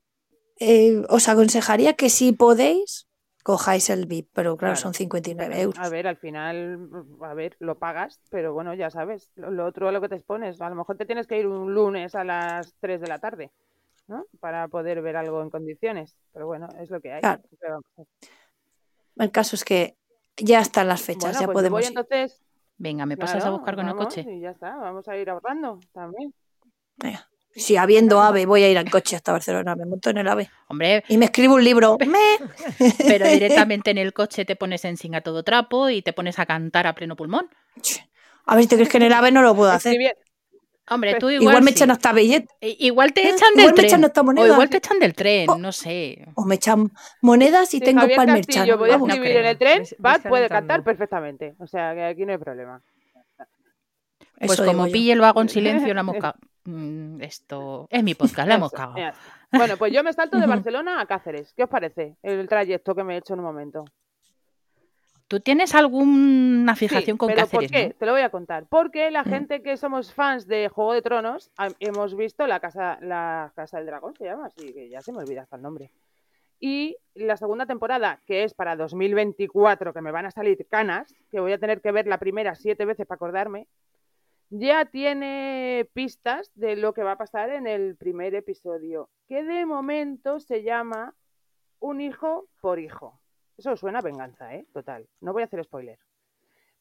os 1.10 1.28
aconsejaría 1.28 1.94
que 1.94 2.10
si 2.10 2.32
podéis, 2.32 3.03
cojáis 3.44 3.89
el 3.89 4.06
VIP, 4.08 4.30
pero 4.34 4.58
claro, 4.58 4.72
Claro. 4.74 4.82
son 4.82 4.94
59 4.94 5.52
Pero, 5.54 5.64
euros. 5.64 5.86
A 5.86 5.89
ver, 5.89 6.08
al 6.08 6.18
final, 6.18 6.89
a 7.22 7.34
ver, 7.34 7.56
lo 7.60 7.78
pagas, 7.78 8.20
pero 8.30 8.54
bueno, 8.54 8.74
ya 8.74 8.89
sabes, 8.89 9.32
lo, 9.36 9.52
lo 9.52 9.66
otro 9.66 9.89
a 9.89 9.91
lo 9.91 10.02
que 10.02 10.10
te 10.10 10.16
expones. 10.16 10.60
A 10.62 10.70
lo 10.70 10.76
mejor 10.76 10.98
te 10.98 11.06
tienes 11.06 11.28
que 11.28 11.38
ir 11.39 11.48
un 11.48 11.74
lunes 11.74 12.16
a 12.16 12.24
las 12.24 12.74
3 12.80 13.02
de 13.02 13.08
la 13.08 13.20
tarde, 13.20 13.52
¿no? 14.08 14.26
Para 14.39 14.68
poder 14.70 15.02
ver 15.02 15.18
algo 15.18 15.41
en 15.41 15.50
condiciones. 15.50 16.16
Pero 16.32 16.48
bueno, 16.48 16.68
es 16.80 16.89
lo 16.89 17.00
que 17.02 17.12
hay. 17.14 17.22
Claro. 17.22 17.41
Pero, 17.60 17.82
El 19.18 19.32
caso 19.32 19.56
es 19.56 19.64
que 19.66 19.98
ya 20.38 20.60
están 20.62 20.88
las 20.88 21.02
fechas, 21.02 21.24
bueno, 21.34 21.39
ya 21.41 21.46
pues 21.46 21.54
podemos 21.54 21.78
voy 21.78 21.84
ir. 21.84 21.89
entonces. 21.89 22.41
Venga, 22.78 23.06
me 23.06 23.18
pasas 23.18 23.46
a 23.46 23.52
buscar 23.52 23.76
con 23.76 23.88
el 23.88 23.96
coche. 23.96 24.26
Y 24.28 24.39
ya 24.41 24.50
está, 24.52 24.76
vamos 24.78 25.08
a 25.08 25.16
ir 25.18 25.30
ahorrando 25.30 25.80
también. 25.94 26.34
Venga. 26.98 27.30
Si 27.56 27.78
habiendo 27.78 28.22
AVE 28.22 28.45
voy 28.45 28.64
a 28.64 28.70
ir 28.70 28.78
en 28.78 28.89
coche 28.89 29.16
hasta 29.16 29.32
Barcelona, 29.32 29.76
me 29.76 29.86
monto 29.86 30.10
en 30.10 30.18
el 30.18 30.28
AVE 30.28 30.49
Hombre, 30.68 31.04
y 31.08 31.18
me 31.18 31.26
escribo 31.26 31.54
un 31.56 31.64
libro. 31.64 31.97
Me. 32.08 32.18
pero 33.08 33.28
directamente 33.28 33.91
en 33.91 33.97
el 33.99 34.12
coche 34.14 34.43
te 34.45 34.56
pones 34.56 34.84
en 34.86 34.97
sin 34.97 35.14
a 35.16 35.22
todo 35.22 35.43
trapo 35.43 35.89
y 35.89 36.01
te 36.01 36.14
pones 36.14 36.39
a 36.39 36.45
cantar 36.45 36.88
a 36.88 36.95
pleno 36.95 37.16
pulmón. 37.16 37.49
A 38.45 38.56
ver, 38.56 38.68
¿te 38.68 38.76
crees 38.76 38.89
que 38.89 38.97
en 38.97 39.04
el 39.04 39.14
AVE 39.14 39.32
no 39.32 39.41
lo 39.41 39.56
puedo 39.56 39.72
hacer? 39.72 39.95
Hombre, 40.89 41.16
tú 41.16 41.30
Igual, 41.30 41.41
igual, 41.43 41.64
me 41.64 41.72
sí. 41.72 41.76
echan 41.78 41.91
hasta 41.91 42.12
billete 42.12 42.47
Igual 42.60 43.14
te 43.14 43.22
¿Eh? 43.22 43.30
echan 43.30 43.49
Igual 43.54 43.56
del 43.56 43.66
me 43.68 43.74
tren. 43.74 43.86
echan 43.86 44.04
hasta 44.04 44.20
o 44.20 44.24
monedas. 44.26 44.49
igual 44.51 44.70
te 44.70 44.78
echan 44.78 44.99
del 44.99 45.14
tren, 45.14 45.47
no 45.58 45.72
sé. 45.72 46.28
o 46.36 46.43
me 46.43 46.56
echan 46.56 46.91
monedas 47.22 47.74
y 47.74 47.80
tengo 47.80 48.01
Javier 48.01 48.18
para 48.18 48.36
el 48.36 48.45
Vamos. 48.89 49.08
no 49.08 49.14
escribir 49.14 49.38
en 49.38 49.45
el 49.45 49.58
tren, 49.58 49.84
Bat 49.99 50.28
puede 50.28 50.49
cantar 50.49 50.84
perfectamente. 50.84 51.56
O 51.60 51.68
sea, 51.68 51.93
que 51.93 52.04
aquí 52.04 52.26
no 52.26 52.34
hay 52.34 52.38
problema. 52.38 52.82
Pues 54.39 54.51
Eso 54.51 54.66
como 54.66 54.88
yo. 54.88 54.91
pille 54.91 55.14
el 55.14 55.22
vago 55.22 55.41
en 55.41 55.47
silencio, 55.49 55.93
la. 55.93 56.04
Mm, 56.04 56.08
Esto 57.20 57.88
es 57.89 58.03
mi 58.03 58.16
podcast, 58.16 58.47
la 58.47 58.55
hemos 58.55 58.72
cagado. 58.72 59.14
Bueno, 59.51 59.78
pues 59.78 59.93
yo 59.93 60.03
me 60.03 60.14
salto 60.14 60.39
de. 60.39 60.47
Barcelona 60.47 60.99
a 61.01 61.05
Cáceres. 61.05 61.53
¿Qué 61.53 61.64
os 61.64 61.70
parece 61.70 62.16
el 62.24 62.47
trayecto 62.47 62.95
que 62.95 63.03
me 63.03 63.16
he 63.16 63.18
hecho 63.18 63.34
en 63.34 63.39
un 63.39 63.45
momento? 63.45 63.86
¿Tú 65.28 65.39
tienes 65.39 65.74
alguna 65.74 66.76
Sí, 66.76 66.88
fijación 66.88 67.18
con 67.18 67.28
pero 67.28 67.41
Cáceres? 67.41 67.72
¿por 67.72 67.78
qué? 67.80 67.88
no? 67.89 67.93
Te 67.95 68.05
lo 68.05 68.11
voy 68.11 68.22
a 68.22 68.30
contar. 68.30 68.66
Porque 68.70 69.09
la 69.11 69.24
Mm. 69.24 69.30
gente 69.30 69.61
que 69.64 69.78
somos 69.78 70.14
fans 70.14 70.47
de 70.47 70.70
Juego 70.70 70.93
de 70.93 71.01
Tronos 71.01 71.49
ha- 71.57 71.70
hemos 71.80 72.16
visto 72.16 72.45
la 72.45 72.59
casa, 72.59 72.97
la 73.01 73.51
casa 73.55 73.78
del 73.78 73.88
dragón, 73.88 74.16
se 74.16 74.26
llama, 74.26 74.47
así 74.47 74.74
que 74.74 74.89
ya 74.89 75.01
se 75.01 75.11
me 75.11 75.20
olvida 75.20 75.41
hasta 75.41 75.55
el 75.55 75.61
nombre. 75.64 75.91
Y 76.59 76.95
la 77.16 77.36
segunda 77.36 77.66
temporada, 77.66 78.20
que 78.26 78.43
es 78.43 78.53
para 78.53 78.76
2024, 78.76 79.91
que 79.93 80.01
me 80.01 80.11
van 80.11 80.28
a 80.28 80.32
salir 80.32 80.66
canas, 80.70 81.14
que 81.32 81.39
voy 81.39 81.51
a 81.51 81.57
tener 81.57 81.82
que 81.82 81.91
ver 81.91 82.07
la 82.07 82.20
primera 82.20 82.55
siete 82.55 82.86
veces 82.86 83.05
para 83.07 83.16
acordarme, 83.18 83.68
ya 84.56 84.86
tiene 84.86 85.89
pistas 85.93 86.51
de 86.54 86.76
lo 86.76 86.93
que 86.93 87.01
va 87.01 87.14
a 87.14 87.18
pasar 87.18 87.49
en 87.49 87.66
el 87.66 87.95
primer 87.95 88.36
episodio, 88.36 89.10
que 89.28 89.43
de 89.43 89.66
momento 89.66 90.39
se 90.39 90.62
llama 90.62 91.16
Un 91.80 92.01
hijo 92.01 92.47
por 92.62 92.80
hijo. 92.80 93.20
Eso 93.58 93.76
suena 93.76 93.99
a 93.99 94.04
venganza, 94.04 94.54
¿eh? 94.54 94.68
Total. 94.72 95.08
No 95.22 95.34
voy 95.34 95.41
a 95.41 95.45
hacer 95.45 95.64
spoiler. 95.64 95.97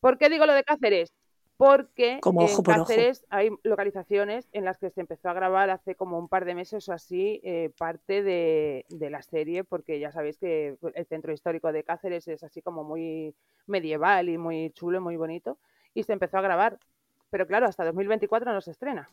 ¿Por 0.01 0.19
qué 0.19 0.29
digo 0.29 0.45
lo 0.45 0.53
de 0.53 0.65
Cáceres? 0.65 1.15
porque 1.57 2.19
Como 2.21 2.43
en 2.43 2.49
ojo. 2.49 2.63
Cáceres 2.65 3.25
hay 3.31 3.51
localizaciones 3.63 4.49
en 4.53 4.65
las 4.65 4.79
que 4.79 4.91
se 4.91 5.01
empezó 5.01 5.29
a 5.29 5.33
grabar 5.33 5.71
hace 5.71 5.95
como 5.95 6.19
un 6.19 6.29
par 6.29 6.45
de 6.45 6.57
meses 6.57 6.89
o 6.89 6.93
así 6.93 7.41
eh, 7.45 7.71
parte 7.79 8.25
de, 8.25 8.85
de 8.89 9.11
la 9.11 9.23
serie, 9.23 9.63
porque 9.63 10.01
ya 10.01 10.11
sabéis 10.11 10.39
que 10.39 10.77
el 10.95 11.07
centro 11.07 11.33
histórico 11.33 11.73
de 11.73 11.85
Cáceres 11.85 12.27
es 12.27 12.43
así 12.43 12.63
como 12.63 12.83
muy 12.83 13.37
medieval 13.67 14.29
y 14.29 14.39
muy 14.39 14.71
chulo, 14.71 15.01
muy 15.01 15.17
bonito, 15.17 15.59
y 15.95 16.03
se 16.03 16.13
empezó 16.13 16.39
a 16.39 16.43
grabar. 16.43 16.81
Pero 17.33 17.47
claro, 17.47 17.67
hasta 17.67 17.83
2024 17.87 18.53
no 18.53 18.61
se 18.61 18.73
estrena. 18.73 19.09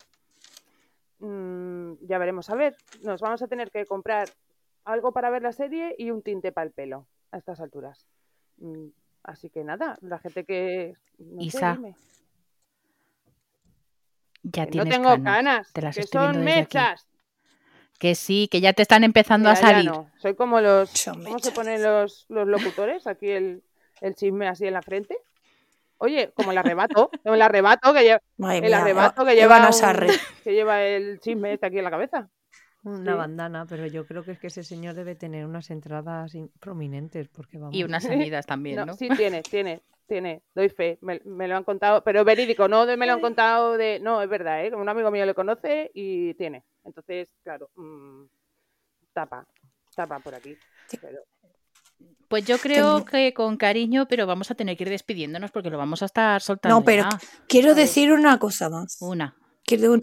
Mm, 1.19 1.93
ya 2.01 2.17
veremos 2.17 2.49
a 2.49 2.55
ver. 2.55 2.75
Nos 3.01 3.21
vamos 3.21 3.41
a 3.41 3.47
tener 3.47 3.71
que 3.71 3.85
comprar 3.85 4.29
algo 4.83 5.13
para 5.13 5.29
ver 5.29 5.41
la 5.41 5.53
serie 5.53 5.95
y 5.97 6.11
un 6.11 6.21
tinte 6.21 6.51
para 6.51 6.65
el 6.67 6.71
pelo 6.73 7.07
a 7.31 7.37
estas 7.37 7.61
alturas. 7.61 8.05
Mm, 8.57 8.87
Así 9.23 9.49
que 9.49 9.63
nada, 9.63 9.97
la 10.01 10.17
gente 10.19 10.43
que... 10.45 10.95
No 11.17 11.41
sé, 11.41 11.45
Isa, 11.47 11.73
dime. 11.73 11.95
Ya 14.43 14.65
Que 14.65 14.77
no 14.77 14.83
tienes 14.83 14.93
tengo 14.93 15.09
canas. 15.09 15.23
canas, 15.35 15.73
Te 15.73 15.81
las 15.81 15.95
que 15.95 16.01
estoy 16.01 16.19
son 16.21 16.35
aquí. 16.37 16.45
mechas. 16.45 17.07
Que 17.99 18.15
sí, 18.15 18.47
que 18.49 18.61
ya 18.61 18.71
te 18.73 18.81
están 18.81 19.03
empezando 19.03 19.49
a 19.49 19.53
Mira, 19.55 19.67
salir. 19.67 19.91
no. 19.91 20.09
Soy 20.17 20.35
como 20.35 20.61
los... 20.61 20.89
Son 20.89 21.21
¿Cómo 21.23 21.39
se 21.39 21.51
ponen 21.51 21.83
los, 21.83 22.25
los 22.29 22.47
locutores? 22.47 23.07
Aquí 23.07 23.29
el, 23.29 23.61
el 24.01 24.15
chisme 24.15 24.47
así 24.47 24.65
en 24.67 24.73
la 24.73 24.81
frente. 24.81 25.17
Oye, 25.99 26.31
como 26.33 26.51
el 26.51 26.57
arrebato, 26.57 27.09
como 27.23 27.35
el 27.35 27.41
arrebato 27.41 27.93
que 27.93 28.03
lleva, 28.03 28.21
Madre 28.37 28.57
el 28.57 28.63
mía, 28.65 28.81
arrebato 28.81 29.25
que 29.25 29.41
Eva 29.41 29.69
lleva, 29.69 29.69
un- 29.69 30.07
que 30.43 30.53
lleva 30.53 30.81
el 30.83 31.19
chisme 31.19 31.53
este 31.53 31.65
aquí 31.67 31.77
en 31.77 31.83
la 31.83 31.91
cabeza. 31.91 32.29
Una 32.83 33.11
Sí. 33.11 33.17
bandana, 33.17 33.65
pero 33.67 33.85
yo 33.87 34.05
creo 34.07 34.23
que 34.23 34.31
es 34.31 34.39
que 34.39 34.47
ese 34.47 34.63
señor 34.63 34.95
debe 34.95 35.15
tener 35.15 35.45
unas 35.45 35.69
entradas 35.69 36.33
in- 36.33 36.49
prominentes, 36.61 37.27
porque 37.27 37.57
vamos. 37.57 37.75
Y 37.75 37.83
unas 37.83 38.03
salidas 38.03 38.45
también, 38.45 38.77
No, 38.77 38.85
¿no? 38.85 38.93
Sí, 38.93 39.09
tiene, 39.09 39.41
tiene, 39.43 39.81
tiene, 40.07 40.41
doy 40.55 40.69
fe, 40.69 40.97
me, 41.01 41.19
me 41.25 41.49
lo 41.49 41.57
han 41.57 41.65
contado, 41.65 42.01
pero 42.05 42.23
verídico, 42.23 42.69
no 42.69 42.85
de- 42.85 42.95
me 42.95 43.05
lo 43.05 43.13
han 43.13 43.19
contado 43.21 43.75
de, 43.75 43.99
no, 43.99 44.21
es 44.21 44.29
verdad, 44.29 44.65
¿eh? 44.65 44.73
un 44.73 44.87
amigo 44.87 45.11
mío 45.11 45.25
le 45.25 45.33
conoce 45.35 45.91
y 45.93 46.33
tiene, 46.35 46.63
entonces, 46.85 47.29
claro, 47.43 47.69
mm, 47.75 48.23
tapa, 49.11 49.45
tapa 49.93 50.19
por 50.19 50.33
aquí, 50.35 50.57
pero 51.01 51.19
Pues 52.27 52.45
yo 52.45 52.59
creo 52.59 53.05
que 53.05 53.33
con 53.33 53.57
cariño, 53.57 54.07
pero 54.07 54.27
vamos 54.27 54.51
a 54.51 54.55
tener 54.55 54.77
que 54.77 54.83
ir 54.83 54.89
despidiéndonos 54.89 55.49
porque 55.51 55.71
lo 55.71 55.79
vamos 55.79 56.03
a 56.03 56.05
estar 56.05 56.41
soltando. 56.41 56.77
No, 56.77 56.85
pero 56.85 57.03
ya. 57.09 57.19
quiero 57.47 57.73
decir 57.73 58.11
una 58.11 58.37
cosa 58.37 58.69
más. 58.69 58.97
Una. 59.01 59.35
Quiero 59.65 59.93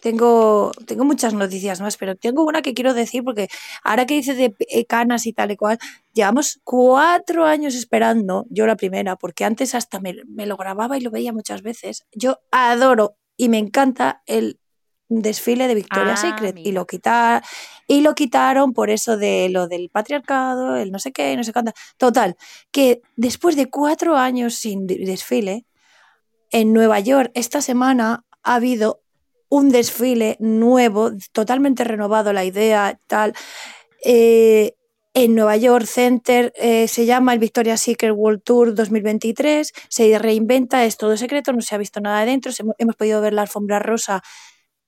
tengo, 0.00 0.72
tengo 0.86 1.04
muchas 1.04 1.34
noticias 1.34 1.80
más, 1.80 1.96
pero 1.96 2.16
tengo 2.16 2.44
una 2.44 2.62
que 2.62 2.74
quiero 2.74 2.94
decir 2.94 3.22
porque 3.24 3.48
ahora 3.82 4.06
que 4.06 4.14
dice 4.14 4.34
de 4.34 4.54
eh, 4.68 4.86
canas 4.86 5.26
y 5.26 5.32
tal 5.32 5.50
y 5.50 5.56
cual, 5.56 5.78
llevamos 6.12 6.60
cuatro 6.64 7.44
años 7.44 7.74
esperando, 7.74 8.46
yo 8.50 8.66
la 8.66 8.76
primera, 8.76 9.16
porque 9.16 9.44
antes 9.44 9.74
hasta 9.74 10.00
me, 10.00 10.16
me 10.26 10.46
lo 10.46 10.56
grababa 10.56 10.96
y 10.96 11.00
lo 11.00 11.10
veía 11.10 11.32
muchas 11.32 11.62
veces. 11.62 12.06
Yo 12.12 12.38
adoro 12.50 13.16
y 13.36 13.48
me 13.48 13.58
encanta 13.58 14.22
el 14.26 14.59
desfile 15.10 15.68
de 15.68 15.74
Victoria's 15.74 16.24
Ah, 16.24 16.28
Secret 16.30 16.56
y 16.56 16.72
lo 16.72 16.86
quitar 16.86 17.42
y 17.86 18.00
lo 18.00 18.14
quitaron 18.14 18.72
por 18.72 18.88
eso 18.88 19.16
de 19.16 19.48
lo 19.50 19.66
del 19.68 19.90
patriarcado, 19.90 20.76
el 20.76 20.90
no 20.92 20.98
sé 20.98 21.12
qué, 21.12 21.36
no 21.36 21.44
sé 21.44 21.52
cuánto. 21.52 21.72
Total, 21.98 22.36
que 22.70 23.02
después 23.16 23.56
de 23.56 23.66
cuatro 23.68 24.16
años 24.16 24.54
sin 24.54 24.86
de- 24.86 24.98
desfile, 25.04 25.66
en 26.52 26.72
Nueva 26.72 27.00
York 27.00 27.30
esta 27.34 27.60
semana 27.60 28.24
ha 28.42 28.54
habido 28.54 29.02
un 29.48 29.70
desfile 29.70 30.36
nuevo, 30.38 31.10
totalmente 31.32 31.82
renovado 31.84 32.32
la 32.32 32.44
idea, 32.44 32.98
tal. 33.08 33.34
eh, 34.04 34.74
en 35.12 35.34
Nueva 35.34 35.56
York 35.56 35.86
Center 35.86 36.52
eh, 36.54 36.86
se 36.86 37.04
llama 37.04 37.32
el 37.32 37.40
Victoria's 37.40 37.80
Secret 37.80 38.12
World 38.14 38.42
Tour 38.44 38.74
2023, 38.76 39.72
se 39.88 40.16
reinventa, 40.20 40.84
es 40.84 40.96
todo 40.96 41.16
secreto, 41.16 41.52
no 41.52 41.60
se 41.62 41.74
ha 41.74 41.78
visto 41.78 42.00
nada 42.00 42.20
de 42.20 42.26
dentro, 42.30 42.52
se- 42.52 42.62
hemos 42.78 42.94
podido 42.94 43.20
ver 43.20 43.32
la 43.32 43.42
alfombra 43.42 43.80
rosa. 43.80 44.22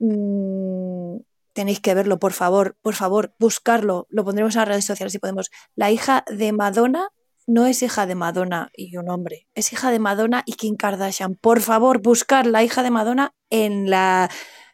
Mm, 0.03 1.17
tenéis 1.53 1.81
que 1.81 1.95
verlo, 1.95 2.19
por 2.19 2.33
favor, 2.33 2.77
por 2.83 2.95
favor, 2.95 3.35
buscarlo, 3.39 4.07
lo 4.11 4.25
pondremos 4.25 4.55
en 4.55 4.61
las 4.61 4.69
redes 4.69 4.85
sociales 4.85 5.13
si 5.13 5.19
podemos. 5.19 5.51
La 5.77 5.91
hija 5.91 6.25
de 6.31 6.53
Madonna 6.53 7.09
no 7.47 7.67
es 7.67 7.83
hija 7.83 8.07
de 8.07 8.15
Madonna 8.15 8.71
y 8.75 8.97
un 8.97 9.09
hombre, 9.11 9.49
es 9.55 9.73
hija 9.73 9.91
de 9.91 9.99
Madonna 9.99 10.43
y 10.47 10.53
Kim 10.55 10.77
Kardashian. 10.77 11.35
Por 11.37 11.61
favor, 11.61 12.01
buscar 12.01 12.47
la 12.47 12.63
hija 12.63 12.83
de 12.83 12.91
Madonna 12.91 13.35
en 13.51 13.91
la, 13.91 14.31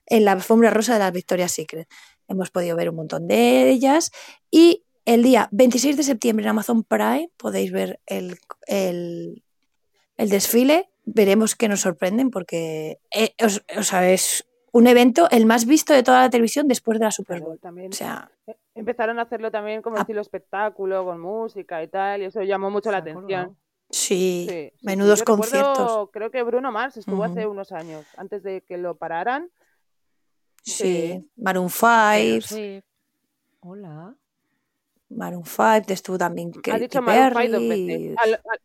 en 0.07 0.24
la 0.24 0.33
alfombra 0.33 0.70
rosa 0.70 0.93
de 0.95 0.99
las 1.01 1.12
Victoria's 1.12 1.53
Secret. 1.53 1.89
Hemos 2.29 2.51
podido 2.51 2.76
ver 2.76 2.91
un 2.91 2.97
montón 2.97 3.26
de 3.26 3.70
ellas 3.70 4.11
y 4.51 4.85
el 5.07 5.22
día 5.22 5.49
26 5.53 5.97
de 5.97 6.03
septiembre 6.03 6.45
en 6.45 6.51
Amazon 6.51 6.85
Prime 6.85 7.31
podéis 7.39 7.72
ver 7.72 8.01
el, 8.07 8.39
el, 8.66 9.43
desfile. 10.18 10.91
Veremos 11.07 11.55
qué 11.57 11.68
nos 11.68 11.81
sorprenden 11.81 12.29
porque 12.31 12.99
eh, 13.11 13.35
os- 13.43 13.62
es 13.68 14.47
un 14.72 14.86
evento 14.86 15.28
el 15.30 15.46
más 15.46 15.64
visto 15.66 15.92
de 15.92 16.02
toda 16.02 16.22
la 16.22 16.30
televisión 16.30 16.68
después 16.68 16.98
de 16.98 17.04
la 17.06 17.10
Super 17.10 17.40
Bowl. 17.40 17.58
también 17.58 17.90
O 17.92 17.94
sea, 17.94 18.30
eh, 18.46 18.56
empezaron 18.74 19.18
a 19.18 19.22
hacerlo 19.22 19.50
también 19.50 19.82
como 19.82 19.96
Ah. 19.96 20.00
estilo 20.00 20.20
espectáculo, 20.20 21.04
con 21.04 21.20
música 21.20 21.82
y 21.82 21.88
tal, 21.88 22.22
y 22.22 22.26
eso 22.26 22.42
llamó 22.42 22.70
mucho 22.70 22.90
la 22.90 22.98
atención. 22.98 23.56
sí, 23.90 24.46
Sí, 24.46 24.46
sí, 24.48 24.70
sí. 24.78 24.86
menudos 24.86 25.20
Yo 25.20 25.24
recuerdo, 25.24 25.42
conciertos. 25.74 26.10
creo 26.12 26.30
que 26.30 26.42
Bruno 26.42 26.70
Mars 26.70 26.96
estuvo 26.98 27.24
hace 27.24 27.46
unos 27.46 27.72
años, 27.72 28.04
antes 28.16 28.42
de 28.42 28.60
que 28.60 28.76
lo 28.76 28.96
pararan. 28.96 29.50
Sí, 30.62 30.74
sí. 31.22 31.30
Maroon 31.36 31.70
5, 31.70 31.86
Pero 32.12 32.40
sí. 32.42 32.82
Hola. 33.60 34.14
Maroon 35.08 35.44
5, 35.46 35.92
estuvo 35.92 36.18
también 36.18 36.52
Ha 36.54 36.60
Katy 36.60 36.80
dicho 36.80 37.00
Maroon 37.00 37.42
5 37.42 37.52
dos 37.52 37.60
Perry. 37.68 37.86
veces. 37.86 38.16
Al- 38.22 38.34
al- 38.34 38.60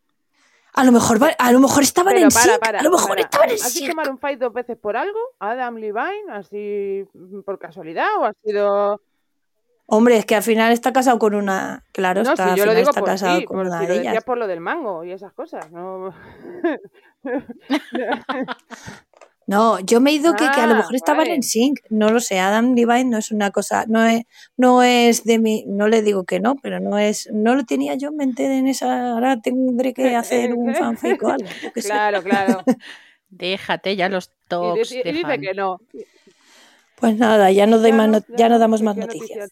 A 0.76 0.84
lo 0.84 0.92
mejor 0.92 1.22
va- 1.22 1.34
a 1.38 1.52
lo 1.52 1.60
mejor 1.60 1.82
estaban 1.84 2.14
Pero 2.14 2.26
en 2.26 2.32
para, 2.32 2.58
para, 2.58 2.80
a 2.80 2.82
lo 2.82 2.90
mejor 2.90 3.08
para. 3.10 3.20
estaban 3.22 3.48
en 3.48 3.54
¿Has 3.56 3.72
dicho 3.74 3.86
sync. 3.86 3.94
Maroon 3.96 4.18
5 4.20 4.36
dos 4.40 4.52
veces 4.52 4.76
por 4.76 4.96
algo? 4.96 5.18
¿Adam 5.38 5.76
Levine? 5.76 6.30
¿Así 6.32 7.04
mm, 7.14 7.40
por 7.42 7.58
casualidad? 7.58 8.06
¿O 8.18 8.24
ha 8.24 8.32
sido.? 8.44 9.00
Hombre, 9.86 10.16
es 10.16 10.24
que 10.26 10.34
al 10.34 10.42
final 10.42 10.72
está 10.72 10.92
casado 10.94 11.18
con 11.18 11.34
una, 11.34 11.84
claro, 11.92 12.22
No, 12.22 12.30
está, 12.30 12.44
si 12.44 12.50
al 12.52 12.56
yo 12.56 12.64
lo 12.64 12.70
final 12.72 12.76
digo 12.76 12.90
está 12.90 13.00
por 13.00 13.08
casado 13.10 13.38
sí, 13.38 13.44
con 13.44 13.56
por 13.58 13.66
una 13.66 13.78
si 13.80 13.82
lo 13.84 13.88
de 13.88 13.94
decías 13.98 14.12
ellas. 14.14 14.24
por 14.24 14.38
lo 14.38 14.46
del 14.46 14.60
mango 14.60 15.04
y 15.04 15.12
esas 15.12 15.32
cosas. 15.34 15.70
No... 15.70 16.14
No, 19.46 19.78
yo 19.80 20.00
me 20.00 20.10
he 20.10 20.14
ido 20.14 20.32
que, 20.34 20.44
que 20.54 20.60
a 20.60 20.66
lo 20.66 20.74
Ah, 20.74 20.78
mejor 20.78 20.94
estaban 20.94 21.18
vale. 21.24 21.34
en 21.34 21.42
sync, 21.42 21.80
no 21.90 22.10
lo 22.10 22.20
sé, 22.20 22.38
Adam 22.38 22.74
Levine 22.74 23.04
no 23.04 23.18
es 23.18 23.30
una 23.30 23.50
cosa, 23.50 23.84
no 23.86 24.04
es, 24.04 24.22
no 24.56 24.82
es 24.82 25.24
de 25.24 25.38
mi, 25.38 25.64
no 25.66 25.86
le 25.88 26.00
digo 26.02 26.24
que 26.24 26.40
no, 26.40 26.56
pero 26.56 26.80
no 26.80 26.98
es, 26.98 27.28
no 27.32 27.54
lo 27.54 27.64
tenía 27.64 27.94
yo 27.94 28.08
en 28.08 28.16
mente 28.16 28.44
en 28.46 28.66
esa, 28.66 29.12
ahora 29.12 29.40
tendré 29.40 29.92
que 29.92 30.16
hacer 30.16 30.54
un 30.54 30.74
fanfic 30.74 31.22
o 31.22 31.28
algo. 31.28 31.48
Claro, 31.74 32.22
claro. 32.22 32.62
Déjate 33.28 33.96
ya 33.96 34.08
los 34.08 34.26
Y, 34.26 34.30
tops 34.48 34.78
dice- 34.90 35.02
de 35.02 35.10
y 35.10 35.12
dice 35.12 35.22
fan. 35.26 35.40
que 35.40 35.54
no. 35.54 35.80
Pues 36.96 37.16
nada, 37.18 37.50
ya 37.50 37.66
no 37.66 37.78
doy 37.78 37.90
Ya 37.90 37.96
más, 37.96 38.08
no, 38.08 38.20
ya 38.36 38.48
no 38.48 38.58
damos 38.58 38.80
¿de 38.80 38.84
más 38.86 38.96
noticias. 38.96 39.50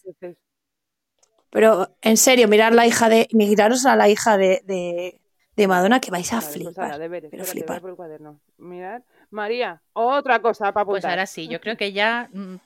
Pero 1.51 1.95
en 2.01 2.16
serio, 2.16 2.49
mirar 2.49 2.72
la 2.74 2.86
hija 2.86 3.09
de, 3.11 3.28
miraros 3.32 3.84
a 3.84 3.95
la 3.97 4.09
hija 4.09 4.38
de, 4.38 4.62
de, 4.64 5.20
de 5.57 5.68
Madonna 5.68 6.01
que 6.01 6.11
vais 6.11 6.32
a 6.32 6.40
pues 6.40 6.53
flipar, 6.55 6.99
deberes. 6.99 7.30
pero 7.30 7.43
Espérate, 7.43 7.51
flipar. 7.66 7.80
por 7.82 7.90
el 7.90 7.97
cuaderno. 7.97 8.40
Mirad. 8.59 9.03
María, 9.33 9.83
otra 9.93 10.41
cosa 10.41 10.72
para 10.72 10.85
Pues 10.87 10.99
apuntar. 11.05 11.11
ahora 11.12 11.26
sí, 11.26 11.49
yo 11.49 11.61
creo 11.61 11.76
que 11.76 11.93
ya. 11.93 12.28
mm, 12.33 12.57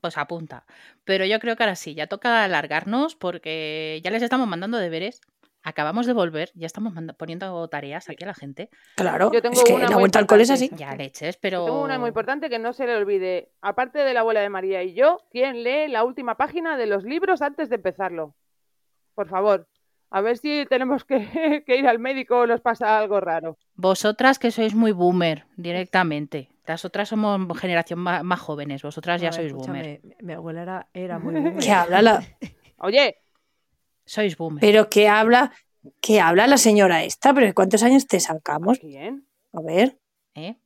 Pues 0.00 0.16
apunta. 0.18 0.64
Pero 1.04 1.24
yo 1.24 1.40
creo 1.40 1.56
que 1.56 1.62
ahora 1.64 1.74
sí, 1.74 1.94
ya 1.94 2.06
toca 2.06 2.44
alargarnos 2.44 3.16
porque 3.16 4.00
ya 4.04 4.10
les 4.10 4.22
estamos 4.22 4.46
mandando 4.46 4.78
deberes. 4.78 5.20
Acabamos 5.62 6.06
de 6.06 6.12
volver, 6.12 6.52
ya 6.54 6.66
estamos 6.66 6.92
poniendo 7.18 7.66
tareas 7.68 8.08
aquí 8.08 8.22
a 8.22 8.28
la 8.28 8.34
gente. 8.34 8.70
Claro, 8.94 9.32
Yo 9.32 9.42
tengo 9.42 9.54
es 9.54 9.64
que 9.64 9.72
una 9.72 9.84
la 9.86 9.90
muy 9.90 10.00
vuelta 10.02 10.20
al 10.20 10.26
cole 10.28 10.44
es 10.44 10.50
así. 10.50 10.70
Ya 10.76 10.94
leches, 10.94 11.34
Yo 11.34 11.40
pero. 11.42 11.64
Tengo 11.64 11.82
una 11.82 11.98
muy 11.98 12.08
importante 12.08 12.48
que 12.48 12.60
no 12.60 12.72
se 12.72 12.86
le 12.86 12.94
olvide. 12.94 13.50
Aparte 13.62 13.98
de 13.98 14.14
la 14.14 14.20
abuela 14.20 14.40
de 14.42 14.48
María 14.48 14.84
y 14.84 14.94
yo, 14.94 15.18
¿quién 15.32 15.64
lee 15.64 15.88
la 15.88 16.04
última 16.04 16.36
página 16.36 16.76
de 16.76 16.86
los 16.86 17.02
libros 17.02 17.42
antes 17.42 17.68
de 17.68 17.76
empezarlo? 17.76 18.36
Por 19.16 19.28
favor. 19.28 19.66
A 20.10 20.20
ver 20.20 20.38
si 20.38 20.66
tenemos 20.68 21.04
que, 21.04 21.62
que 21.66 21.76
ir 21.76 21.86
al 21.86 21.98
médico 21.98 22.38
o 22.40 22.46
nos 22.46 22.60
pasa 22.60 22.98
algo 22.98 23.20
raro. 23.20 23.58
Vosotras 23.74 24.38
que 24.38 24.50
sois 24.50 24.74
muy 24.74 24.92
boomer 24.92 25.44
directamente. 25.56 26.50
Las 26.66 26.84
otras 26.84 27.08
somos 27.08 27.58
generación 27.58 28.00
más, 28.00 28.40
jóvenes. 28.40 28.82
Vosotras 28.82 29.20
ya 29.20 29.30
ver, 29.30 29.34
sois 29.34 29.52
boomer. 29.52 30.00
Mi 30.20 30.32
abuela 30.32 30.62
era, 30.62 30.88
era 30.94 31.18
muy 31.18 31.34
boomer. 31.40 31.58
Que 31.58 31.70
habla 31.70 32.02
la, 32.02 32.24
Oye, 32.78 33.16
Sois 34.04 34.36
boomer. 34.36 34.60
pero 34.60 34.88
que 34.88 35.08
habla, 35.08 35.52
que 36.00 36.20
habla 36.20 36.46
la 36.46 36.58
señora 36.58 37.04
esta, 37.04 37.32
pero 37.34 37.52
¿cuántos 37.54 37.82
años 37.82 38.06
te 38.06 38.20
sacamos? 38.20 38.78
¿quién? 38.78 39.26
A 39.52 39.60
ver, 39.62 39.98
¿eh? 40.34 40.56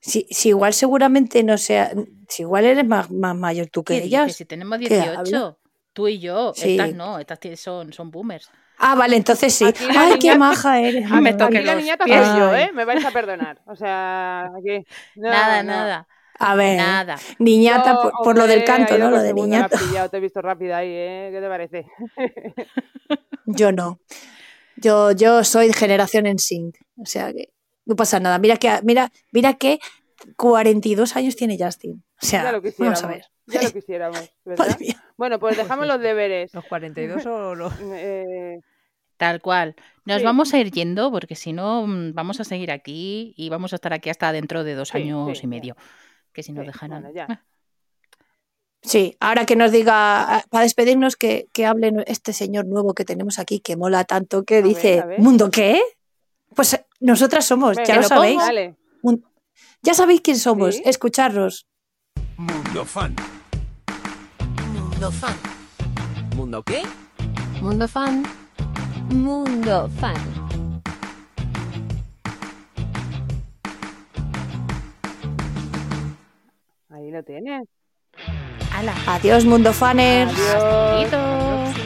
si, 0.00 0.26
si 0.30 0.50
igual 0.50 0.72
seguramente 0.74 1.42
no 1.42 1.56
sea, 1.58 1.90
si 2.28 2.42
igual 2.42 2.64
eres 2.66 2.86
más, 2.86 3.10
más 3.10 3.34
mayor 3.36 3.68
tú 3.68 3.82
que 3.82 3.98
¿Qué 3.98 4.04
ellas. 4.04 4.26
dices? 4.26 4.36
Si 4.36 4.44
tenemos 4.44 4.78
¿Qué 4.78 4.88
18. 4.88 5.58
Tú 5.96 6.08
y 6.08 6.18
yo. 6.18 6.52
Sí. 6.54 6.72
Estas 6.72 6.92
no, 6.92 7.18
estas 7.18 7.38
son, 7.58 7.90
son 7.90 8.10
boomers. 8.10 8.50
Ah, 8.76 8.94
vale, 8.94 9.16
entonces 9.16 9.54
sí. 9.54 9.64
Aquí 9.64 9.82
Ay, 9.88 10.08
niña- 10.10 10.18
qué 10.20 10.36
maja 10.38 10.78
eres. 10.78 11.06
Ah, 11.10 11.20
me 11.22 11.30
Aquí 11.30 11.38
la 11.62 11.96
pies. 11.96 12.26
soy 12.26 12.38
yo. 12.38 12.54
¿eh? 12.54 12.70
Me 12.74 12.84
vais 12.84 13.02
a 13.02 13.10
perdonar. 13.10 13.62
O 13.64 13.74
sea, 13.74 14.50
aquí... 14.58 14.84
no, 15.14 15.30
nada, 15.30 15.62
no. 15.62 15.72
nada. 15.72 16.06
A 16.38 16.54
ver, 16.54 16.76
Nada. 16.76 17.16
niñata, 17.38 17.94
No, 17.94 18.02
por, 18.02 18.12
por 18.22 18.36
lo 18.36 18.46
del 18.46 18.62
canto, 18.62 18.98
¿no? 18.98 19.10
Lo 19.10 19.22
de 19.22 19.32
niñata. 19.32 19.78
pillado, 19.78 20.10
te 20.10 20.18
he 20.18 20.20
visto 20.20 20.42
rápida 20.42 20.76
ahí, 20.76 20.90
¿eh? 20.90 21.30
¿Qué 21.32 21.40
te 21.40 21.48
parece? 21.48 21.86
Yo 23.46 23.72
no. 23.72 23.98
Yo, 24.76 25.12
yo 25.12 25.42
soy 25.44 25.72
generación 25.72 26.26
en 26.26 26.38
sync. 26.38 26.76
O 26.98 27.06
sea 27.06 27.32
que. 27.32 27.48
No 27.86 27.96
pasa 27.96 28.20
nada. 28.20 28.38
Mira 28.38 28.58
que, 28.58 28.70
mira, 28.82 29.10
mira 29.32 29.54
que 29.54 29.78
42 30.36 31.16
años 31.16 31.36
tiene 31.36 31.56
Justin. 31.58 32.04
O 32.20 32.26
sea, 32.26 32.42
ya 32.42 32.52
lo 32.52 32.58
vamos 32.60 32.70
quisiéramos. 32.72 33.04
a 33.04 33.06
ver. 33.06 33.24
Ya 33.46 33.62
lo 33.62 33.70
quisiéramos, 33.72 34.30
¿verdad? 34.44 34.66
Madre 34.66 34.76
mía. 34.84 35.04
Bueno, 35.16 35.38
pues 35.38 35.56
dejamos 35.56 35.86
los 35.86 36.00
deberes. 36.00 36.52
¿Los 36.54 36.64
42 36.66 37.24
o 37.26 37.54
los...? 37.54 37.72
Eh, 37.94 38.60
Tal 39.16 39.40
cual. 39.40 39.74
Nos 40.04 40.18
Sí. 40.18 40.24
vamos 40.24 40.52
a 40.52 40.58
ir 40.58 40.70
yendo 40.70 41.10
porque 41.10 41.36
si 41.36 41.54
no 41.54 41.86
mm, 41.86 42.12
vamos 42.12 42.38
a 42.38 42.44
seguir 42.44 42.70
aquí 42.70 43.32
y 43.36 43.48
vamos 43.48 43.72
a 43.72 43.76
estar 43.76 43.94
aquí 43.94 44.10
hasta 44.10 44.30
dentro 44.30 44.62
de 44.62 44.74
dos 44.74 44.90
Sí, 44.90 44.98
años 44.98 45.38
sí, 45.38 45.40
y 45.40 45.42
ya. 45.42 45.48
medio. 45.48 45.76
Que 46.34 46.42
si 46.42 46.52
nos 46.52 46.64
Sí, 46.64 46.66
dejan. 46.66 46.90
bueno, 46.90 47.10
ya. 47.14 47.26
Ah, 47.30 47.42
Sí, 48.82 49.16
ahora 49.18 49.46
que 49.46 49.56
nos 49.56 49.72
diga, 49.72 50.44
para 50.50 50.62
despedirnos, 50.64 51.16
que, 51.16 51.48
que 51.52 51.66
hable 51.66 51.92
este 52.06 52.32
señor 52.32 52.66
nuevo 52.66 52.94
que 52.94 53.04
tenemos 53.04 53.38
aquí, 53.40 53.58
que 53.58 53.74
mola 53.74 54.04
tanto, 54.04 54.44
que 54.44 54.58
A 54.58 54.62
dice, 54.62 55.02
ver. 55.02 55.18
¿mundo 55.18 55.50
qué? 55.50 55.80
Pues 56.54 56.74
eh, 56.74 56.86
nosotras 57.00 57.44
somos, 57.46 57.76
venga, 57.76 57.88
ya 57.88 57.96
lo 57.96 58.02
lo 58.02 58.08
sabéis. 58.08 58.38
Dale. 58.38 58.76
Ya 59.82 59.94
sabéis 59.94 60.20
quién 60.20 60.36
somos, 60.38 60.76
Sí. 60.76 60.82
escucharnos. 60.84 61.66
Mundo 62.36 62.84
fan. 62.84 63.16
Mundo 64.96 65.12
fan. 65.12 65.36
¿Mundo 66.36 66.62
qué? 66.62 66.82
Mundo 67.60 67.86
fan. 67.86 68.24
Mundo 69.10 69.90
fan. 70.00 70.16
Ahí 76.88 77.10
lo 77.10 77.22
tienes. 77.24 77.68
¡Hala! 78.72 78.94
Adiós, 79.06 79.44
mundo 79.44 79.74
faners. 79.74 80.32
Adiós. 80.32 81.10
Besitos. 81.10 81.85